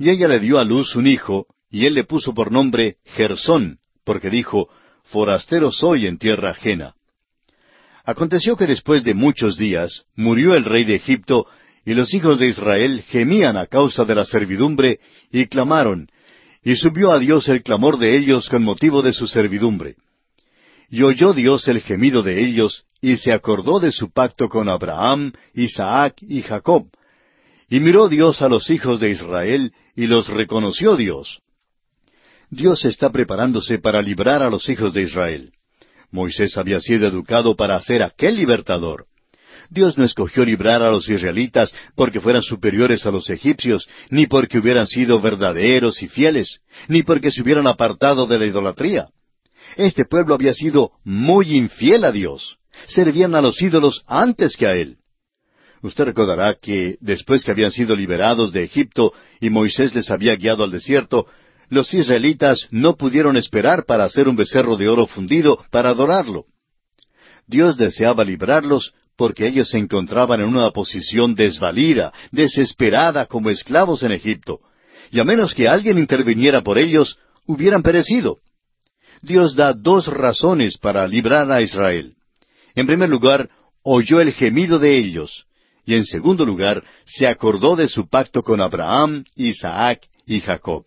Y 0.00 0.10
ella 0.10 0.26
le 0.26 0.40
dio 0.40 0.58
a 0.58 0.64
luz 0.64 0.96
un 0.96 1.06
hijo, 1.06 1.46
y 1.70 1.86
él 1.86 1.94
le 1.94 2.02
puso 2.02 2.34
por 2.34 2.50
nombre 2.50 2.96
Gersón, 3.04 3.78
porque 4.02 4.30
dijo, 4.30 4.68
Forastero 5.04 5.70
soy 5.70 6.08
en 6.08 6.18
tierra 6.18 6.50
ajena. 6.50 6.96
Aconteció 8.04 8.56
que 8.56 8.66
después 8.66 9.02
de 9.02 9.14
muchos 9.14 9.56
días 9.56 10.04
murió 10.14 10.54
el 10.54 10.64
rey 10.64 10.84
de 10.84 10.96
Egipto, 10.96 11.46
y 11.86 11.94
los 11.94 12.12
hijos 12.12 12.38
de 12.38 12.48
Israel 12.48 13.02
gemían 13.08 13.56
a 13.56 13.66
causa 13.66 14.04
de 14.04 14.14
la 14.14 14.26
servidumbre, 14.26 15.00
y 15.32 15.46
clamaron, 15.46 16.08
y 16.62 16.76
subió 16.76 17.12
a 17.12 17.18
Dios 17.18 17.48
el 17.48 17.62
clamor 17.62 17.98
de 17.98 18.16
ellos 18.16 18.48
con 18.48 18.62
motivo 18.62 19.00
de 19.00 19.12
su 19.12 19.26
servidumbre. 19.26 19.96
Y 20.90 21.02
oyó 21.02 21.32
Dios 21.32 21.66
el 21.68 21.80
gemido 21.80 22.22
de 22.22 22.44
ellos, 22.44 22.84
y 23.00 23.16
se 23.16 23.32
acordó 23.32 23.80
de 23.80 23.90
su 23.90 24.10
pacto 24.10 24.48
con 24.50 24.68
Abraham, 24.68 25.32
Isaac 25.54 26.16
y 26.20 26.42
Jacob, 26.42 26.88
Y 27.70 27.80
miró 27.80 28.08
Dios 28.08 28.42
a 28.42 28.48
los 28.50 28.68
hijos 28.68 29.00
de 29.00 29.10
Israel, 29.10 29.72
y 29.96 30.06
los 30.06 30.28
reconoció 30.28 30.96
Dios. 30.96 31.40
Dios 32.50 32.84
está 32.84 33.10
preparándose 33.10 33.78
para 33.78 34.02
librar 34.02 34.42
a 34.42 34.50
los 34.50 34.68
hijos 34.68 34.92
de 34.92 35.02
Israel. 35.02 35.52
Moisés 36.14 36.56
había 36.56 36.80
sido 36.80 37.08
educado 37.08 37.56
para 37.56 37.78
ser 37.80 38.00
aquel 38.04 38.36
libertador. 38.36 39.06
Dios 39.68 39.98
no 39.98 40.04
escogió 40.04 40.44
librar 40.44 40.80
a 40.80 40.90
los 40.90 41.08
israelitas 41.08 41.74
porque 41.96 42.20
fueran 42.20 42.42
superiores 42.42 43.04
a 43.04 43.10
los 43.10 43.28
egipcios, 43.30 43.88
ni 44.10 44.28
porque 44.28 44.58
hubieran 44.58 44.86
sido 44.86 45.20
verdaderos 45.20 46.02
y 46.04 46.08
fieles, 46.08 46.60
ni 46.86 47.02
porque 47.02 47.32
se 47.32 47.42
hubieran 47.42 47.66
apartado 47.66 48.28
de 48.28 48.38
la 48.38 48.46
idolatría. 48.46 49.08
Este 49.76 50.04
pueblo 50.04 50.34
había 50.34 50.54
sido 50.54 50.92
muy 51.02 51.56
infiel 51.56 52.04
a 52.04 52.12
Dios. 52.12 52.58
Servían 52.86 53.34
a 53.34 53.40
los 53.40 53.60
ídolos 53.60 54.04
antes 54.06 54.56
que 54.56 54.68
a 54.68 54.76
Él. 54.76 54.98
Usted 55.82 56.04
recordará 56.04 56.54
que 56.54 56.96
después 57.00 57.44
que 57.44 57.50
habían 57.50 57.72
sido 57.72 57.96
liberados 57.96 58.52
de 58.52 58.62
Egipto 58.62 59.12
y 59.40 59.50
Moisés 59.50 59.92
les 59.96 60.10
había 60.12 60.36
guiado 60.36 60.62
al 60.62 60.70
desierto, 60.70 61.26
los 61.68 61.92
israelitas 61.94 62.68
no 62.70 62.96
pudieron 62.96 63.36
esperar 63.36 63.84
para 63.84 64.04
hacer 64.04 64.28
un 64.28 64.36
becerro 64.36 64.76
de 64.76 64.88
oro 64.88 65.06
fundido 65.06 65.64
para 65.70 65.90
adorarlo. 65.90 66.46
Dios 67.46 67.76
deseaba 67.76 68.24
librarlos 68.24 68.94
porque 69.16 69.46
ellos 69.46 69.70
se 69.70 69.78
encontraban 69.78 70.40
en 70.40 70.48
una 70.48 70.70
posición 70.70 71.34
desvalida, 71.34 72.12
desesperada 72.32 73.26
como 73.26 73.50
esclavos 73.50 74.02
en 74.02 74.12
Egipto, 74.12 74.60
y 75.10 75.20
a 75.20 75.24
menos 75.24 75.54
que 75.54 75.68
alguien 75.68 75.98
interviniera 75.98 76.62
por 76.62 76.78
ellos, 76.78 77.18
hubieran 77.46 77.82
perecido. 77.82 78.38
Dios 79.22 79.54
da 79.54 79.72
dos 79.72 80.08
razones 80.08 80.76
para 80.78 81.06
librar 81.06 81.50
a 81.50 81.62
Israel. 81.62 82.14
En 82.74 82.86
primer 82.86 83.08
lugar, 83.08 83.48
oyó 83.82 84.20
el 84.20 84.32
gemido 84.32 84.78
de 84.78 84.98
ellos, 84.98 85.44
y 85.86 85.94
en 85.94 86.04
segundo 86.04 86.44
lugar, 86.44 86.82
se 87.04 87.26
acordó 87.26 87.76
de 87.76 87.88
su 87.88 88.08
pacto 88.08 88.42
con 88.42 88.60
Abraham, 88.60 89.24
Isaac 89.36 90.00
y 90.26 90.40
Jacob. 90.40 90.84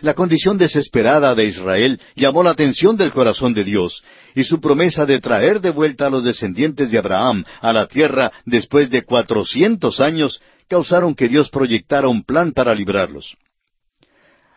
La 0.00 0.14
condición 0.14 0.58
desesperada 0.58 1.34
de 1.34 1.46
Israel 1.46 2.00
llamó 2.14 2.42
la 2.42 2.50
atención 2.50 2.96
del 2.96 3.12
corazón 3.12 3.54
de 3.54 3.64
Dios, 3.64 4.02
y 4.34 4.44
su 4.44 4.60
promesa 4.60 5.06
de 5.06 5.18
traer 5.20 5.60
de 5.60 5.70
vuelta 5.70 6.06
a 6.06 6.10
los 6.10 6.24
descendientes 6.24 6.90
de 6.90 6.98
Abraham 6.98 7.44
a 7.60 7.72
la 7.72 7.86
tierra 7.86 8.30
después 8.44 8.90
de 8.90 9.04
cuatrocientos 9.04 10.00
años 10.00 10.40
causaron 10.68 11.14
que 11.14 11.28
Dios 11.28 11.50
proyectara 11.50 12.08
un 12.08 12.22
plan 12.22 12.52
para 12.52 12.74
librarlos. 12.74 13.36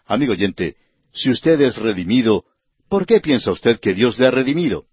Amigo 0.05 0.33
oyente, 0.33 0.75
si 1.13 1.29
usted 1.29 1.59
es 1.61 1.77
redimido, 1.77 2.43
¿por 2.89 3.05
qué 3.05 3.19
piensa 3.19 3.51
usted 3.51 3.79
que 3.79 3.93
Dios 3.93 4.19
le 4.19 4.27
ha 4.27 4.31
redimido? 4.31 4.85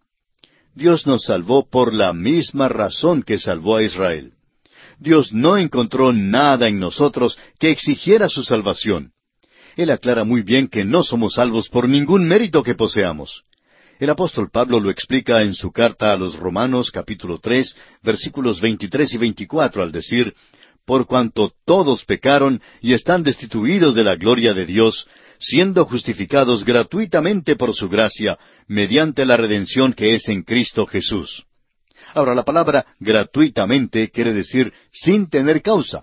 Dios 0.74 1.07
nos 1.07 1.24
salvó 1.24 1.68
por 1.68 1.92
la 1.92 2.12
misma 2.12 2.68
razón 2.68 3.22
que 3.22 3.38
salvó 3.38 3.76
a 3.76 3.82
Israel. 3.82 4.34
Dios 4.99 5.32
no 5.32 5.57
encontró 5.57 6.12
nada 6.12 6.68
en 6.68 6.78
nosotros 6.78 7.38
que 7.59 7.70
exigiera 7.70 8.28
su 8.28 8.42
salvación. 8.44 9.12
Él 9.78 9.92
aclara 9.92 10.24
muy 10.24 10.42
bien 10.42 10.66
que 10.66 10.84
no 10.84 11.04
somos 11.04 11.34
salvos 11.34 11.68
por 11.68 11.88
ningún 11.88 12.26
mérito 12.26 12.64
que 12.64 12.74
poseamos. 12.74 13.44
El 14.00 14.10
apóstol 14.10 14.50
Pablo 14.50 14.80
lo 14.80 14.90
explica 14.90 15.42
en 15.42 15.54
su 15.54 15.70
carta 15.70 16.12
a 16.12 16.16
los 16.16 16.36
Romanos 16.36 16.90
capítulo 16.90 17.38
tres 17.38 17.76
versículos 18.02 18.60
veintitrés 18.60 19.14
y 19.14 19.18
veinticuatro 19.18 19.84
al 19.84 19.92
decir, 19.92 20.34
Por 20.84 21.06
cuanto 21.06 21.52
todos 21.64 22.04
pecaron 22.04 22.60
y 22.80 22.92
están 22.92 23.22
destituidos 23.22 23.94
de 23.94 24.02
la 24.02 24.16
gloria 24.16 24.52
de 24.52 24.66
Dios, 24.66 25.06
siendo 25.38 25.84
justificados 25.84 26.64
gratuitamente 26.64 27.54
por 27.54 27.72
su 27.72 27.88
gracia, 27.88 28.36
mediante 28.66 29.24
la 29.24 29.36
redención 29.36 29.92
que 29.92 30.16
es 30.16 30.28
en 30.28 30.42
Cristo 30.42 30.86
Jesús. 30.86 31.44
Ahora, 32.14 32.34
la 32.34 32.44
palabra 32.44 32.84
gratuitamente 32.98 34.10
quiere 34.10 34.32
decir 34.32 34.72
sin 34.90 35.30
tener 35.30 35.62
causa. 35.62 36.02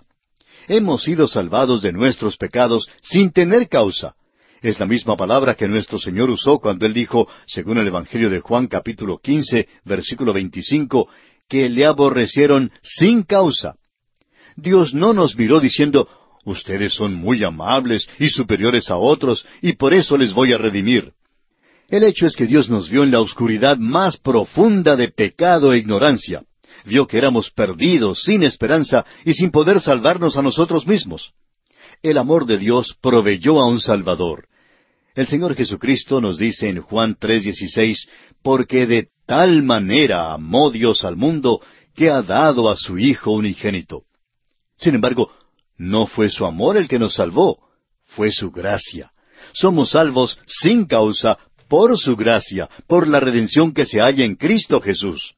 Hemos 0.68 1.04
sido 1.04 1.28
salvados 1.28 1.82
de 1.82 1.92
nuestros 1.92 2.36
pecados 2.36 2.88
sin 3.00 3.30
tener 3.30 3.68
causa. 3.68 4.14
Es 4.62 4.80
la 4.80 4.86
misma 4.86 5.16
palabra 5.16 5.54
que 5.54 5.68
nuestro 5.68 5.98
Señor 5.98 6.28
usó 6.30 6.58
cuando 6.58 6.86
Él 6.86 6.94
dijo, 6.94 7.28
según 7.46 7.78
el 7.78 7.86
Evangelio 7.86 8.30
de 8.30 8.40
Juan 8.40 8.66
capítulo 8.66 9.18
quince, 9.18 9.68
versículo 9.84 10.32
veinticinco, 10.32 11.08
que 11.48 11.68
le 11.68 11.86
aborrecieron 11.86 12.72
sin 12.82 13.22
causa. 13.22 13.76
Dios 14.56 14.92
no 14.94 15.12
nos 15.12 15.36
miró 15.36 15.60
diciendo, 15.60 16.08
Ustedes 16.44 16.94
son 16.94 17.14
muy 17.14 17.42
amables 17.42 18.08
y 18.18 18.28
superiores 18.28 18.90
a 18.90 18.96
otros, 18.96 19.44
y 19.62 19.72
por 19.72 19.92
eso 19.92 20.16
les 20.16 20.32
voy 20.32 20.52
a 20.52 20.58
redimir. 20.58 21.12
El 21.88 22.04
hecho 22.04 22.26
es 22.26 22.36
que 22.36 22.46
Dios 22.46 22.68
nos 22.68 22.88
vio 22.88 23.02
en 23.02 23.10
la 23.10 23.20
oscuridad 23.20 23.78
más 23.78 24.16
profunda 24.16 24.96
de 24.96 25.08
pecado 25.08 25.72
e 25.72 25.78
ignorancia 25.78 26.42
vio 26.86 27.06
que 27.06 27.18
éramos 27.18 27.50
perdidos, 27.50 28.22
sin 28.22 28.42
esperanza 28.42 29.04
y 29.24 29.34
sin 29.34 29.50
poder 29.50 29.80
salvarnos 29.80 30.36
a 30.36 30.42
nosotros 30.42 30.86
mismos. 30.86 31.32
El 32.02 32.16
amor 32.16 32.46
de 32.46 32.58
Dios 32.58 32.96
proveyó 33.00 33.60
a 33.60 33.66
un 33.66 33.80
Salvador. 33.80 34.48
El 35.14 35.26
Señor 35.26 35.54
Jesucristo 35.56 36.20
nos 36.20 36.38
dice 36.38 36.68
en 36.68 36.80
Juan 36.80 37.16
3:16, 37.18 38.08
porque 38.42 38.86
de 38.86 39.08
tal 39.26 39.62
manera 39.62 40.32
amó 40.32 40.70
Dios 40.70 41.04
al 41.04 41.16
mundo 41.16 41.60
que 41.94 42.10
ha 42.10 42.22
dado 42.22 42.70
a 42.70 42.76
su 42.76 42.98
Hijo 42.98 43.32
unigénito. 43.32 44.02
Sin 44.76 44.94
embargo, 44.94 45.30
no 45.78 46.06
fue 46.06 46.28
su 46.28 46.46
amor 46.46 46.76
el 46.76 46.86
que 46.88 46.98
nos 46.98 47.14
salvó, 47.14 47.58
fue 48.04 48.30
su 48.30 48.50
gracia. 48.50 49.10
Somos 49.52 49.90
salvos 49.90 50.38
sin 50.46 50.84
causa 50.84 51.38
por 51.68 51.98
su 51.98 52.14
gracia, 52.14 52.68
por 52.86 53.08
la 53.08 53.18
redención 53.18 53.72
que 53.72 53.86
se 53.86 54.00
halla 54.00 54.24
en 54.24 54.36
Cristo 54.36 54.80
Jesús. 54.80 55.34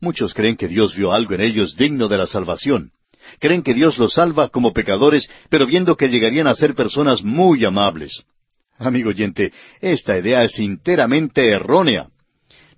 Muchos 0.00 0.32
creen 0.32 0.56
que 0.56 0.68
Dios 0.68 0.96
vio 0.96 1.12
algo 1.12 1.34
en 1.34 1.42
ellos 1.42 1.76
digno 1.76 2.08
de 2.08 2.16
la 2.16 2.26
salvación. 2.26 2.92
Creen 3.38 3.62
que 3.62 3.74
Dios 3.74 3.98
los 3.98 4.14
salva 4.14 4.48
como 4.48 4.72
pecadores, 4.72 5.28
pero 5.50 5.66
viendo 5.66 5.96
que 5.96 6.08
llegarían 6.08 6.46
a 6.46 6.54
ser 6.54 6.74
personas 6.74 7.22
muy 7.22 7.64
amables. 7.64 8.24
Amigo 8.78 9.10
oyente, 9.10 9.52
esta 9.80 10.18
idea 10.18 10.42
es 10.42 10.58
enteramente 10.58 11.48
errónea. 11.48 12.08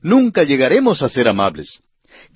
Nunca 0.00 0.42
llegaremos 0.42 1.00
a 1.02 1.08
ser 1.08 1.28
amables. 1.28 1.80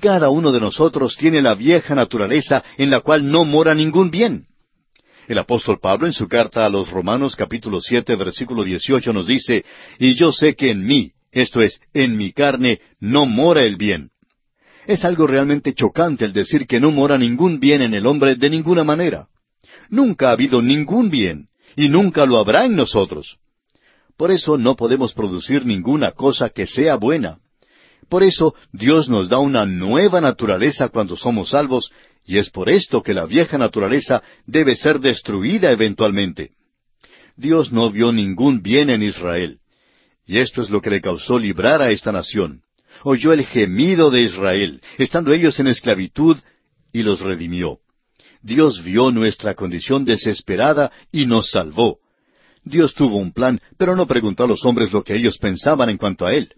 Cada 0.00 0.30
uno 0.30 0.52
de 0.52 0.60
nosotros 0.60 1.16
tiene 1.16 1.42
la 1.42 1.54
vieja 1.54 1.96
naturaleza 1.96 2.62
en 2.78 2.90
la 2.90 3.00
cual 3.00 3.28
no 3.28 3.44
mora 3.44 3.74
ningún 3.74 4.10
bien. 4.10 4.46
El 5.26 5.38
apóstol 5.38 5.80
Pablo 5.80 6.06
en 6.06 6.12
su 6.12 6.28
carta 6.28 6.64
a 6.64 6.70
los 6.70 6.90
Romanos 6.90 7.34
capítulo 7.34 7.80
siete 7.80 8.14
versículo 8.14 8.62
dieciocho 8.62 9.12
nos 9.12 9.26
dice, 9.26 9.64
Y 9.98 10.14
yo 10.14 10.30
sé 10.30 10.54
que 10.54 10.70
en 10.70 10.86
mí, 10.86 11.10
esto 11.32 11.60
es, 11.60 11.80
en 11.92 12.16
mi 12.16 12.32
carne, 12.32 12.80
no 13.00 13.26
mora 13.26 13.64
el 13.64 13.76
bien. 13.76 14.10
Es 14.86 15.04
algo 15.04 15.26
realmente 15.26 15.74
chocante 15.74 16.24
el 16.24 16.32
decir 16.32 16.66
que 16.66 16.78
no 16.78 16.92
mora 16.92 17.18
ningún 17.18 17.58
bien 17.58 17.82
en 17.82 17.92
el 17.92 18.06
hombre 18.06 18.36
de 18.36 18.48
ninguna 18.48 18.84
manera. 18.84 19.26
Nunca 19.90 20.28
ha 20.28 20.32
habido 20.32 20.62
ningún 20.62 21.10
bien, 21.10 21.48
y 21.74 21.88
nunca 21.88 22.24
lo 22.24 22.38
habrá 22.38 22.66
en 22.66 22.76
nosotros. 22.76 23.38
Por 24.16 24.30
eso 24.30 24.56
no 24.56 24.76
podemos 24.76 25.12
producir 25.12 25.66
ninguna 25.66 26.12
cosa 26.12 26.50
que 26.50 26.66
sea 26.66 26.96
buena. 26.96 27.38
Por 28.08 28.22
eso 28.22 28.54
Dios 28.72 29.08
nos 29.08 29.28
da 29.28 29.38
una 29.38 29.66
nueva 29.66 30.20
naturaleza 30.20 30.88
cuando 30.88 31.16
somos 31.16 31.50
salvos, 31.50 31.90
y 32.24 32.38
es 32.38 32.50
por 32.50 32.68
esto 32.70 33.02
que 33.02 33.12
la 33.12 33.26
vieja 33.26 33.58
naturaleza 33.58 34.22
debe 34.46 34.76
ser 34.76 35.00
destruida 35.00 35.72
eventualmente. 35.72 36.52
Dios 37.36 37.72
no 37.72 37.90
vio 37.90 38.12
ningún 38.12 38.62
bien 38.62 38.90
en 38.90 39.02
Israel. 39.02 39.58
Y 40.26 40.38
esto 40.38 40.62
es 40.62 40.70
lo 40.70 40.80
que 40.80 40.90
le 40.90 41.00
causó 41.00 41.38
librar 41.38 41.82
a 41.82 41.90
esta 41.90 42.12
nación 42.12 42.62
oyó 43.04 43.32
el 43.32 43.44
gemido 43.44 44.10
de 44.10 44.22
Israel, 44.22 44.80
estando 44.98 45.32
ellos 45.32 45.58
en 45.60 45.68
esclavitud, 45.68 46.36
y 46.92 47.02
los 47.02 47.20
redimió. 47.20 47.80
Dios 48.42 48.82
vio 48.84 49.10
nuestra 49.10 49.54
condición 49.54 50.04
desesperada 50.04 50.92
y 51.12 51.26
nos 51.26 51.50
salvó. 51.50 51.98
Dios 52.64 52.94
tuvo 52.94 53.16
un 53.16 53.32
plan, 53.32 53.60
pero 53.76 53.96
no 53.96 54.06
preguntó 54.06 54.44
a 54.44 54.46
los 54.48 54.64
hombres 54.64 54.92
lo 54.92 55.04
que 55.04 55.14
ellos 55.14 55.38
pensaban 55.38 55.88
en 55.90 55.98
cuanto 55.98 56.26
a 56.26 56.34
él. 56.34 56.54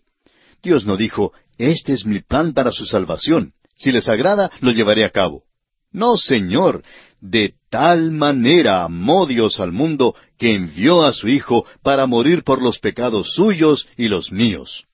Dios 0.62 0.86
no 0.86 0.96
dijo, 0.96 1.32
este 1.56 1.92
es 1.92 2.06
mi 2.06 2.20
plan 2.20 2.52
para 2.52 2.72
su 2.72 2.86
salvación. 2.86 3.52
Si 3.76 3.92
les 3.92 4.08
agrada, 4.08 4.50
lo 4.60 4.70
llevaré 4.72 5.04
a 5.04 5.10
cabo. 5.10 5.44
No, 5.92 6.16
Señor, 6.16 6.82
de 7.20 7.54
tal 7.70 8.10
manera 8.10 8.84
amó 8.84 9.26
Dios 9.26 9.58
al 9.60 9.72
mundo 9.72 10.14
que 10.36 10.54
envió 10.54 11.04
a 11.04 11.12
su 11.12 11.28
Hijo 11.28 11.64
para 11.82 12.06
morir 12.06 12.44
por 12.44 12.62
los 12.62 12.78
pecados 12.78 13.32
suyos 13.34 13.88
y 13.96 14.08
los 14.08 14.30
míos. 14.30 14.87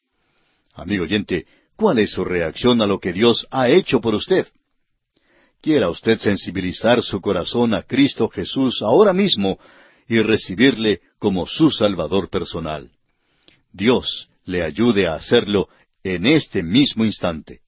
Amigo 0.75 1.05
oyente, 1.05 1.47
¿cuál 1.77 2.01
es 2.01 2.11
su 2.11 2.25
reacción 2.25 2.83
a 2.83 2.87
lo 2.87 2.99
que 2.99 3.13
Dios 3.13 3.47
ha 3.51 3.69
hecho 3.69 4.01
por 4.01 4.15
usted? 4.15 4.47
Quiera 5.61 5.89
usted 5.89 6.19
sensibilizar 6.19 7.03
su 7.03 7.21
corazón 7.21 7.75
a 7.75 7.83
Cristo 7.83 8.29
Jesús 8.29 8.83
ahora 8.83 9.13
mismo 9.13 9.59
y 10.09 10.21
recibirle 10.21 11.01
como 11.19 11.47
su 11.47 11.71
Salvador 11.71 12.29
personal. 12.29 12.91
Dios 13.73 14.29
le 14.45 14.63
ayude 14.63 15.07
a 15.07 15.15
hacerlo 15.15 15.69
en 16.03 16.27
este 16.27 16.63
mismo 16.63 17.05
instante. 17.05 17.61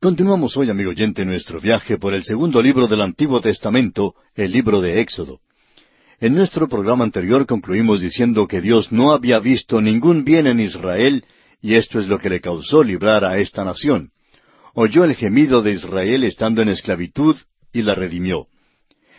Continuamos 0.00 0.56
hoy, 0.56 0.70
amigo 0.70 0.90
oyente, 0.90 1.26
nuestro 1.26 1.60
viaje 1.60 1.98
por 1.98 2.14
el 2.14 2.24
segundo 2.24 2.62
libro 2.62 2.88
del 2.88 3.02
Antiguo 3.02 3.42
Testamento, 3.42 4.14
el 4.34 4.50
libro 4.50 4.80
de 4.80 5.02
Éxodo. 5.02 5.40
En 6.20 6.34
nuestro 6.34 6.68
programa 6.68 7.02
anterior 7.02 7.46
concluimos 7.46 8.02
diciendo 8.02 8.46
que 8.46 8.60
Dios 8.60 8.92
no 8.92 9.12
había 9.12 9.38
visto 9.38 9.80
ningún 9.80 10.22
bien 10.22 10.46
en 10.46 10.60
Israel, 10.60 11.24
y 11.62 11.76
esto 11.76 11.98
es 11.98 12.08
lo 12.08 12.18
que 12.18 12.28
le 12.28 12.42
causó 12.42 12.84
librar 12.84 13.24
a 13.24 13.38
esta 13.38 13.64
nación. 13.64 14.10
oyó 14.74 15.04
el 15.04 15.14
gemido 15.14 15.62
de 15.62 15.72
Israel 15.72 16.24
estando 16.24 16.60
en 16.60 16.68
esclavitud 16.68 17.36
y 17.72 17.80
la 17.80 17.94
redimió. 17.94 18.48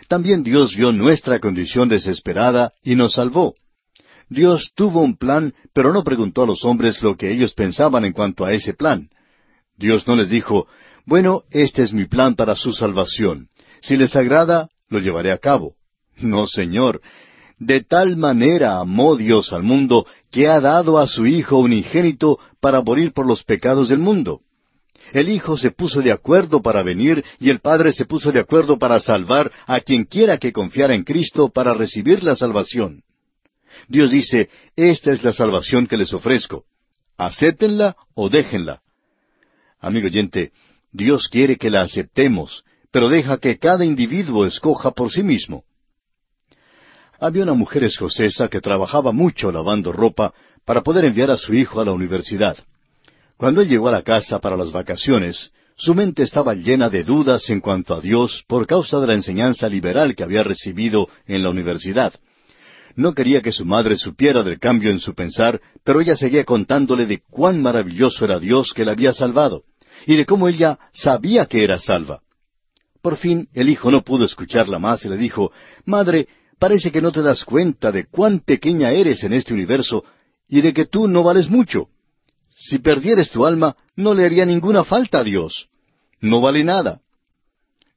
También 0.07 0.43
Dios 0.43 0.75
vio 0.75 0.91
nuestra 0.91 1.39
condición 1.39 1.89
desesperada 1.89 2.71
y 2.83 2.95
nos 2.95 3.13
salvó. 3.13 3.55
Dios 4.29 4.71
tuvo 4.75 5.01
un 5.01 5.17
plan, 5.17 5.55
pero 5.73 5.91
no 5.91 6.03
preguntó 6.03 6.43
a 6.43 6.47
los 6.47 6.63
hombres 6.63 7.01
lo 7.01 7.17
que 7.17 7.31
ellos 7.31 7.55
pensaban 7.55 8.05
en 8.05 8.13
cuanto 8.13 8.45
a 8.45 8.53
ese 8.53 8.75
plan. 8.75 9.09
Dios 9.75 10.07
no 10.07 10.15
les 10.15 10.29
dijo, 10.29 10.67
bueno, 11.07 11.43
este 11.49 11.81
es 11.81 11.93
mi 11.93 12.05
plan 12.05 12.35
para 12.35 12.55
su 12.55 12.73
salvación. 12.73 13.49
Si 13.81 13.97
les 13.97 14.15
agrada, 14.15 14.69
lo 14.87 14.99
llevaré 14.99 15.31
a 15.31 15.39
cabo. 15.39 15.75
No, 16.17 16.47
Señor. 16.47 17.01
De 17.59 17.83
tal 17.83 18.17
manera 18.17 18.79
amó 18.79 19.15
Dios 19.15 19.53
al 19.53 19.63
mundo 19.63 20.07
que 20.31 20.47
ha 20.47 20.59
dado 20.59 20.97
a 20.97 21.07
su 21.07 21.27
Hijo 21.27 21.59
unigénito 21.59 22.39
para 22.59 22.81
morir 22.81 23.13
por 23.13 23.27
los 23.27 23.43
pecados 23.43 23.89
del 23.89 23.99
mundo. 23.99 24.41
El 25.13 25.29
Hijo 25.29 25.57
se 25.57 25.71
puso 25.71 26.01
de 26.01 26.11
acuerdo 26.11 26.61
para 26.61 26.83
venir 26.83 27.23
y 27.39 27.49
el 27.49 27.59
Padre 27.59 27.91
se 27.93 28.05
puso 28.05 28.31
de 28.31 28.39
acuerdo 28.39 28.79
para 28.79 28.99
salvar 28.99 29.51
a 29.67 29.79
quien 29.81 30.05
quiera 30.05 30.37
que 30.37 30.53
confiara 30.53 30.95
en 30.95 31.03
Cristo 31.03 31.49
para 31.49 31.73
recibir 31.73 32.23
la 32.23 32.35
salvación. 32.35 33.03
Dios 33.87 34.11
dice, 34.11 34.49
esta 34.75 35.11
es 35.11 35.23
la 35.23 35.33
salvación 35.33 35.87
que 35.87 35.97
les 35.97 36.13
ofrezco. 36.13 36.65
Acéptenla 37.17 37.95
o 38.15 38.29
déjenla. 38.29 38.81
Amigo 39.79 40.07
oyente, 40.07 40.51
Dios 40.91 41.27
quiere 41.27 41.57
que 41.57 41.69
la 41.69 41.81
aceptemos, 41.81 42.63
pero 42.91 43.09
deja 43.09 43.37
que 43.37 43.57
cada 43.57 43.85
individuo 43.85 44.45
escoja 44.45 44.91
por 44.91 45.11
sí 45.11 45.23
mismo. 45.23 45.63
Había 47.21 47.43
una 47.43 47.53
mujer 47.53 47.83
escocesa 47.83 48.47
que 48.47 48.61
trabajaba 48.61 49.11
mucho 49.11 49.51
lavando 49.51 49.93
ropa 49.93 50.33
para 50.65 50.81
poder 50.81 51.05
enviar 51.05 51.29
a 51.29 51.37
su 51.37 51.53
hijo 51.53 51.79
a 51.79 51.85
la 51.85 51.91
universidad. 51.91 52.57
Cuando 53.37 53.61
él 53.61 53.69
llegó 53.69 53.89
a 53.89 53.91
la 53.91 54.01
casa 54.01 54.39
para 54.39 54.57
las 54.57 54.71
vacaciones, 54.71 55.51
su 55.75 55.93
mente 55.93 56.23
estaba 56.23 56.55
llena 56.55 56.89
de 56.89 57.03
dudas 57.03 57.47
en 57.51 57.59
cuanto 57.61 57.93
a 57.93 58.01
Dios 58.01 58.43
por 58.47 58.65
causa 58.65 58.99
de 58.99 59.05
la 59.05 59.13
enseñanza 59.13 59.69
liberal 59.69 60.15
que 60.15 60.23
había 60.23 60.41
recibido 60.41 61.09
en 61.27 61.43
la 61.43 61.51
universidad. 61.51 62.11
No 62.95 63.13
quería 63.13 63.43
que 63.43 63.51
su 63.51 63.65
madre 63.65 63.97
supiera 63.97 64.41
del 64.41 64.57
cambio 64.57 64.89
en 64.89 64.99
su 64.99 65.13
pensar, 65.13 65.61
pero 65.83 66.01
ella 66.01 66.15
seguía 66.15 66.43
contándole 66.43 67.05
de 67.05 67.21
cuán 67.29 67.61
maravilloso 67.61 68.25
era 68.25 68.39
Dios 68.39 68.73
que 68.73 68.83
la 68.83 68.93
había 68.93 69.13
salvado, 69.13 69.61
y 70.07 70.15
de 70.15 70.25
cómo 70.25 70.47
ella 70.47 70.79
sabía 70.91 71.45
que 71.45 71.63
era 71.63 71.77
salva. 71.77 72.21
Por 72.99 73.15
fin 73.17 73.47
el 73.53 73.69
hijo 73.69 73.91
no 73.91 74.01
pudo 74.01 74.25
escucharla 74.25 74.79
más 74.79 75.05
y 75.05 75.09
le 75.09 75.17
dijo, 75.17 75.51
Madre, 75.85 76.27
parece 76.61 76.91
que 76.91 77.01
no 77.01 77.11
te 77.11 77.23
das 77.23 77.43
cuenta 77.43 77.91
de 77.91 78.05
cuán 78.05 78.41
pequeña 78.41 78.91
eres 78.91 79.23
en 79.23 79.33
este 79.33 79.51
universo 79.51 80.05
y 80.47 80.61
de 80.61 80.75
que 80.75 80.85
tú 80.85 81.07
no 81.07 81.23
vales 81.23 81.49
mucho. 81.49 81.87
Si 82.55 82.77
perdieres 82.77 83.31
tu 83.31 83.47
alma, 83.47 83.75
no 83.95 84.13
le 84.13 84.25
haría 84.25 84.45
ninguna 84.45 84.83
falta 84.83 85.21
a 85.21 85.23
Dios. 85.23 85.69
No 86.19 86.39
vale 86.39 86.63
nada. 86.63 87.01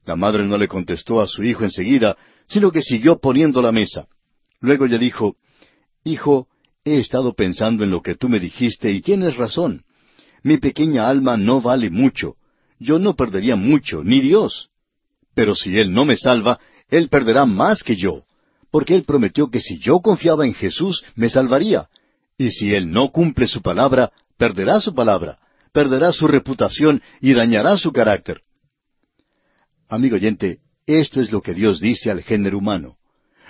La 0.06 0.16
madre 0.16 0.46
no 0.46 0.56
le 0.56 0.66
contestó 0.66 1.20
a 1.20 1.28
su 1.28 1.42
hijo 1.42 1.62
enseguida, 1.62 2.16
sino 2.46 2.70
que 2.72 2.80
siguió 2.80 3.18
poniendo 3.18 3.60
la 3.60 3.70
mesa. 3.70 4.08
Luego 4.60 4.86
ella 4.86 4.96
dijo, 4.96 5.36
Hijo, 6.02 6.48
he 6.86 6.96
estado 6.96 7.34
pensando 7.34 7.84
en 7.84 7.90
lo 7.90 8.00
que 8.00 8.14
tú 8.14 8.30
me 8.30 8.40
dijiste 8.40 8.90
y 8.90 9.02
tienes 9.02 9.36
razón. 9.36 9.84
Mi 10.42 10.56
pequeña 10.56 11.06
alma 11.10 11.36
no 11.36 11.60
vale 11.60 11.90
mucho. 11.90 12.36
Yo 12.78 12.98
no 12.98 13.14
perdería 13.14 13.56
mucho, 13.56 14.02
ni 14.02 14.20
Dios. 14.20 14.70
Pero 15.34 15.54
si 15.54 15.78
Él 15.78 15.92
no 15.92 16.06
me 16.06 16.16
salva, 16.16 16.60
Él 16.88 17.10
perderá 17.10 17.44
más 17.44 17.82
que 17.82 17.96
yo, 17.96 18.24
porque 18.74 18.96
Él 18.96 19.04
prometió 19.04 19.52
que 19.52 19.60
si 19.60 19.78
yo 19.78 20.00
confiaba 20.00 20.44
en 20.44 20.52
Jesús, 20.52 21.04
me 21.14 21.28
salvaría. 21.28 21.88
Y 22.36 22.50
si 22.50 22.74
Él 22.74 22.90
no 22.90 23.12
cumple 23.12 23.46
su 23.46 23.62
palabra, 23.62 24.10
perderá 24.36 24.80
su 24.80 24.96
palabra, 24.96 25.38
perderá 25.72 26.12
su 26.12 26.26
reputación 26.26 27.00
y 27.20 27.34
dañará 27.34 27.78
su 27.78 27.92
carácter. 27.92 28.40
Amigo 29.88 30.16
oyente, 30.16 30.58
esto 30.88 31.20
es 31.20 31.30
lo 31.30 31.40
que 31.40 31.54
Dios 31.54 31.78
dice 31.78 32.10
al 32.10 32.24
género 32.24 32.58
humano. 32.58 32.96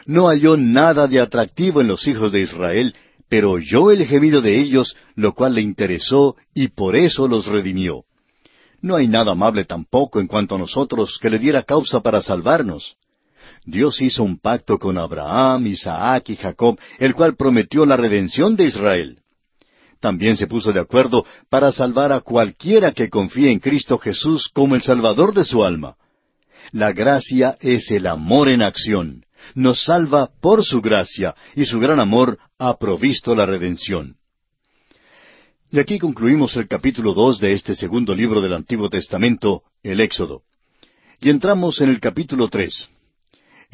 No 0.05 0.29
halló 0.29 0.59
nada 0.59 1.09
de 1.09 1.18
atractivo 1.20 1.81
en 1.81 1.89
los 1.89 2.07
hijos 2.07 2.31
de 2.31 2.43
Israel, 2.43 2.95
pero 3.27 3.53
oyó 3.53 3.93
el 3.93 4.05
gemido 4.05 4.43
de 4.43 4.61
ellos, 4.61 4.95
lo 5.14 5.33
cual 5.33 5.55
le 5.55 5.62
interesó 5.62 6.37
y 6.53 6.68
por 6.68 6.97
eso 6.97 7.29
los 7.29 7.47
redimió. 7.47 8.05
No 8.83 8.95
hay 8.95 9.09
nada 9.09 9.33
amable 9.33 9.64
tampoco 9.64 10.20
en 10.20 10.27
cuanto 10.27 10.57
a 10.57 10.59
nosotros 10.59 11.18
que 11.18 11.31
le 11.31 11.39
diera 11.39 11.62
causa 11.62 12.03
para 12.03 12.20
salvarnos. 12.20 12.99
Dios 13.65 14.01
hizo 14.03 14.23
un 14.23 14.39
pacto 14.39 14.79
con 14.79 14.99
Abraham, 14.99 15.67
Isaac 15.67 16.31
y 16.31 16.37
Jacob, 16.37 16.79
el 16.99 17.15
cual 17.15 17.37
prometió 17.37 17.87
la 17.87 17.97
redención 17.97 18.57
de 18.57 18.65
Israel. 18.65 19.19
También 20.01 20.37
se 20.37 20.47
puso 20.47 20.71
de 20.71 20.81
acuerdo 20.81 21.25
para 21.49 21.73
salvar 21.73 22.12
a 22.12 22.21
cualquiera 22.21 22.93
que 22.93 23.09
confíe 23.09 23.51
en 23.51 23.59
Cristo 23.59 23.99
Jesús 23.99 24.51
como 24.53 24.75
el 24.75 24.83
Salvador 24.83 25.33
de 25.33 25.47
su 25.47 25.65
alma. 25.65 25.97
La 26.73 26.93
gracia 26.93 27.57
es 27.61 27.91
el 27.91 28.07
amor 28.07 28.51
en 28.51 28.62
acción. 28.62 29.25
Nos 29.55 29.85
salva 29.85 30.31
por 30.43 30.65
su 30.65 30.83
gracia 30.83 31.35
y 31.55 31.65
su 31.65 31.81
gran 31.81 32.01
amor 32.01 32.39
ha 32.59 32.77
provisto 32.77 33.35
la 33.35 33.47
redención. 33.47 34.17
Y 35.71 35.79
aquí 35.79 35.99
concluimos 35.99 36.55
el 36.57 36.69
capítulo 36.69 37.15
dos 37.15 37.41
de 37.41 37.53
este 37.53 37.75
segundo 37.75 38.15
libro 38.15 38.41
del 38.41 38.53
Antiguo 38.53 38.91
Testamento, 38.91 39.62
el 39.83 40.01
Éxodo. 40.01 40.43
Y 41.21 41.31
entramos 41.31 41.81
en 41.81 41.89
el 41.89 42.01
capítulo 42.01 42.49
tres. 42.49 42.89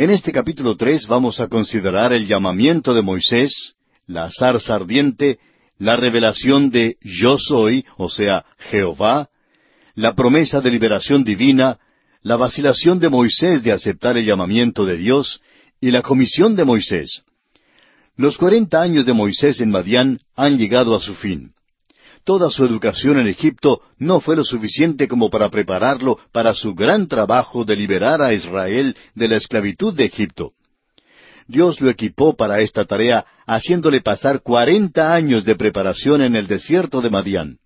En 0.00 0.08
este 0.08 0.32
capítulo 0.32 0.78
tres 0.78 1.06
vamos 1.06 1.40
a 1.40 1.48
considerar 1.48 2.14
el 2.14 2.26
llamamiento 2.26 2.94
de 2.94 3.02
Moisés, 3.02 3.74
la 4.06 4.30
zarza 4.30 4.74
ardiente 4.74 5.38
la 5.78 5.94
revelación 5.94 6.70
de 6.70 6.96
yo 7.02 7.36
soy, 7.36 7.84
o 7.98 8.08
sea, 8.08 8.46
Jehová, 8.70 9.28
la 9.94 10.14
promesa 10.14 10.62
de 10.62 10.70
liberación 10.70 11.22
divina, 11.22 11.78
la 12.22 12.36
vacilación 12.36 12.98
de 12.98 13.10
Moisés 13.10 13.62
de 13.62 13.72
aceptar 13.72 14.16
el 14.16 14.24
llamamiento 14.24 14.86
de 14.86 14.96
Dios 14.96 15.42
y 15.82 15.90
la 15.90 16.00
comisión 16.00 16.56
de 16.56 16.64
Moisés. 16.64 17.22
Los 18.16 18.38
cuarenta 18.38 18.80
años 18.80 19.04
de 19.04 19.12
Moisés 19.12 19.60
en 19.60 19.70
Madián 19.70 20.20
han 20.34 20.56
llegado 20.56 20.94
a 20.94 21.00
su 21.00 21.14
fin. 21.14 21.52
Toda 22.24 22.50
su 22.50 22.64
educación 22.64 23.18
en 23.18 23.28
Egipto 23.28 23.80
no 23.98 24.20
fue 24.20 24.36
lo 24.36 24.44
suficiente 24.44 25.08
como 25.08 25.30
para 25.30 25.48
prepararlo 25.48 26.18
para 26.32 26.54
su 26.54 26.74
gran 26.74 27.08
trabajo 27.08 27.64
de 27.64 27.76
liberar 27.76 28.20
a 28.20 28.32
Israel 28.32 28.94
de 29.14 29.28
la 29.28 29.36
esclavitud 29.36 29.94
de 29.94 30.04
Egipto. 30.04 30.52
Dios 31.48 31.80
lo 31.80 31.90
equipó 31.90 32.36
para 32.36 32.60
esta 32.60 32.84
tarea, 32.84 33.24
haciéndole 33.46 34.00
pasar 34.02 34.42
cuarenta 34.42 35.12
años 35.14 35.44
de 35.44 35.56
preparación 35.56 36.22
en 36.22 36.36
el 36.36 36.46
desierto 36.46 37.00
de 37.00 37.10
Madián. 37.10 37.58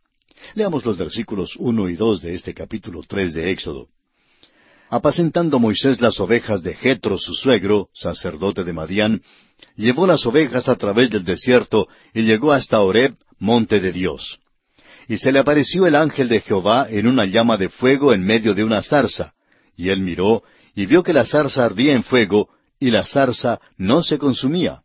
Leamos 0.54 0.86
los 0.86 0.96
versículos 0.96 1.56
uno 1.58 1.88
y 1.88 1.96
dos 1.96 2.22
de 2.22 2.34
este 2.34 2.54
capítulo 2.54 3.02
tres 3.06 3.34
de 3.34 3.50
Éxodo. 3.50 3.88
Apacentando 4.88 5.58
Moisés 5.58 6.00
las 6.00 6.20
ovejas 6.20 6.62
de 6.62 6.74
Jetro, 6.74 7.18
su 7.18 7.34
suegro, 7.34 7.88
sacerdote 7.92 8.64
de 8.64 8.72
Madián, 8.72 9.22
llevó 9.76 10.06
las 10.06 10.24
ovejas 10.24 10.68
a 10.68 10.76
través 10.76 11.10
del 11.10 11.24
desierto 11.24 11.88
y 12.14 12.22
llegó 12.22 12.52
hasta 12.52 12.80
Horeb, 12.80 13.16
monte 13.38 13.80
de 13.80 13.92
Dios. 13.92 14.38
Y 15.08 15.18
se 15.18 15.32
le 15.32 15.38
apareció 15.38 15.86
el 15.86 15.96
ángel 15.96 16.28
de 16.28 16.40
Jehová 16.40 16.86
en 16.88 17.06
una 17.06 17.26
llama 17.26 17.56
de 17.56 17.68
fuego 17.68 18.12
en 18.12 18.24
medio 18.24 18.54
de 18.54 18.64
una 18.64 18.82
zarza. 18.82 19.34
Y 19.76 19.88
él 19.88 20.00
miró 20.00 20.42
y 20.74 20.86
vio 20.86 21.02
que 21.02 21.12
la 21.12 21.24
zarza 21.24 21.64
ardía 21.64 21.92
en 21.92 22.02
fuego 22.02 22.48
y 22.78 22.90
la 22.90 23.04
zarza 23.04 23.60
no 23.76 24.02
se 24.02 24.18
consumía. 24.18 24.82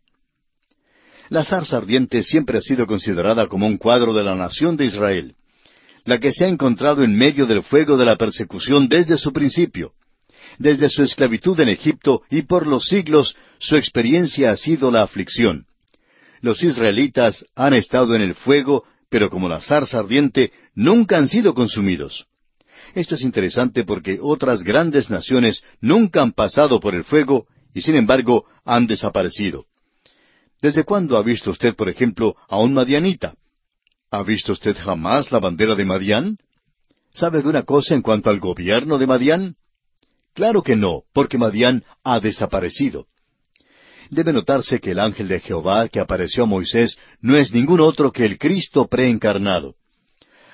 La 1.29 1.43
zarza 1.43 1.77
ardiente 1.77 2.23
siempre 2.23 2.57
ha 2.57 2.61
sido 2.61 2.87
considerada 2.87 3.47
como 3.47 3.67
un 3.67 3.77
cuadro 3.77 4.13
de 4.13 4.23
la 4.23 4.35
nación 4.35 4.77
de 4.77 4.85
Israel, 4.85 5.35
la 6.05 6.19
que 6.19 6.31
se 6.31 6.45
ha 6.45 6.47
encontrado 6.47 7.03
en 7.03 7.15
medio 7.15 7.45
del 7.45 7.61
fuego 7.61 7.97
de 7.97 8.05
la 8.05 8.15
persecución 8.15 8.87
desde 8.87 9.17
su 9.17 9.31
principio. 9.31 9.93
Desde 10.57 10.89
su 10.89 11.03
esclavitud 11.03 11.59
en 11.59 11.69
Egipto 11.69 12.23
y 12.29 12.41
por 12.41 12.65
los 12.65 12.85
siglos 12.85 13.35
su 13.59 13.75
experiencia 13.75 14.51
ha 14.51 14.57
sido 14.57 14.91
la 14.91 15.03
aflicción. 15.03 15.65
Los 16.41 16.63
israelitas 16.63 17.45
han 17.55 17.73
estado 17.73 18.15
en 18.15 18.21
el 18.21 18.33
fuego, 18.33 18.85
pero 19.09 19.29
como 19.29 19.49
la 19.49 19.61
zarza 19.61 19.99
ardiente, 19.99 20.51
nunca 20.75 21.17
han 21.17 21.27
sido 21.27 21.53
consumidos. 21.53 22.27
Esto 22.95 23.15
es 23.15 23.21
interesante 23.21 23.83
porque 23.83 24.19
otras 24.21 24.63
grandes 24.63 25.09
naciones 25.09 25.63
nunca 25.81 26.21
han 26.21 26.31
pasado 26.31 26.79
por 26.79 26.95
el 26.95 27.03
fuego 27.03 27.47
y 27.73 27.81
sin 27.81 27.95
embargo 27.95 28.45
han 28.65 28.87
desaparecido. 28.87 29.65
¿Desde 30.61 30.83
cuándo 30.83 31.17
ha 31.17 31.23
visto 31.23 31.51
usted, 31.51 31.75
por 31.75 31.89
ejemplo, 31.89 32.35
a 32.47 32.59
un 32.59 32.73
madianita? 32.73 33.35
¿Ha 34.11 34.23
visto 34.23 34.53
usted 34.53 34.75
jamás 34.75 35.31
la 35.31 35.39
bandera 35.39 35.75
de 35.75 35.85
Madián? 35.85 36.37
¿Sabe 37.13 37.41
de 37.41 37.49
una 37.49 37.63
cosa 37.63 37.95
en 37.95 38.01
cuanto 38.01 38.29
al 38.29 38.39
gobierno 38.39 38.97
de 38.97 39.07
Madián? 39.07 39.55
Claro 40.33 40.63
que 40.63 40.75
no, 40.75 41.03
porque 41.13 41.37
Madián 41.37 41.83
ha 42.03 42.19
desaparecido. 42.19 43.07
Debe 44.09 44.33
notarse 44.33 44.79
que 44.79 44.91
el 44.91 44.99
ángel 44.99 45.27
de 45.27 45.39
Jehová 45.39 45.87
que 45.87 45.99
apareció 45.99 46.43
a 46.43 46.47
Moisés 46.47 46.97
no 47.21 47.37
es 47.37 47.53
ningún 47.53 47.79
otro 47.79 48.11
que 48.11 48.25
el 48.25 48.37
Cristo 48.37 48.87
preencarnado. 48.87 49.75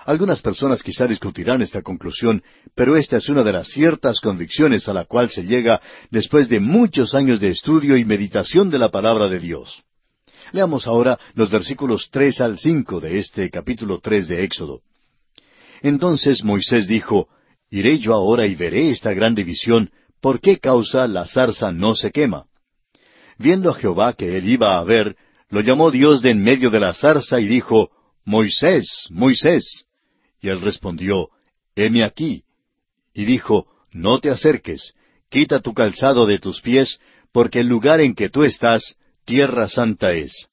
Algunas 0.06 0.42
personas 0.42 0.84
quizá 0.84 1.08
discutirán 1.08 1.62
esta 1.62 1.82
conclusión, 1.82 2.44
pero 2.76 2.96
esta 2.96 3.18
es 3.18 3.28
una 3.30 3.44
de 3.44 3.54
las 3.54 3.70
ciertas 3.70 4.20
convicciones 4.20 4.88
a 4.88 4.94
la 4.94 5.06
cual 5.06 5.30
se 5.30 5.44
llega 5.44 5.82
después 6.12 6.48
de 6.48 6.60
muchos 6.60 7.16
años 7.16 7.40
de 7.40 7.48
estudio 7.50 7.98
y 7.98 8.06
meditación 8.06 8.70
de 8.70 8.78
la 8.78 8.90
palabra 8.92 9.30
de 9.30 9.40
Dios. 9.40 9.84
Leamos 10.52 10.86
ahora 10.86 11.18
los 11.34 11.50
versículos 11.50 12.10
tres 12.12 12.40
al 12.40 12.60
cinco 12.60 13.00
de 13.00 13.18
este 13.18 13.50
capítulo 13.50 14.00
tres 14.00 14.28
de 14.28 14.44
Éxodo. 14.44 14.82
Entonces 15.82 16.44
Moisés 16.44 16.88
dijo, 16.88 17.30
Iré 17.72 17.98
yo 17.98 18.14
ahora 18.14 18.46
y 18.46 18.54
veré 18.54 18.92
esta 18.92 19.14
gran 19.14 19.34
división, 19.34 19.90
¿por 20.22 20.40
qué 20.40 20.60
causa 20.60 21.08
la 21.08 21.26
zarza 21.26 21.72
no 21.72 21.96
se 21.96 22.12
quema? 22.12 22.46
Viendo 23.38 23.70
a 23.70 23.76
Jehová 23.76 24.14
que 24.14 24.38
él 24.38 24.50
iba 24.50 24.78
a 24.78 24.84
ver, 24.84 25.16
lo 25.50 25.62
llamó 25.62 25.92
Dios 25.92 26.22
de 26.22 26.32
en 26.32 26.42
medio 26.42 26.70
de 26.70 26.80
la 26.80 26.94
zarza 26.94 27.40
y 27.40 27.48
dijo, 27.48 27.92
Moisés, 28.24 29.08
Moisés. 29.10 29.86
Y 30.42 30.50
él 30.50 30.62
respondió, 30.62 31.30
Heme 31.76 32.04
aquí. 32.04 32.44
Y 33.14 33.26
dijo, 33.26 33.68
No 33.92 34.20
te 34.20 34.30
acerques, 34.30 34.94
quita 35.30 35.60
tu 35.60 35.74
calzado 35.74 36.26
de 36.26 36.40
tus 36.40 36.62
pies, 36.62 37.00
porque 37.32 37.60
el 37.60 37.68
lugar 37.68 38.02
en 38.02 38.16
que 38.16 38.30
tú 38.30 38.44
estás, 38.44 38.96
tierra 39.26 39.68
santa 39.68 40.14
es. 40.14 40.50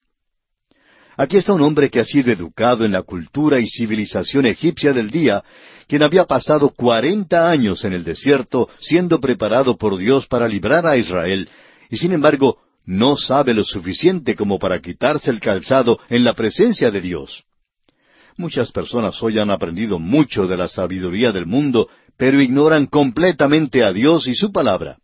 Aquí 1.17 1.37
está 1.37 1.53
un 1.53 1.61
hombre 1.61 1.91
que 1.91 2.01
ha 2.01 2.05
sido 2.05 2.33
educado 2.33 2.85
en 2.85 2.93
la 2.93 3.03
cultura 3.03 3.61
y 3.61 3.67
civilización 3.69 4.47
egipcia 4.47 4.93
del 4.93 5.11
día, 5.11 5.45
quien 5.87 6.03
había 6.03 6.25
pasado 6.25 6.71
cuarenta 6.71 7.51
años 7.51 7.85
en 7.85 7.93
el 7.93 8.03
desierto 8.03 8.69
siendo 8.81 9.21
preparado 9.21 9.77
por 9.77 9.99
Dios 9.99 10.27
para 10.27 10.49
librar 10.49 10.87
a 10.87 10.97
Israel, 10.97 11.49
y 11.91 11.99
sin 11.99 12.13
embargo 12.13 12.59
no 12.85 13.17
sabe 13.17 13.55
lo 13.55 13.65
suficiente 13.65 14.35
como 14.35 14.59
para 14.59 14.81
quitarse 14.81 15.31
el 15.31 15.41
calzado 15.41 15.99
en 16.09 16.25
la 16.25 16.35
presencia 16.35 16.91
de 16.91 17.01
Dios. 17.01 17.45
Muchas 18.37 18.73
personas 18.73 19.23
hoy 19.23 19.39
han 19.39 19.51
aprendido 19.51 19.99
mucho 19.99 20.47
de 20.47 20.57
la 20.57 20.69
sabiduría 20.69 21.33
del 21.33 21.47
mundo, 21.47 21.89
pero 22.17 22.41
ignoran 22.41 22.87
completamente 22.87 23.85
a 23.85 23.93
Dios 23.93 24.27
y 24.27 24.35
su 24.35 24.53
palabra. 24.53 24.99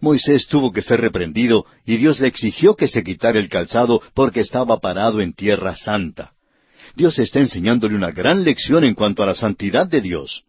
Moisés 0.00 0.46
tuvo 0.46 0.72
que 0.72 0.82
ser 0.82 1.00
reprendido 1.00 1.66
y 1.84 1.96
Dios 1.96 2.20
le 2.20 2.28
exigió 2.28 2.76
que 2.76 2.88
se 2.88 3.02
quitara 3.02 3.38
el 3.38 3.48
calzado 3.48 4.00
porque 4.14 4.40
estaba 4.40 4.78
parado 4.78 5.20
en 5.20 5.32
tierra 5.32 5.74
santa. 5.76 6.32
Dios 6.94 7.18
está 7.18 7.40
enseñándole 7.40 7.94
una 7.94 8.12
gran 8.12 8.44
lección 8.44 8.84
en 8.84 8.94
cuanto 8.94 9.22
a 9.22 9.26
la 9.26 9.34
santidad 9.34 9.86
de 9.86 10.00
Dios. 10.00 10.44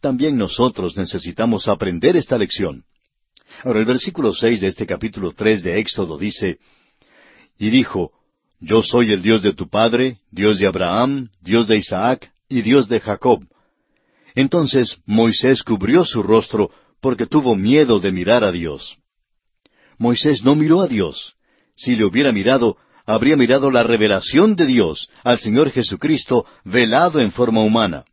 También 0.00 0.36
nosotros 0.36 0.96
necesitamos 0.96 1.68
aprender 1.68 2.16
esta 2.16 2.38
lección. 2.38 2.84
Ahora 3.62 3.80
el 3.80 3.84
versículo 3.84 4.34
seis 4.34 4.60
de 4.60 4.68
este 4.68 4.86
capítulo 4.86 5.32
tres 5.32 5.62
de 5.62 5.78
Éxodo 5.78 6.18
dice 6.18 6.58
Y 7.58 7.70
dijo 7.70 8.12
Yo 8.60 8.82
soy 8.82 9.12
el 9.12 9.22
Dios 9.22 9.42
de 9.42 9.52
tu 9.52 9.68
padre, 9.68 10.18
Dios 10.30 10.58
de 10.58 10.66
Abraham, 10.66 11.30
Dios 11.40 11.66
de 11.68 11.76
Isaac 11.76 12.32
y 12.48 12.62
Dios 12.62 12.88
de 12.88 13.00
Jacob. 13.00 13.44
Entonces 14.34 14.98
Moisés 15.06 15.62
cubrió 15.62 16.04
su 16.04 16.22
rostro 16.22 16.70
porque 17.00 17.26
tuvo 17.26 17.54
miedo 17.54 18.00
de 18.00 18.10
mirar 18.10 18.44
a 18.44 18.50
Dios. 18.50 18.96
Moisés 19.98 20.42
no 20.42 20.54
miró 20.54 20.80
a 20.80 20.88
Dios. 20.88 21.34
Si 21.76 21.94
le 21.96 22.04
hubiera 22.04 22.32
mirado, 22.32 22.76
habría 23.06 23.36
mirado 23.36 23.70
la 23.70 23.82
revelación 23.82 24.56
de 24.56 24.66
Dios 24.66 25.08
al 25.22 25.38
Señor 25.38 25.70
Jesucristo 25.70 26.46
velado 26.64 27.20
en 27.20 27.30
forma 27.30 27.62
humana. 27.62 28.04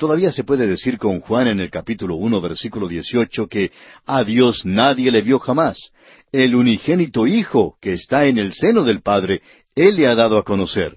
Todavía 0.00 0.32
se 0.32 0.44
puede 0.44 0.66
decir 0.66 0.96
con 0.96 1.20
Juan 1.20 1.46
en 1.46 1.60
el 1.60 1.70
capítulo 1.70 2.14
uno, 2.14 2.40
versículo 2.40 2.88
dieciocho, 2.88 3.48
que 3.48 3.70
a 4.06 4.24
Dios 4.24 4.64
nadie 4.64 5.10
le 5.10 5.20
vio 5.20 5.38
jamás. 5.38 5.92
El 6.32 6.54
unigénito 6.54 7.26
Hijo 7.26 7.76
que 7.82 7.92
está 7.92 8.24
en 8.24 8.38
el 8.38 8.54
seno 8.54 8.82
del 8.82 9.02
Padre, 9.02 9.42
Él 9.74 9.96
le 9.96 10.06
ha 10.06 10.14
dado 10.14 10.38
a 10.38 10.42
conocer. 10.42 10.96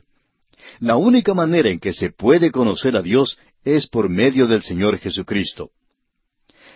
La 0.80 0.96
única 0.96 1.34
manera 1.34 1.68
en 1.68 1.82
que 1.82 1.92
se 1.92 2.12
puede 2.12 2.50
conocer 2.50 2.96
a 2.96 3.02
Dios 3.02 3.38
es 3.66 3.88
por 3.88 4.08
medio 4.08 4.48
del 4.48 4.64
Señor 4.64 4.98
Jesucristo. 4.98 5.72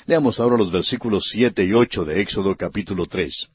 Leamos 0.05 0.41
ahora 0.41 0.57
los 0.57 0.69
versículos 0.69 1.29
siete 1.31 1.63
y 1.63 1.71
ocho 1.71 2.03
de 2.03 2.19
Éxodo 2.19 2.57
capítulo 2.57 3.05
tres. 3.05 3.47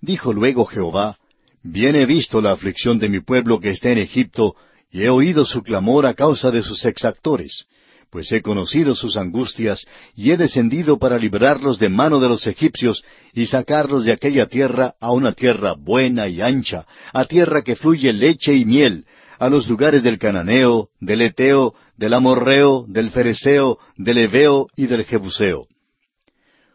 Dijo 0.00 0.32
luego 0.32 0.64
Jehová, 0.64 1.18
Bien 1.62 1.94
he 1.94 2.06
visto 2.06 2.40
la 2.40 2.52
aflicción 2.52 2.98
de 2.98 3.10
mi 3.10 3.20
pueblo 3.20 3.60
que 3.60 3.68
está 3.68 3.90
en 3.90 3.98
Egipto, 3.98 4.56
y 4.90 5.02
he 5.02 5.10
oído 5.10 5.44
su 5.44 5.62
clamor 5.62 6.06
a 6.06 6.14
causa 6.14 6.50
de 6.50 6.62
sus 6.62 6.86
exactores, 6.86 7.66
pues 8.12 8.30
he 8.30 8.42
conocido 8.42 8.94
sus 8.94 9.16
angustias, 9.16 9.86
y 10.14 10.32
he 10.32 10.36
descendido 10.36 10.98
para 10.98 11.16
librarlos 11.16 11.78
de 11.78 11.88
mano 11.88 12.20
de 12.20 12.28
los 12.28 12.46
egipcios, 12.46 13.02
y 13.32 13.46
sacarlos 13.46 14.04
de 14.04 14.12
aquella 14.12 14.44
tierra 14.44 14.96
a 15.00 15.12
una 15.12 15.32
tierra 15.32 15.72
buena 15.72 16.28
y 16.28 16.42
ancha, 16.42 16.84
a 17.14 17.24
tierra 17.24 17.62
que 17.62 17.74
fluye 17.74 18.12
leche 18.12 18.52
y 18.52 18.66
miel, 18.66 19.06
a 19.38 19.48
los 19.48 19.66
lugares 19.66 20.02
del 20.02 20.18
Cananeo, 20.18 20.90
del 21.00 21.22
Eteo, 21.22 21.74
del 21.96 22.12
Amorreo, 22.12 22.84
del 22.86 23.10
Fereceo, 23.12 23.78
del 23.96 24.18
Eveo 24.18 24.66
y 24.76 24.88
del 24.88 25.04
Jebuseo. 25.06 25.66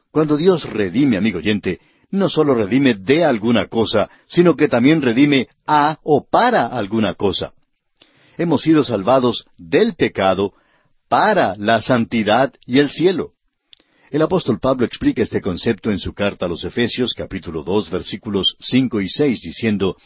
Cuando 0.10 0.38
Dios 0.38 0.68
redime, 0.68 1.18
amigo 1.18 1.38
oyente, 1.38 1.80
no 2.10 2.30
solo 2.30 2.56
redime 2.56 2.96
de 2.96 3.24
alguna 3.24 3.68
cosa, 3.68 4.10
sino 4.26 4.56
que 4.56 4.70
también 4.70 5.04
redime 5.04 5.50
a 5.68 6.00
o 6.02 6.26
para 6.28 6.66
alguna 6.66 7.14
cosa. 7.14 7.54
Hemos 8.40 8.64
sido 8.64 8.84
salvados 8.84 9.46
del 9.60 9.94
pecado 9.94 10.54
para 11.08 11.56
la 11.58 11.82
santidad 11.82 12.54
y 12.66 12.80
el 12.80 12.90
cielo. 12.90 13.32
El 14.10 14.22
apóstol 14.22 14.60
Pablo 14.60 14.86
explica 14.86 15.22
este 15.22 15.42
concepto 15.42 15.92
en 15.92 16.00
su 16.00 16.14
carta 16.14 16.46
a 16.46 16.50
los 16.50 16.64
Efesios 16.64 17.14
capítulo 17.14 17.64
dos 17.64 17.90
versículos 17.90 18.56
cinco 18.60 19.02
y 19.02 19.10
seis 19.10 19.42
diciendo 19.42 19.98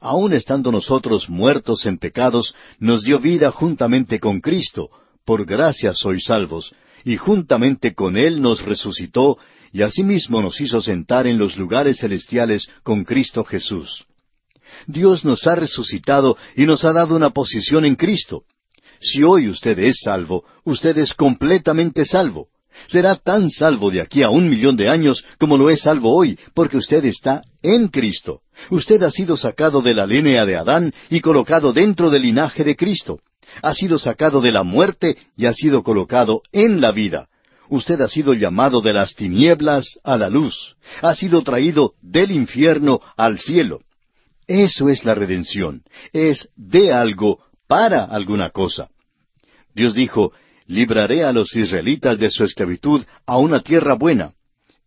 Aun 0.00 0.32
estando 0.32 0.72
nosotros 0.72 1.28
muertos 1.28 1.86
en 1.86 1.98
pecados, 1.98 2.54
nos 2.78 3.04
dio 3.04 3.20
vida 3.20 3.50
juntamente 3.50 4.18
con 4.18 4.40
Cristo, 4.40 4.90
por 5.24 5.44
gracia 5.44 5.94
sois 5.94 6.24
salvos, 6.24 6.74
y 7.04 7.16
juntamente 7.16 7.94
con 7.94 8.16
Él 8.16 8.40
nos 8.40 8.62
resucitó, 8.62 9.38
y 9.72 9.82
asimismo 9.82 10.42
nos 10.42 10.60
hizo 10.60 10.80
sentar 10.80 11.26
en 11.26 11.38
los 11.38 11.56
lugares 11.56 11.98
celestiales 11.98 12.68
con 12.82 13.04
Cristo 13.04 13.44
Jesús. 13.44 14.06
Dios 14.86 15.24
nos 15.24 15.46
ha 15.46 15.54
resucitado 15.54 16.36
y 16.56 16.66
nos 16.66 16.84
ha 16.84 16.92
dado 16.92 17.14
una 17.14 17.30
posición 17.30 17.84
en 17.84 17.94
Cristo. 17.94 18.44
Si 19.00 19.22
hoy 19.22 19.48
usted 19.48 19.78
es 19.78 20.00
salvo, 20.02 20.44
usted 20.64 20.96
es 20.98 21.14
completamente 21.14 22.04
salvo. 22.04 22.48
Será 22.86 23.16
tan 23.16 23.50
salvo 23.50 23.90
de 23.90 24.00
aquí 24.00 24.22
a 24.22 24.30
un 24.30 24.48
millón 24.48 24.76
de 24.76 24.88
años 24.88 25.24
como 25.38 25.56
lo 25.56 25.70
es 25.70 25.80
salvo 25.80 26.14
hoy, 26.14 26.38
porque 26.54 26.76
usted 26.76 27.04
está 27.04 27.42
en 27.62 27.88
Cristo. 27.88 28.42
Usted 28.70 29.02
ha 29.02 29.10
sido 29.10 29.36
sacado 29.36 29.82
de 29.82 29.94
la 29.94 30.06
línea 30.06 30.46
de 30.46 30.56
Adán 30.56 30.92
y 31.10 31.20
colocado 31.20 31.72
dentro 31.72 32.10
del 32.10 32.22
linaje 32.22 32.64
de 32.64 32.76
Cristo. 32.76 33.20
Ha 33.62 33.74
sido 33.74 33.98
sacado 33.98 34.40
de 34.40 34.52
la 34.52 34.62
muerte 34.62 35.16
y 35.36 35.46
ha 35.46 35.52
sido 35.52 35.82
colocado 35.82 36.42
en 36.52 36.80
la 36.80 36.92
vida. 36.92 37.28
Usted 37.68 38.00
ha 38.00 38.08
sido 38.08 38.34
llamado 38.34 38.80
de 38.80 38.92
las 38.92 39.14
tinieblas 39.14 39.98
a 40.04 40.16
la 40.16 40.28
luz. 40.28 40.76
Ha 41.02 41.14
sido 41.14 41.42
traído 41.42 41.94
del 42.00 42.30
infierno 42.30 43.00
al 43.16 43.38
cielo. 43.38 43.80
Eso 44.46 44.88
es 44.88 45.04
la 45.04 45.14
redención. 45.14 45.82
Es 46.12 46.48
de 46.54 46.92
algo 46.92 47.40
para 47.66 48.04
alguna 48.04 48.50
cosa. 48.50 48.88
Dios 49.74 49.94
dijo, 49.94 50.32
libraré 50.66 51.24
a 51.24 51.32
los 51.32 51.54
israelitas 51.54 52.18
de 52.18 52.30
su 52.30 52.44
esclavitud 52.44 53.04
a 53.26 53.38
una 53.38 53.60
tierra 53.60 53.94
buena. 53.94 54.32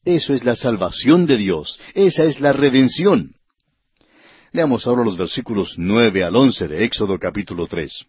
Eso 0.04 0.34
es 0.34 0.44
la 0.44 0.56
salvación 0.56 1.26
de 1.26 1.38
Dios. 1.38 1.80
Esa 1.94 2.24
es 2.24 2.40
la 2.40 2.54
redención. 2.54 3.36
Leamos 4.52 4.88
ahora 4.88 5.04
los 5.04 5.18
versículos 5.18 5.76
nueve 5.78 6.24
al 6.24 6.36
once 6.36 6.68
de 6.68 6.84
Éxodo 6.84 7.20
capítulo 7.20 7.68
tres. 7.68 8.06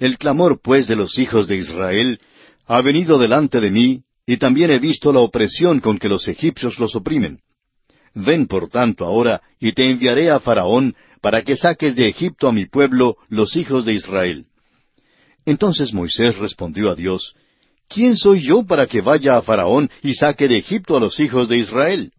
El 0.00 0.18
clamor, 0.18 0.60
pues, 0.60 0.88
de 0.88 0.96
los 0.96 1.18
hijos 1.18 1.46
de 1.46 1.56
Israel 1.56 2.20
ha 2.66 2.82
venido 2.82 3.18
delante 3.18 3.60
de 3.60 3.70
mí, 3.70 4.02
y 4.26 4.38
también 4.38 4.70
he 4.70 4.78
visto 4.78 5.12
la 5.12 5.20
opresión 5.20 5.80
con 5.80 5.98
que 5.98 6.08
los 6.08 6.26
egipcios 6.26 6.78
los 6.78 6.96
oprimen. 6.96 7.40
Ven, 8.12 8.46
por 8.46 8.68
tanto, 8.68 9.04
ahora, 9.04 9.40
y 9.60 9.72
te 9.72 9.88
enviaré 9.88 10.30
a 10.30 10.40
Faraón, 10.40 10.96
para 11.20 11.42
que 11.42 11.56
saques 11.56 11.94
de 11.94 12.08
Egipto 12.08 12.48
a 12.48 12.52
mi 12.52 12.66
pueblo, 12.66 13.16
los 13.28 13.56
hijos 13.56 13.84
de 13.84 13.92
Israel. 13.92 14.46
Entonces 15.44 15.92
Moisés 15.92 16.36
respondió 16.36 16.90
a 16.90 16.94
Dios, 16.94 17.34
¿Quién 17.88 18.16
soy 18.16 18.40
yo 18.40 18.64
para 18.64 18.86
que 18.86 19.00
vaya 19.00 19.36
a 19.36 19.42
Faraón 19.42 19.90
y 20.02 20.14
saque 20.14 20.48
de 20.48 20.58
Egipto 20.58 20.96
a 20.96 21.00
los 21.00 21.20
hijos 21.20 21.48
de 21.48 21.58
Israel? 21.58 22.12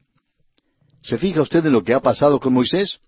¿Se 1.01 1.17
fija 1.17 1.41
usted 1.41 1.65
en 1.65 1.73
lo 1.73 1.83
que 1.83 1.93
ha 1.93 1.99
pasado 1.99 2.39
con 2.39 2.53
Moisés? 2.53 2.99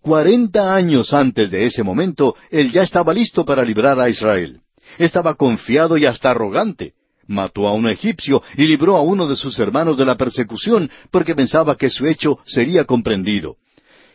Cuarenta 0.00 0.74
años 0.74 1.12
antes 1.12 1.50
de 1.50 1.64
ese 1.64 1.82
momento, 1.82 2.36
él 2.50 2.70
ya 2.70 2.82
estaba 2.82 3.14
listo 3.14 3.44
para 3.44 3.64
librar 3.64 3.98
a 3.98 4.08
Israel. 4.08 4.60
Estaba 4.98 5.34
confiado 5.34 5.96
y 5.96 6.06
hasta 6.06 6.30
arrogante. 6.30 6.94
Mató 7.26 7.66
a 7.66 7.72
un 7.72 7.88
egipcio 7.88 8.42
y 8.56 8.66
libró 8.66 8.96
a 8.96 9.02
uno 9.02 9.26
de 9.26 9.36
sus 9.36 9.58
hermanos 9.58 9.96
de 9.96 10.04
la 10.04 10.16
persecución 10.16 10.90
porque 11.10 11.34
pensaba 11.34 11.76
que 11.76 11.88
su 11.88 12.06
hecho 12.06 12.38
sería 12.44 12.84
comprendido. 12.84 13.56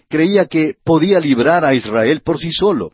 Creía 0.09 0.47
que 0.47 0.75
podía 0.83 1.19
librar 1.19 1.63
a 1.63 1.73
Israel 1.73 2.21
por 2.21 2.39
sí 2.39 2.51
solo 2.51 2.93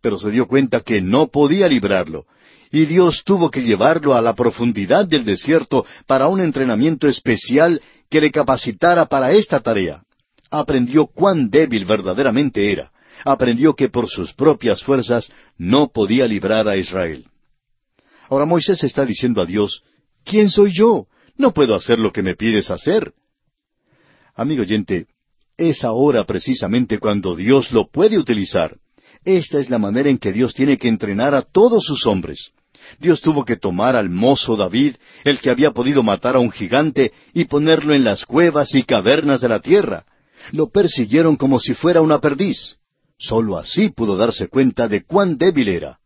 pero 0.00 0.18
se 0.18 0.30
dio 0.30 0.46
cuenta 0.46 0.80
que 0.80 1.00
no 1.00 1.28
podía 1.28 1.68
librarlo. 1.68 2.26
Y 2.70 2.84
Dios 2.84 3.22
tuvo 3.24 3.50
que 3.50 3.62
llevarlo 3.62 4.14
a 4.14 4.20
la 4.20 4.34
profundidad 4.34 5.06
del 5.06 5.24
desierto 5.24 5.86
para 6.06 6.28
un 6.28 6.40
entrenamiento 6.40 7.08
especial 7.08 7.80
que 8.10 8.20
le 8.20 8.30
capacitara 8.30 9.06
para 9.06 9.32
esta 9.32 9.60
tarea. 9.60 10.02
Aprendió 10.50 11.06
cuán 11.06 11.50
débil 11.50 11.84
verdaderamente 11.84 12.70
era. 12.70 12.90
Aprendió 13.24 13.74
que 13.74 13.88
por 13.88 14.08
sus 14.08 14.32
propias 14.34 14.82
fuerzas 14.82 15.30
no 15.56 15.88
podía 15.88 16.26
librar 16.26 16.68
a 16.68 16.76
Israel. 16.76 17.26
Ahora 18.28 18.44
Moisés 18.44 18.84
está 18.84 19.04
diciendo 19.04 19.40
a 19.40 19.46
Dios, 19.46 19.82
¿quién 20.24 20.50
soy 20.50 20.72
yo? 20.72 21.06
No 21.36 21.52
puedo 21.52 21.74
hacer 21.74 21.98
lo 21.98 22.12
que 22.12 22.22
me 22.22 22.34
pides 22.34 22.70
hacer. 22.70 23.14
Amigo 24.34 24.62
oyente, 24.62 25.06
es 25.58 25.84
ahora 25.84 26.24
precisamente 26.24 26.98
cuando 26.98 27.36
Dios 27.36 27.72
lo 27.72 27.88
puede 27.88 28.16
utilizar. 28.16 28.76
Esta 29.24 29.58
es 29.58 29.68
la 29.68 29.78
manera 29.78 30.08
en 30.08 30.18
que 30.18 30.32
Dios 30.32 30.54
tiene 30.54 30.76
que 30.76 30.88
entrenar 30.88 31.34
a 31.34 31.42
todos 31.42 31.84
sus 31.84 32.06
hombres. 32.06 32.52
Dios 33.00 33.20
tuvo 33.20 33.44
que 33.44 33.56
tomar 33.56 33.96
al 33.96 34.08
mozo 34.08 34.56
David, 34.56 34.94
el 35.24 35.40
que 35.40 35.50
había 35.50 35.72
podido 35.72 36.02
matar 36.02 36.36
a 36.36 36.38
un 36.38 36.50
gigante, 36.50 37.12
y 37.34 37.44
ponerlo 37.44 37.92
en 37.92 38.04
las 38.04 38.24
cuevas 38.24 38.74
y 38.74 38.84
cavernas 38.84 39.40
de 39.40 39.48
la 39.48 39.60
tierra. 39.60 40.04
Lo 40.52 40.70
persiguieron 40.70 41.36
como 41.36 41.58
si 41.58 41.74
fuera 41.74 42.00
una 42.00 42.20
perdiz. 42.20 42.76
Solo 43.18 43.58
así 43.58 43.90
pudo 43.90 44.16
darse 44.16 44.48
cuenta 44.48 44.86
de 44.88 45.04
cuán 45.04 45.36
débil 45.36 45.68
era. 45.68 45.98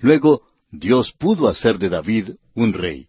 Luego, 0.00 0.42
Dios 0.70 1.12
pudo 1.12 1.46
hacer 1.48 1.78
de 1.78 1.90
David 1.90 2.30
un 2.54 2.72
rey. 2.72 3.08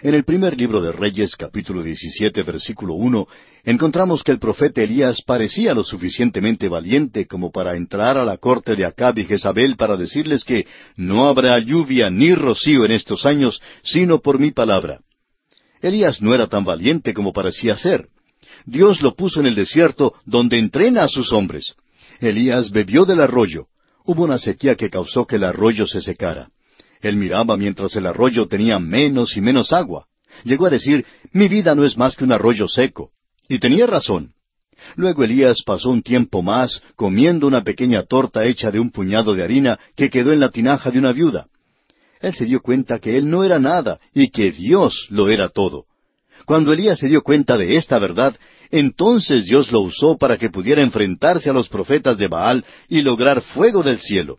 En 0.00 0.14
el 0.14 0.22
primer 0.22 0.56
libro 0.56 0.80
de 0.80 0.92
Reyes, 0.92 1.34
capítulo 1.34 1.82
17, 1.82 2.44
versículo 2.44 2.94
1, 2.94 3.26
encontramos 3.64 4.22
que 4.22 4.30
el 4.30 4.38
profeta 4.38 4.80
Elías 4.80 5.22
parecía 5.26 5.74
lo 5.74 5.82
suficientemente 5.82 6.68
valiente 6.68 7.26
como 7.26 7.50
para 7.50 7.74
entrar 7.74 8.16
a 8.16 8.24
la 8.24 8.36
corte 8.36 8.76
de 8.76 8.84
Acab 8.84 9.18
y 9.18 9.24
Jezabel 9.24 9.76
para 9.76 9.96
decirles 9.96 10.44
que 10.44 10.66
no 10.94 11.26
habrá 11.26 11.58
lluvia 11.58 12.10
ni 12.10 12.32
rocío 12.32 12.84
en 12.84 12.92
estos 12.92 13.26
años, 13.26 13.60
sino 13.82 14.20
por 14.20 14.38
mi 14.38 14.52
palabra. 14.52 15.00
Elías 15.80 16.22
no 16.22 16.32
era 16.32 16.46
tan 16.46 16.64
valiente 16.64 17.12
como 17.12 17.32
parecía 17.32 17.76
ser. 17.76 18.06
Dios 18.66 19.02
lo 19.02 19.16
puso 19.16 19.40
en 19.40 19.46
el 19.46 19.56
desierto 19.56 20.14
donde 20.24 20.58
entrena 20.58 21.02
a 21.02 21.08
sus 21.08 21.32
hombres. 21.32 21.74
Elías 22.20 22.70
bebió 22.70 23.04
del 23.04 23.20
arroyo. 23.20 23.66
Hubo 24.04 24.22
una 24.22 24.38
sequía 24.38 24.76
que 24.76 24.90
causó 24.90 25.26
que 25.26 25.36
el 25.36 25.44
arroyo 25.44 25.88
se 25.88 26.00
secara. 26.00 26.50
Él 27.00 27.16
miraba 27.16 27.56
mientras 27.56 27.94
el 27.96 28.06
arroyo 28.06 28.46
tenía 28.46 28.78
menos 28.78 29.36
y 29.36 29.40
menos 29.40 29.72
agua. 29.72 30.06
Llegó 30.44 30.66
a 30.66 30.70
decir, 30.70 31.04
mi 31.32 31.48
vida 31.48 31.74
no 31.74 31.84
es 31.84 31.96
más 31.96 32.16
que 32.16 32.24
un 32.24 32.32
arroyo 32.32 32.68
seco. 32.68 33.10
Y 33.48 33.58
tenía 33.58 33.86
razón. 33.86 34.32
Luego 34.96 35.24
Elías 35.24 35.62
pasó 35.64 35.90
un 35.90 36.02
tiempo 36.02 36.42
más 36.42 36.82
comiendo 36.94 37.46
una 37.46 37.62
pequeña 37.62 38.04
torta 38.04 38.44
hecha 38.44 38.70
de 38.70 38.78
un 38.78 38.90
puñado 38.90 39.34
de 39.34 39.42
harina 39.42 39.78
que 39.96 40.10
quedó 40.10 40.32
en 40.32 40.40
la 40.40 40.50
tinaja 40.50 40.90
de 40.90 40.98
una 40.98 41.12
viuda. 41.12 41.46
Él 42.20 42.34
se 42.34 42.44
dio 42.44 42.60
cuenta 42.60 42.98
que 42.98 43.16
él 43.16 43.28
no 43.28 43.44
era 43.44 43.58
nada 43.58 44.00
y 44.12 44.30
que 44.30 44.50
Dios 44.52 45.06
lo 45.10 45.28
era 45.28 45.48
todo. 45.48 45.86
Cuando 46.46 46.72
Elías 46.72 46.98
se 46.98 47.08
dio 47.08 47.22
cuenta 47.22 47.56
de 47.56 47.76
esta 47.76 47.98
verdad, 47.98 48.36
entonces 48.70 49.46
Dios 49.46 49.72
lo 49.72 49.80
usó 49.80 50.16
para 50.16 50.36
que 50.36 50.50
pudiera 50.50 50.82
enfrentarse 50.82 51.50
a 51.50 51.52
los 51.52 51.68
profetas 51.68 52.18
de 52.18 52.28
Baal 52.28 52.64
y 52.88 53.02
lograr 53.02 53.42
fuego 53.42 53.82
del 53.82 54.00
cielo. 54.00 54.38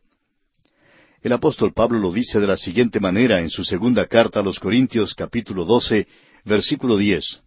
El 1.21 1.33
apóstol 1.33 1.73
Pablo 1.73 1.99
lo 1.99 2.13
dice 2.13 2.39
de 2.39 2.47
la 2.47 2.55
siguiente 2.55 3.01
manera 3.01 3.41
en 3.41 3.49
su 3.49 3.65
segunda 3.65 4.05
carta 4.07 4.39
a 4.39 4.43
los 4.43 4.57
Corintios 4.57 5.13
capítulo 5.13 5.65
12, 5.65 6.07
versículo 6.45 6.95
10. 6.95 7.41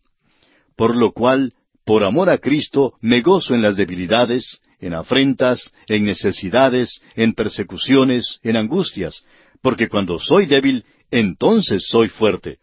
Por 0.76 0.94
lo 0.94 1.12
cual, 1.12 1.54
por 1.86 2.04
amor 2.04 2.28
a 2.28 2.36
Cristo, 2.36 2.92
me 3.00 3.22
gozo 3.22 3.54
en 3.54 3.62
las 3.62 3.76
debilidades, 3.76 4.60
en 4.78 4.92
afrentas, 4.92 5.72
en 5.86 6.04
necesidades, 6.04 7.00
en 7.14 7.32
persecuciones, 7.32 8.40
en 8.42 8.58
angustias, 8.58 9.24
porque 9.62 9.88
cuando 9.88 10.18
soy 10.18 10.44
débil, 10.44 10.84
entonces 11.10 11.86
soy 11.88 12.08
fuerte. 12.08 12.58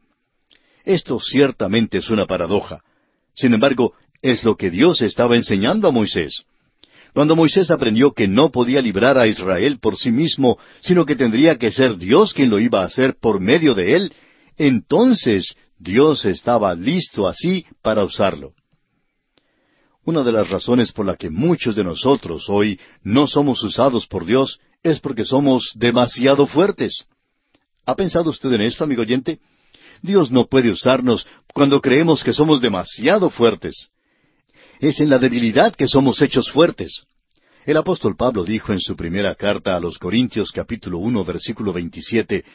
Esto 0.85 1.19
ciertamente 1.19 1.97
es 1.97 2.11
una 2.11 2.27
paradoja. 2.27 2.83
Sin 3.33 3.55
embargo, 3.55 3.93
es 4.21 4.43
lo 4.43 4.55
que 4.55 4.69
Dios 4.69 5.01
estaba 5.01 5.35
enseñando 5.35 5.87
a 5.87 5.91
Moisés. 5.91 6.43
Cuando 7.13 7.35
Moisés 7.35 7.71
aprendió 7.71 8.11
que 8.11 8.27
no 8.27 8.49
podía 8.49 8.81
librar 8.81 9.17
a 9.17 9.27
Israel 9.27 9.79
por 9.79 9.97
sí 9.97 10.11
mismo, 10.11 10.57
sino 10.81 11.05
que 11.05 11.15
tendría 11.15 11.57
que 11.57 11.71
ser 11.71 11.97
Dios 11.97 12.33
quien 12.33 12.49
lo 12.49 12.59
iba 12.59 12.81
a 12.81 12.85
hacer 12.85 13.15
por 13.19 13.39
medio 13.39 13.73
de 13.73 13.95
él, 13.95 14.13
entonces 14.57 15.55
Dios 15.77 16.25
estaba 16.25 16.75
listo 16.75 17.27
así 17.27 17.65
para 17.81 18.03
usarlo. 18.03 18.53
Una 20.05 20.23
de 20.23 20.31
las 20.31 20.49
razones 20.49 20.91
por 20.91 21.05
la 21.05 21.15
que 21.15 21.29
muchos 21.29 21.75
de 21.75 21.83
nosotros 21.83 22.45
hoy 22.49 22.79
no 23.03 23.27
somos 23.27 23.63
usados 23.63 24.07
por 24.07 24.25
Dios 24.25 24.59
es 24.83 24.99
porque 24.99 25.25
somos 25.25 25.71
demasiado 25.75 26.47
fuertes. 26.47 27.05
¿Ha 27.85 27.95
pensado 27.95 28.29
usted 28.29 28.51
en 28.53 28.61
esto, 28.61 28.83
amigo 28.83 29.01
oyente? 29.01 29.39
Dios 30.01 30.31
no 30.31 30.47
puede 30.47 30.69
usarnos 30.69 31.27
cuando 31.53 31.81
creemos 31.81 32.23
que 32.23 32.33
somos 32.33 32.61
demasiado 32.61 33.29
fuertes. 33.29 33.89
Es 34.79 35.01
en 35.01 35.09
la 35.09 35.19
debilidad 35.19 35.75
que 35.75 35.89
somos 35.89 36.21
hechos 36.21 36.49
fuertes. 36.51 37.03
El 37.65 37.75
apóstol 37.75 38.15
Pablo 38.15 38.45
dijo 38.45 38.71
en 38.71 38.79
su 38.79 38.95
primera 38.95 39.35
carta 39.35 39.75
a 39.75 39.79
los 39.79 39.97
Corintios 39.97 40.53
capítulo 40.53 40.99
uno 40.99 41.25
versículo 41.25 41.73
veintisiete, 41.73 42.45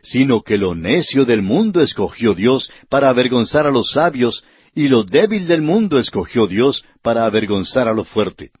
sino 0.00 0.42
que 0.42 0.58
lo 0.58 0.76
necio 0.76 1.24
del 1.24 1.42
mundo 1.42 1.82
escogió 1.82 2.34
Dios 2.34 2.70
para 2.88 3.08
avergonzar 3.08 3.66
a 3.66 3.72
los 3.72 3.90
sabios, 3.90 4.44
y 4.74 4.88
lo 4.88 5.02
débil 5.02 5.48
del 5.48 5.60
mundo 5.60 5.98
escogió 5.98 6.46
Dios 6.46 6.84
para 7.02 7.26
avergonzar 7.26 7.88
a 7.88 7.92
lo 7.92 8.04
fuerte. 8.04 8.52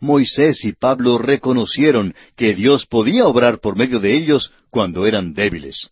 Moisés 0.00 0.64
y 0.64 0.72
Pablo 0.72 1.18
reconocieron 1.18 2.14
que 2.36 2.54
Dios 2.54 2.86
podía 2.86 3.26
obrar 3.26 3.58
por 3.58 3.76
medio 3.76 3.98
de 3.98 4.16
ellos 4.16 4.52
cuando 4.70 5.04
eran 5.04 5.34
débiles. 5.34 5.90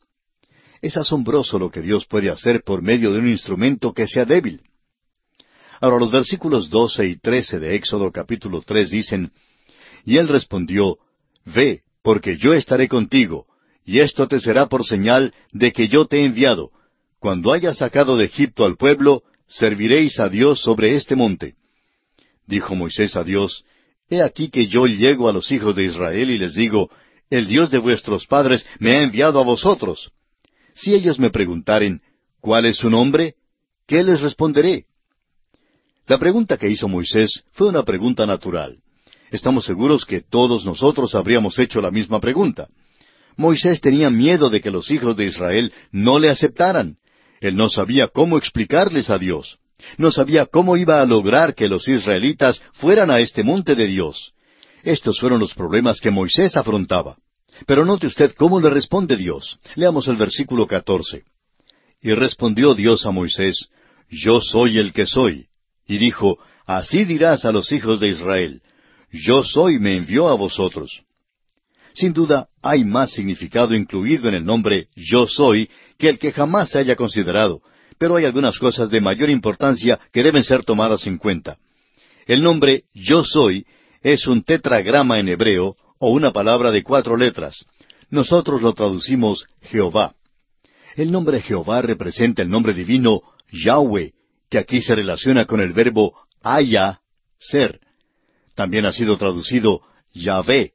Es 0.80 0.96
asombroso 0.96 1.58
lo 1.58 1.70
que 1.70 1.80
Dios 1.80 2.06
puede 2.06 2.30
hacer 2.30 2.62
por 2.64 2.80
medio 2.80 3.12
de 3.12 3.18
un 3.18 3.28
instrumento 3.28 3.92
que 3.92 4.06
sea 4.06 4.24
débil. 4.24 4.62
Ahora 5.84 5.98
los 5.98 6.10
versículos 6.10 6.70
doce 6.70 7.06
y 7.06 7.16
trece 7.16 7.58
de 7.58 7.74
Éxodo 7.74 8.10
capítulo 8.10 8.62
tres 8.64 8.88
dicen, 8.88 9.32
Y 10.06 10.16
él 10.16 10.28
respondió, 10.28 10.96
Ve, 11.44 11.82
porque 12.02 12.38
yo 12.38 12.54
estaré 12.54 12.88
contigo, 12.88 13.44
y 13.84 13.98
esto 13.98 14.26
te 14.26 14.40
será 14.40 14.64
por 14.64 14.86
señal 14.86 15.34
de 15.52 15.74
que 15.74 15.88
yo 15.88 16.06
te 16.06 16.20
he 16.20 16.24
enviado. 16.24 16.70
Cuando 17.18 17.52
hayas 17.52 17.76
sacado 17.76 18.16
de 18.16 18.24
Egipto 18.24 18.64
al 18.64 18.78
pueblo, 18.78 19.24
serviréis 19.46 20.18
a 20.20 20.30
Dios 20.30 20.62
sobre 20.62 20.94
este 20.94 21.16
monte. 21.16 21.54
Dijo 22.46 22.74
Moisés 22.74 23.14
a 23.14 23.22
Dios, 23.22 23.66
He 24.08 24.22
aquí 24.22 24.48
que 24.48 24.68
yo 24.68 24.86
llego 24.86 25.28
a 25.28 25.34
los 25.34 25.52
hijos 25.52 25.76
de 25.76 25.84
Israel 25.84 26.30
y 26.30 26.38
les 26.38 26.54
digo, 26.54 26.88
El 27.28 27.46
Dios 27.46 27.70
de 27.70 27.76
vuestros 27.76 28.26
padres 28.26 28.64
me 28.78 28.96
ha 28.96 29.02
enviado 29.02 29.38
a 29.38 29.44
vosotros. 29.44 30.12
Si 30.74 30.94
ellos 30.94 31.18
me 31.18 31.28
preguntaren, 31.28 32.00
¿cuál 32.40 32.64
es 32.64 32.76
su 32.76 32.88
nombre? 32.88 33.34
¿Qué 33.86 34.02
les 34.02 34.22
responderé? 34.22 34.86
La 36.06 36.18
pregunta 36.18 36.58
que 36.58 36.68
hizo 36.68 36.86
Moisés 36.86 37.44
fue 37.52 37.68
una 37.68 37.82
pregunta 37.82 38.26
natural. 38.26 38.76
Estamos 39.30 39.64
seguros 39.64 40.04
que 40.04 40.20
todos 40.20 40.66
nosotros 40.66 41.14
habríamos 41.14 41.58
hecho 41.58 41.80
la 41.80 41.90
misma 41.90 42.20
pregunta. 42.20 42.68
Moisés 43.36 43.80
tenía 43.80 44.10
miedo 44.10 44.50
de 44.50 44.60
que 44.60 44.70
los 44.70 44.90
hijos 44.90 45.16
de 45.16 45.24
Israel 45.24 45.72
no 45.90 46.18
le 46.18 46.28
aceptaran. 46.28 46.98
Él 47.40 47.56
no 47.56 47.68
sabía 47.68 48.08
cómo 48.08 48.36
explicarles 48.36 49.08
a 49.08 49.18
Dios. 49.18 49.58
No 49.96 50.10
sabía 50.10 50.46
cómo 50.46 50.76
iba 50.76 51.00
a 51.00 51.06
lograr 51.06 51.54
que 51.54 51.68
los 51.68 51.88
israelitas 51.88 52.62
fueran 52.74 53.10
a 53.10 53.20
este 53.20 53.42
monte 53.42 53.74
de 53.74 53.86
Dios. 53.86 54.32
Estos 54.82 55.18
fueron 55.18 55.40
los 55.40 55.54
problemas 55.54 56.00
que 56.00 56.10
Moisés 56.10 56.56
afrontaba. 56.56 57.16
Pero 57.66 57.84
note 57.84 58.06
usted 58.06 58.34
cómo 58.34 58.60
le 58.60 58.68
responde 58.68 59.16
Dios. 59.16 59.58
Leamos 59.74 60.06
el 60.08 60.16
versículo 60.16 60.66
catorce. 60.66 61.24
Y 62.02 62.12
respondió 62.12 62.74
Dios 62.74 63.06
a 63.06 63.10
Moisés, 63.10 63.68
Yo 64.10 64.42
soy 64.42 64.78
el 64.78 64.92
que 64.92 65.06
soy. 65.06 65.48
Y 65.86 65.98
dijo, 65.98 66.38
Así 66.66 67.04
dirás 67.04 67.44
a 67.44 67.52
los 67.52 67.72
hijos 67.72 68.00
de 68.00 68.08
Israel, 68.08 68.62
Yo 69.10 69.44
soy 69.44 69.78
me 69.78 69.96
envió 69.96 70.28
a 70.28 70.34
vosotros. 70.34 71.02
Sin 71.92 72.12
duda, 72.12 72.48
hay 72.62 72.84
más 72.84 73.12
significado 73.12 73.74
incluido 73.74 74.28
en 74.28 74.34
el 74.34 74.44
nombre 74.44 74.88
Yo 74.96 75.28
soy 75.28 75.70
que 75.98 76.08
el 76.08 76.18
que 76.18 76.32
jamás 76.32 76.70
se 76.70 76.78
haya 76.78 76.96
considerado, 76.96 77.62
pero 77.98 78.16
hay 78.16 78.24
algunas 78.24 78.58
cosas 78.58 78.90
de 78.90 79.00
mayor 79.00 79.30
importancia 79.30 80.00
que 80.12 80.22
deben 80.22 80.42
ser 80.42 80.64
tomadas 80.64 81.06
en 81.06 81.18
cuenta. 81.18 81.56
El 82.26 82.42
nombre 82.42 82.84
Yo 82.94 83.24
soy 83.24 83.66
es 84.02 84.26
un 84.26 84.42
tetragrama 84.42 85.18
en 85.18 85.28
hebreo 85.28 85.76
o 85.98 86.10
una 86.10 86.32
palabra 86.32 86.70
de 86.70 86.82
cuatro 86.82 87.16
letras. 87.16 87.64
Nosotros 88.10 88.62
lo 88.62 88.72
traducimos 88.72 89.46
Jehová. 89.62 90.14
El 90.96 91.12
nombre 91.12 91.40
Jehová 91.40 91.82
representa 91.82 92.42
el 92.42 92.50
nombre 92.50 92.72
divino 92.72 93.22
Yahweh, 93.50 94.13
que 94.54 94.60
aquí 94.60 94.80
se 94.80 94.94
relaciona 94.94 95.46
con 95.46 95.60
el 95.60 95.72
verbo 95.72 96.14
haya, 96.40 97.00
ser. 97.40 97.80
También 98.54 98.86
ha 98.86 98.92
sido 98.92 99.18
traducido 99.18 99.80
Yahvé. 100.12 100.74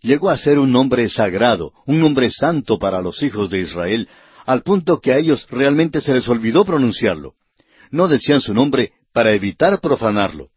Llegó 0.00 0.30
a 0.30 0.36
ser 0.36 0.58
un 0.58 0.72
nombre 0.72 1.08
sagrado, 1.08 1.72
un 1.86 2.00
nombre 2.00 2.28
santo 2.28 2.76
para 2.76 3.00
los 3.00 3.22
hijos 3.22 3.50
de 3.50 3.60
Israel, 3.60 4.08
al 4.46 4.64
punto 4.64 5.00
que 5.00 5.12
a 5.12 5.18
ellos 5.18 5.46
realmente 5.48 6.00
se 6.00 6.12
les 6.12 6.28
olvidó 6.28 6.64
pronunciarlo. 6.64 7.34
No 7.92 8.08
decían 8.08 8.40
su 8.40 8.52
nombre 8.52 8.94
para 9.12 9.30
evitar 9.30 9.80
profanarlo. 9.80 10.48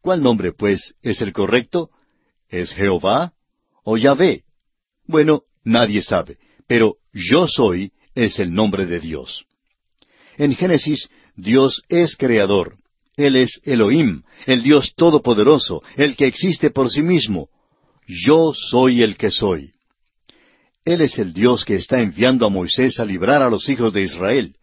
¿Cuál 0.00 0.20
nombre, 0.20 0.50
pues, 0.50 0.96
es 1.00 1.20
el 1.20 1.32
correcto? 1.32 1.90
¿Es 2.48 2.72
Jehová 2.72 3.34
o 3.84 3.96
Yahvé? 3.96 4.42
Bueno, 5.06 5.42
nadie 5.62 6.02
sabe, 6.02 6.38
pero 6.66 6.96
yo 7.12 7.46
soy 7.46 7.92
es 8.16 8.40
el 8.40 8.52
nombre 8.52 8.84
de 8.84 8.98
Dios. 8.98 9.44
En 10.36 10.56
Génesis 10.56 11.08
Dios 11.42 11.82
es 11.88 12.16
creador. 12.16 12.76
Él 13.16 13.34
es 13.34 13.60
Elohim, 13.64 14.22
el 14.46 14.62
Dios 14.62 14.94
todopoderoso, 14.96 15.82
el 15.96 16.16
que 16.16 16.26
existe 16.26 16.70
por 16.70 16.88
sí 16.88 17.02
mismo. 17.02 17.48
Yo 18.06 18.52
soy 18.54 19.02
el 19.02 19.16
que 19.16 19.30
soy. 19.30 19.72
Él 20.84 21.00
es 21.00 21.18
el 21.18 21.32
Dios 21.32 21.64
que 21.64 21.74
está 21.74 22.00
enviando 22.00 22.46
a 22.46 22.48
Moisés 22.48 23.00
a 23.00 23.04
librar 23.04 23.42
a 23.42 23.50
los 23.50 23.68
hijos 23.68 23.92
de 23.92 24.02
Israel. 24.02 24.54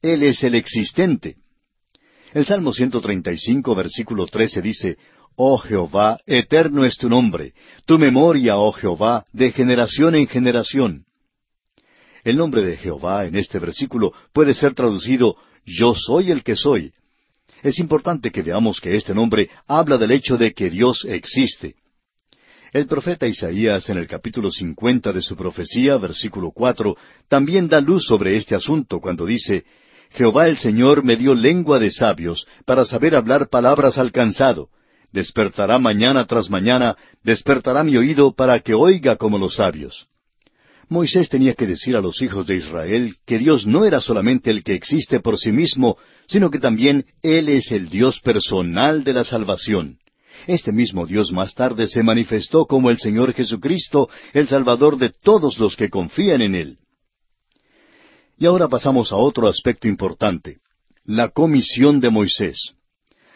Él 0.00 0.22
es 0.22 0.42
el 0.44 0.54
existente. 0.54 1.36
El 2.32 2.46
Salmo 2.46 2.72
135, 2.72 3.74
versículo 3.74 4.26
13 4.26 4.62
dice, 4.62 4.96
Oh 5.34 5.58
Jehová, 5.58 6.18
eterno 6.24 6.84
es 6.84 6.96
tu 6.98 7.08
nombre, 7.08 7.52
tu 7.84 7.98
memoria, 7.98 8.58
oh 8.58 8.72
Jehová, 8.72 9.26
de 9.32 9.50
generación 9.50 10.14
en 10.14 10.28
generación. 10.28 11.04
El 12.22 12.36
nombre 12.36 12.62
de 12.62 12.76
Jehová 12.76 13.26
en 13.26 13.36
este 13.36 13.58
versículo 13.58 14.12
puede 14.32 14.54
ser 14.54 14.74
traducido 14.74 15.36
Yo 15.68 15.94
soy 15.94 16.30
el 16.30 16.42
que 16.42 16.56
soy. 16.56 16.92
Es 17.62 17.78
importante 17.78 18.30
que 18.30 18.42
veamos 18.42 18.80
que 18.80 18.96
este 18.96 19.14
nombre 19.14 19.50
habla 19.66 19.98
del 19.98 20.12
hecho 20.12 20.38
de 20.38 20.54
que 20.54 20.70
Dios 20.70 21.04
existe. 21.04 21.74
El 22.72 22.86
profeta 22.86 23.26
Isaías 23.26 23.88
en 23.88 23.98
el 23.98 24.06
capítulo 24.06 24.50
cincuenta 24.50 25.12
de 25.12 25.20
su 25.20 25.36
profecía, 25.36 25.96
versículo 25.96 26.52
cuatro, 26.52 26.96
también 27.28 27.68
da 27.68 27.80
luz 27.80 28.06
sobre 28.06 28.36
este 28.36 28.54
asunto 28.54 29.00
cuando 29.00 29.26
dice 29.26 29.64
Jehová 30.10 30.48
el 30.48 30.56
Señor 30.56 31.04
me 31.04 31.16
dio 31.16 31.34
lengua 31.34 31.78
de 31.78 31.90
sabios 31.90 32.46
para 32.64 32.84
saber 32.84 33.14
hablar 33.14 33.48
palabras 33.48 33.98
al 33.98 34.10
cansado. 34.10 34.70
Despertará 35.12 35.78
mañana 35.78 36.26
tras 36.26 36.48
mañana, 36.50 36.96
despertará 37.22 37.84
mi 37.84 37.96
oído 37.96 38.32
para 38.32 38.60
que 38.60 38.74
oiga 38.74 39.16
como 39.16 39.38
los 39.38 39.56
sabios. 39.56 40.08
Moisés 40.90 41.28
tenía 41.28 41.54
que 41.54 41.66
decir 41.66 41.96
a 41.96 42.00
los 42.00 42.22
hijos 42.22 42.46
de 42.46 42.56
Israel 42.56 43.16
que 43.26 43.38
Dios 43.38 43.66
no 43.66 43.84
era 43.84 44.00
solamente 44.00 44.50
el 44.50 44.62
que 44.62 44.72
existe 44.72 45.20
por 45.20 45.38
sí 45.38 45.52
mismo, 45.52 45.98
sino 46.26 46.50
que 46.50 46.58
también 46.58 47.04
Él 47.22 47.50
es 47.50 47.70
el 47.70 47.90
Dios 47.90 48.20
personal 48.20 49.04
de 49.04 49.12
la 49.12 49.24
salvación. 49.24 49.98
Este 50.46 50.72
mismo 50.72 51.06
Dios 51.06 51.30
más 51.30 51.54
tarde 51.54 51.88
se 51.88 52.02
manifestó 52.02 52.64
como 52.64 52.90
el 52.90 52.98
Señor 52.98 53.34
Jesucristo, 53.34 54.08
el 54.32 54.48
Salvador 54.48 54.96
de 54.96 55.10
todos 55.10 55.58
los 55.58 55.76
que 55.76 55.90
confían 55.90 56.40
en 56.40 56.54
Él. 56.54 56.78
Y 58.38 58.46
ahora 58.46 58.68
pasamos 58.68 59.12
a 59.12 59.16
otro 59.16 59.48
aspecto 59.48 59.88
importante, 59.88 60.58
la 61.04 61.28
comisión 61.28 62.00
de 62.00 62.08
Moisés. 62.08 62.74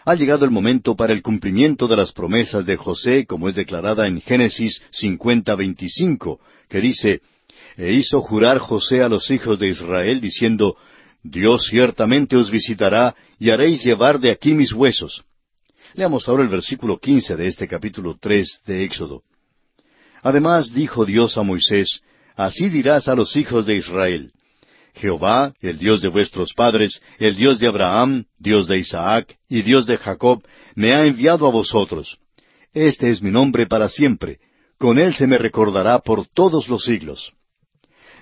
Ha 0.05 0.14
llegado 0.14 0.44
el 0.44 0.50
momento 0.50 0.96
para 0.96 1.12
el 1.12 1.22
cumplimiento 1.22 1.86
de 1.86 1.96
las 1.96 2.12
promesas 2.12 2.64
de 2.66 2.76
José, 2.76 3.26
como 3.26 3.48
es 3.48 3.55
declarada 3.55 4.07
en 4.07 4.20
Génesis 4.20 4.80
50:25, 4.92 6.38
que 6.68 6.80
dice, 6.80 7.20
E 7.77 7.93
hizo 7.93 8.20
jurar 8.20 8.59
José 8.59 9.03
a 9.03 9.09
los 9.09 9.31
hijos 9.31 9.59
de 9.59 9.68
Israel, 9.68 10.20
diciendo, 10.20 10.77
Dios 11.23 11.66
ciertamente 11.68 12.37
os 12.37 12.51
visitará, 12.51 13.14
y 13.39 13.51
haréis 13.51 13.85
llevar 13.85 14.18
de 14.18 14.31
aquí 14.31 14.55
mis 14.55 14.73
huesos. 14.73 15.25
Leamos 15.95 16.29
ahora 16.29 16.43
el 16.43 16.49
versículo 16.49 16.99
quince 16.99 17.37
de 17.37 17.47
este 17.47 17.68
capítulo 17.68 18.16
tres 18.20 18.61
de 18.66 18.85
Éxodo. 18.85 19.23
Además 20.23 20.73
dijo 20.73 21.05
Dios 21.05 21.37
a 21.37 21.43
Moisés, 21.43 22.01
Así 22.35 22.70
dirás 22.70 23.09
a 23.09 23.14
los 23.14 23.37
hijos 23.37 23.66
de 23.66 23.75
Israel, 23.77 24.33
Jehová, 24.95 25.55
el 25.61 25.79
Dios 25.79 26.01
de 26.01 26.09
vuestros 26.09 26.53
padres, 26.55 27.01
el 27.18 27.37
Dios 27.37 27.59
de 27.59 27.68
Abraham, 27.68 28.25
Dios 28.39 28.66
de 28.68 28.79
Isaac 28.79 29.37
y 29.49 29.62
Dios 29.62 29.87
de 29.87 29.99
Jacob, 29.99 30.43
me 30.75 30.95
ha 30.95 31.05
enviado 31.05 31.47
a 31.47 31.51
vosotros. 31.51 32.18
Este 32.73 33.11
es 33.11 33.23
mi 33.23 33.31
nombre 33.31 33.66
para 33.66 33.89
siempre, 33.89 34.39
con 34.79 34.99
él 34.99 35.14
se 35.14 35.27
me 35.27 35.39
recordará 35.39 35.99
por 35.99 36.27
todos 36.27 36.68
los 36.68 36.85
siglos. 36.85 37.33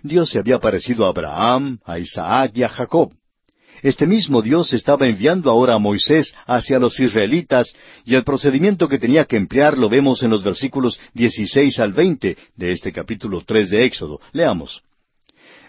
Dios 0.03 0.31
se 0.31 0.39
había 0.39 0.59
parecido 0.59 1.05
a 1.05 1.09
Abraham, 1.09 1.79
a 1.85 1.99
Isaac 1.99 2.53
y 2.55 2.63
a 2.63 2.69
Jacob. 2.69 3.13
Este 3.83 4.07
mismo 4.07 4.43
Dios 4.43 4.73
estaba 4.75 5.07
enviando 5.07 5.51
ahora 5.51 5.75
a 5.75 5.79
Moisés 5.79 6.35
hacia 6.47 6.79
los 6.79 7.01
israelitas 7.01 7.75
y 8.05 8.15
el 8.15 8.25
procedimiento 8.25 8.89
que 8.89 8.99
tenía 8.99 9.25
que 9.25 9.37
emplear 9.37 9.79
lo 9.79 9.89
vemos 9.89 10.23
en 10.23 10.31
los 10.31 10.43
versículos 10.43 11.01
16 11.15 11.79
al 11.81 11.93
20 11.93 12.37
de 12.57 12.73
este 12.73 12.93
capítulo 12.93 13.43
3 13.47 13.71
de 13.71 13.85
Éxodo. 13.85 14.21
Leamos. 14.33 14.83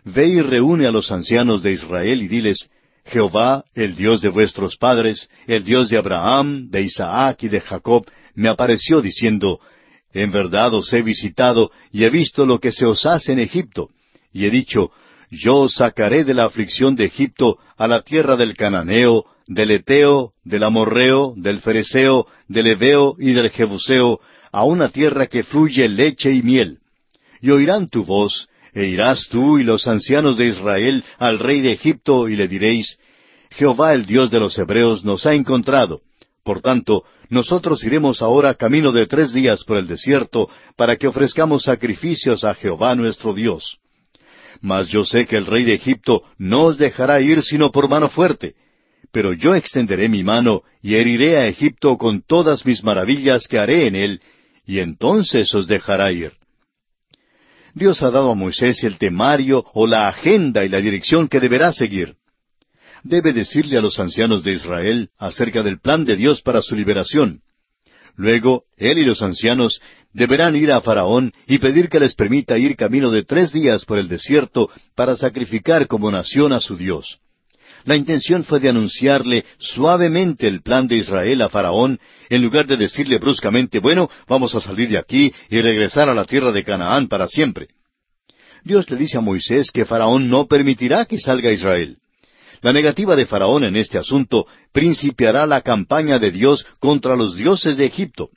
Ve 0.03 0.27
y 0.27 0.41
reúne 0.41 0.87
a 0.87 0.91
los 0.91 1.11
ancianos 1.11 1.63
de 1.63 1.71
Israel 1.71 2.23
y 2.23 2.27
diles, 2.27 2.69
Jehová, 3.05 3.63
el 3.73 3.95
Dios 3.95 4.21
de 4.21 4.29
vuestros 4.29 4.75
padres, 4.75 5.29
el 5.47 5.63
Dios 5.63 5.89
de 5.89 5.97
Abraham, 5.97 6.69
de 6.69 6.81
Isaac 6.81 7.43
y 7.43 7.49
de 7.49 7.61
Jacob, 7.61 8.05
me 8.35 8.49
apareció 8.49 9.01
diciendo, 9.01 9.59
En 10.11 10.31
verdad 10.31 10.73
os 10.73 10.91
he 10.91 11.01
visitado 11.01 11.71
y 11.91 12.03
he 12.03 12.09
visto 12.09 12.45
lo 12.45 12.59
que 12.59 12.71
se 12.71 12.85
os 12.85 13.05
hace 13.05 13.31
en 13.31 13.39
Egipto, 13.39 13.89
y 14.31 14.45
he 14.45 14.49
dicho, 14.49 14.91
yo 15.29 15.69
sacaré 15.69 16.23
de 16.23 16.33
la 16.33 16.45
aflicción 16.45 16.95
de 16.95 17.05
Egipto 17.05 17.57
a 17.77 17.87
la 17.87 18.01
tierra 18.01 18.35
del 18.35 18.55
Cananeo, 18.55 19.25
del 19.47 19.71
Eteo, 19.71 20.33
del 20.43 20.63
Amorreo, 20.63 21.33
del 21.37 21.59
Fereseo, 21.59 22.27
del 22.47 22.67
Ebeo 22.67 23.15
y 23.17 23.33
del 23.33 23.49
Jebuseo, 23.49 24.19
a 24.51 24.65
una 24.65 24.89
tierra 24.89 25.27
que 25.27 25.43
fluye 25.43 25.87
leche 25.87 26.33
y 26.33 26.41
miel. 26.41 26.79
Y 27.41 27.49
oirán 27.51 27.87
tu 27.87 28.03
voz, 28.03 28.49
e 28.73 28.85
irás 28.87 29.27
tú 29.29 29.57
y 29.57 29.63
los 29.63 29.87
ancianos 29.87 30.37
de 30.37 30.47
Israel 30.47 31.03
al 31.17 31.39
rey 31.39 31.61
de 31.61 31.71
Egipto, 31.71 32.27
y 32.27 32.35
le 32.35 32.47
diréis, 32.47 32.97
Jehová 33.51 33.93
el 33.93 34.05
Dios 34.05 34.31
de 34.31 34.39
los 34.39 34.57
Hebreos 34.57 35.03
nos 35.03 35.25
ha 35.25 35.33
encontrado. 35.33 36.01
Por 36.43 36.61
tanto, 36.61 37.03
nosotros 37.29 37.83
iremos 37.83 38.21
ahora 38.21 38.55
camino 38.55 38.91
de 38.91 39.07
tres 39.07 39.33
días 39.33 39.63
por 39.63 39.77
el 39.77 39.87
desierto, 39.87 40.49
para 40.75 40.97
que 40.97 41.07
ofrezcamos 41.07 41.63
sacrificios 41.63 42.43
a 42.43 42.53
Jehová 42.53 42.95
nuestro 42.95 43.33
Dios. 43.33 43.77
Mas 44.61 44.89
yo 44.89 45.03
sé 45.05 45.25
que 45.25 45.37
el 45.37 45.47
rey 45.47 45.63
de 45.63 45.73
Egipto 45.73 46.23
no 46.37 46.65
os 46.65 46.77
dejará 46.77 47.19
ir 47.19 47.41
sino 47.41 47.71
por 47.71 47.89
mano 47.89 48.09
fuerte. 48.09 48.53
Pero 49.11 49.33
yo 49.33 49.55
extenderé 49.55 50.07
mi 50.07 50.23
mano 50.23 50.61
y 50.81 50.95
heriré 50.95 51.37
a 51.37 51.47
Egipto 51.47 51.97
con 51.97 52.21
todas 52.21 52.65
mis 52.65 52.83
maravillas 52.83 53.47
que 53.47 53.59
haré 53.59 53.87
en 53.87 53.95
él, 53.95 54.21
y 54.65 54.79
entonces 54.79 55.53
os 55.53 55.67
dejará 55.67 56.11
ir. 56.11 56.33
Dios 57.73 58.03
ha 58.03 58.11
dado 58.11 58.31
a 58.31 58.35
Moisés 58.35 58.83
el 58.83 58.97
temario 58.97 59.65
o 59.73 59.87
la 59.87 60.07
agenda 60.07 60.63
y 60.63 60.69
la 60.69 60.79
dirección 60.79 61.27
que 61.27 61.39
deberá 61.39 61.73
seguir. 61.73 62.15
Debe 63.03 63.33
decirle 63.33 63.77
a 63.77 63.81
los 63.81 63.99
ancianos 63.99 64.43
de 64.43 64.53
Israel 64.53 65.09
acerca 65.17 65.63
del 65.63 65.79
plan 65.79 66.05
de 66.05 66.15
Dios 66.15 66.41
para 66.41 66.61
su 66.61 66.75
liberación. 66.75 67.41
Luego, 68.15 68.63
él 68.77 68.97
y 68.99 69.05
los 69.05 69.21
ancianos 69.21 69.81
deberán 70.13 70.55
ir 70.55 70.71
a 70.71 70.81
Faraón 70.81 71.31
y 71.47 71.59
pedir 71.59 71.89
que 71.89 71.99
les 71.99 72.15
permita 72.15 72.57
ir 72.57 72.75
camino 72.75 73.11
de 73.11 73.23
tres 73.23 73.51
días 73.51 73.85
por 73.85 73.97
el 73.97 74.07
desierto 74.07 74.69
para 74.95 75.15
sacrificar 75.15 75.87
como 75.87 76.11
nación 76.11 76.53
a 76.53 76.59
su 76.59 76.75
Dios. 76.75 77.19
La 77.85 77.95
intención 77.95 78.43
fue 78.43 78.59
de 78.59 78.69
anunciarle 78.69 79.45
suavemente 79.57 80.47
el 80.47 80.61
plan 80.61 80.87
de 80.87 80.97
Israel 80.97 81.41
a 81.41 81.49
Faraón, 81.49 81.99
en 82.29 82.41
lugar 82.43 82.67
de 82.67 82.77
decirle 82.77 83.17
bruscamente, 83.17 83.79
bueno, 83.79 84.09
vamos 84.27 84.53
a 84.53 84.61
salir 84.61 84.89
de 84.89 84.97
aquí 84.97 85.31
y 85.49 85.61
regresar 85.61 86.07
a 86.09 86.13
la 86.13 86.25
tierra 86.25 86.51
de 86.51 86.63
Canaán 86.63 87.07
para 87.07 87.27
siempre. 87.27 87.69
Dios 88.63 88.87
le 88.89 88.97
dice 88.97 89.17
a 89.17 89.21
Moisés 89.21 89.71
que 89.71 89.85
Faraón 89.85 90.29
no 90.29 90.45
permitirá 90.45 91.05
que 91.05 91.17
salga 91.17 91.51
Israel. 91.51 91.97
La 92.61 92.71
negativa 92.71 93.15
de 93.15 93.25
Faraón 93.25 93.63
en 93.63 93.75
este 93.75 93.97
asunto 93.97 94.45
principiará 94.71 95.45
la 95.47 95.61
campaña 95.61 96.19
de 96.19 96.31
Dios 96.31 96.65
contra 96.79 97.15
los 97.15 97.35
dioses 97.35 97.75
de 97.75 97.85
Egipto. 97.85 98.29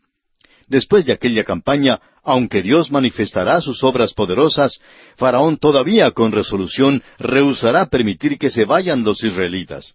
Después 0.66 1.04
de 1.04 1.12
aquella 1.12 1.44
campaña, 1.44 2.00
aunque 2.22 2.62
Dios 2.62 2.90
manifestará 2.90 3.60
sus 3.60 3.84
obras 3.84 4.14
poderosas, 4.14 4.80
Faraón 5.16 5.58
todavía 5.58 6.10
con 6.12 6.32
resolución 6.32 7.02
rehusará 7.18 7.86
permitir 7.86 8.38
que 8.38 8.48
se 8.48 8.64
vayan 8.64 9.04
los 9.04 9.22
israelitas. 9.22 9.94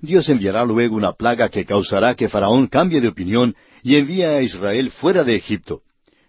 Dios 0.00 0.28
enviará 0.28 0.64
luego 0.64 0.96
una 0.96 1.12
plaga 1.12 1.48
que 1.48 1.64
causará 1.64 2.14
que 2.14 2.28
Faraón 2.28 2.66
cambie 2.66 3.00
de 3.00 3.08
opinión 3.08 3.56
y 3.82 3.96
envíe 3.96 4.24
a 4.24 4.42
Israel 4.42 4.90
fuera 4.90 5.24
de 5.24 5.36
Egipto. 5.36 5.80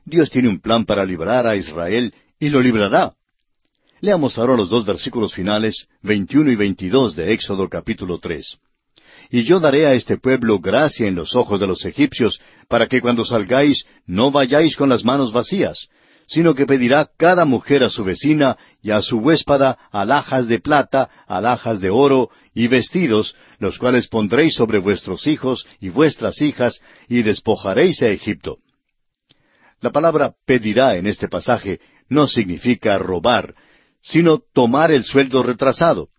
Dios 0.06 0.30
tiene 0.30 0.48
un 0.48 0.62
plan 0.62 0.86
para 0.86 1.04
librar 1.04 1.46
a 1.48 1.58
Israel 1.58 2.14
y 2.40 2.48
lo 2.48 2.62
librará. 2.62 3.14
Leamos 4.06 4.38
ahora 4.38 4.56
los 4.56 4.70
dos 4.70 4.86
versículos 4.86 5.34
finales, 5.34 5.88
21 6.04 6.52
y 6.52 6.56
22 6.56 7.16
de 7.16 7.34
Éxodo 7.34 7.68
capítulo 7.68 8.20
3. 8.20 8.56
Y 9.32 9.46
yo 9.46 9.60
daré 9.60 9.88
a 9.88 9.94
este 9.94 10.20
pueblo 10.20 10.60
gracia 10.60 11.08
en 11.08 11.16
los 11.16 11.36
ojos 11.36 11.60
de 11.60 11.66
los 11.66 11.84
egipcios, 11.86 12.40
para 12.68 12.86
que 12.86 13.02
cuando 13.02 13.26
salgáis 13.26 13.84
no 14.06 14.30
vayáis 14.30 14.76
con 14.76 14.90
las 14.90 15.04
manos 15.04 15.34
vacías, 15.34 15.88
sino 16.28 16.54
que 16.54 16.68
pedirá 16.68 17.10
cada 17.18 17.46
mujer 17.46 17.84
a 17.84 17.90
su 17.90 18.04
vecina 18.04 18.58
y 18.80 18.92
a 18.92 19.02
su 19.02 19.18
huéspada 19.18 19.76
alhajas 19.92 20.48
de 20.48 20.60
plata, 20.60 21.10
alhajas 21.26 21.80
de 21.80 21.90
oro 21.90 22.30
y 22.54 22.68
vestidos, 22.68 23.36
los 23.58 23.80
cuales 23.80 24.08
pondréis 24.08 24.54
sobre 24.54 24.78
vuestros 24.78 25.26
hijos 25.26 25.66
y 25.82 25.90
vuestras 25.90 26.44
hijas, 26.44 26.80
y 27.10 27.24
despojaréis 27.24 28.04
a 28.04 28.10
Egipto. 28.10 28.60
La 29.82 29.90
palabra 29.90 30.36
pedirá 30.46 30.96
en 30.96 31.08
este 31.08 31.28
pasaje 31.28 31.80
no 32.08 32.28
significa 32.28 32.98
robar, 33.00 33.56
sino 34.08 34.40
tomar 34.54 34.92
el 34.92 35.04
sueldo 35.04 35.44
retrasado 35.44 36.10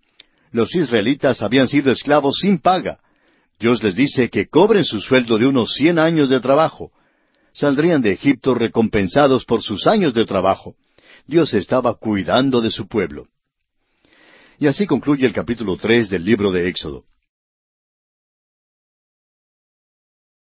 los 0.57 0.75
israelitas 0.75 1.43
habían 1.43 1.69
sido 1.69 1.93
esclavos 1.93 2.39
sin 2.41 2.59
paga. 2.59 2.99
Dios 3.61 3.83
les 3.83 3.95
dice 3.95 4.29
que 4.31 4.49
cobren 4.49 4.85
su 4.85 5.01
sueldo 5.01 5.39
de 5.39 5.47
unos 5.47 5.75
cien 5.75 5.99
años 5.99 6.29
de 6.29 6.41
trabajo. 6.41 6.91
Saldrían 7.53 8.03
de 8.03 8.13
Egipto 8.13 8.55
recompensados 8.55 9.45
por 9.45 9.63
sus 9.63 9.87
años 9.87 10.15
de 10.15 10.25
trabajo. 10.25 10.75
Dios 11.27 11.55
estaba 11.55 11.95
cuidando 11.95 12.61
de 12.61 12.71
su 12.71 12.87
pueblo. 12.87 13.29
Y 14.59 14.67
así 14.67 14.87
concluye 14.87 15.27
el 15.27 15.33
capítulo 15.33 15.77
tres 15.77 16.09
del 16.09 16.25
libro 16.25 16.51
de 16.51 16.69
Éxodo. 16.69 17.05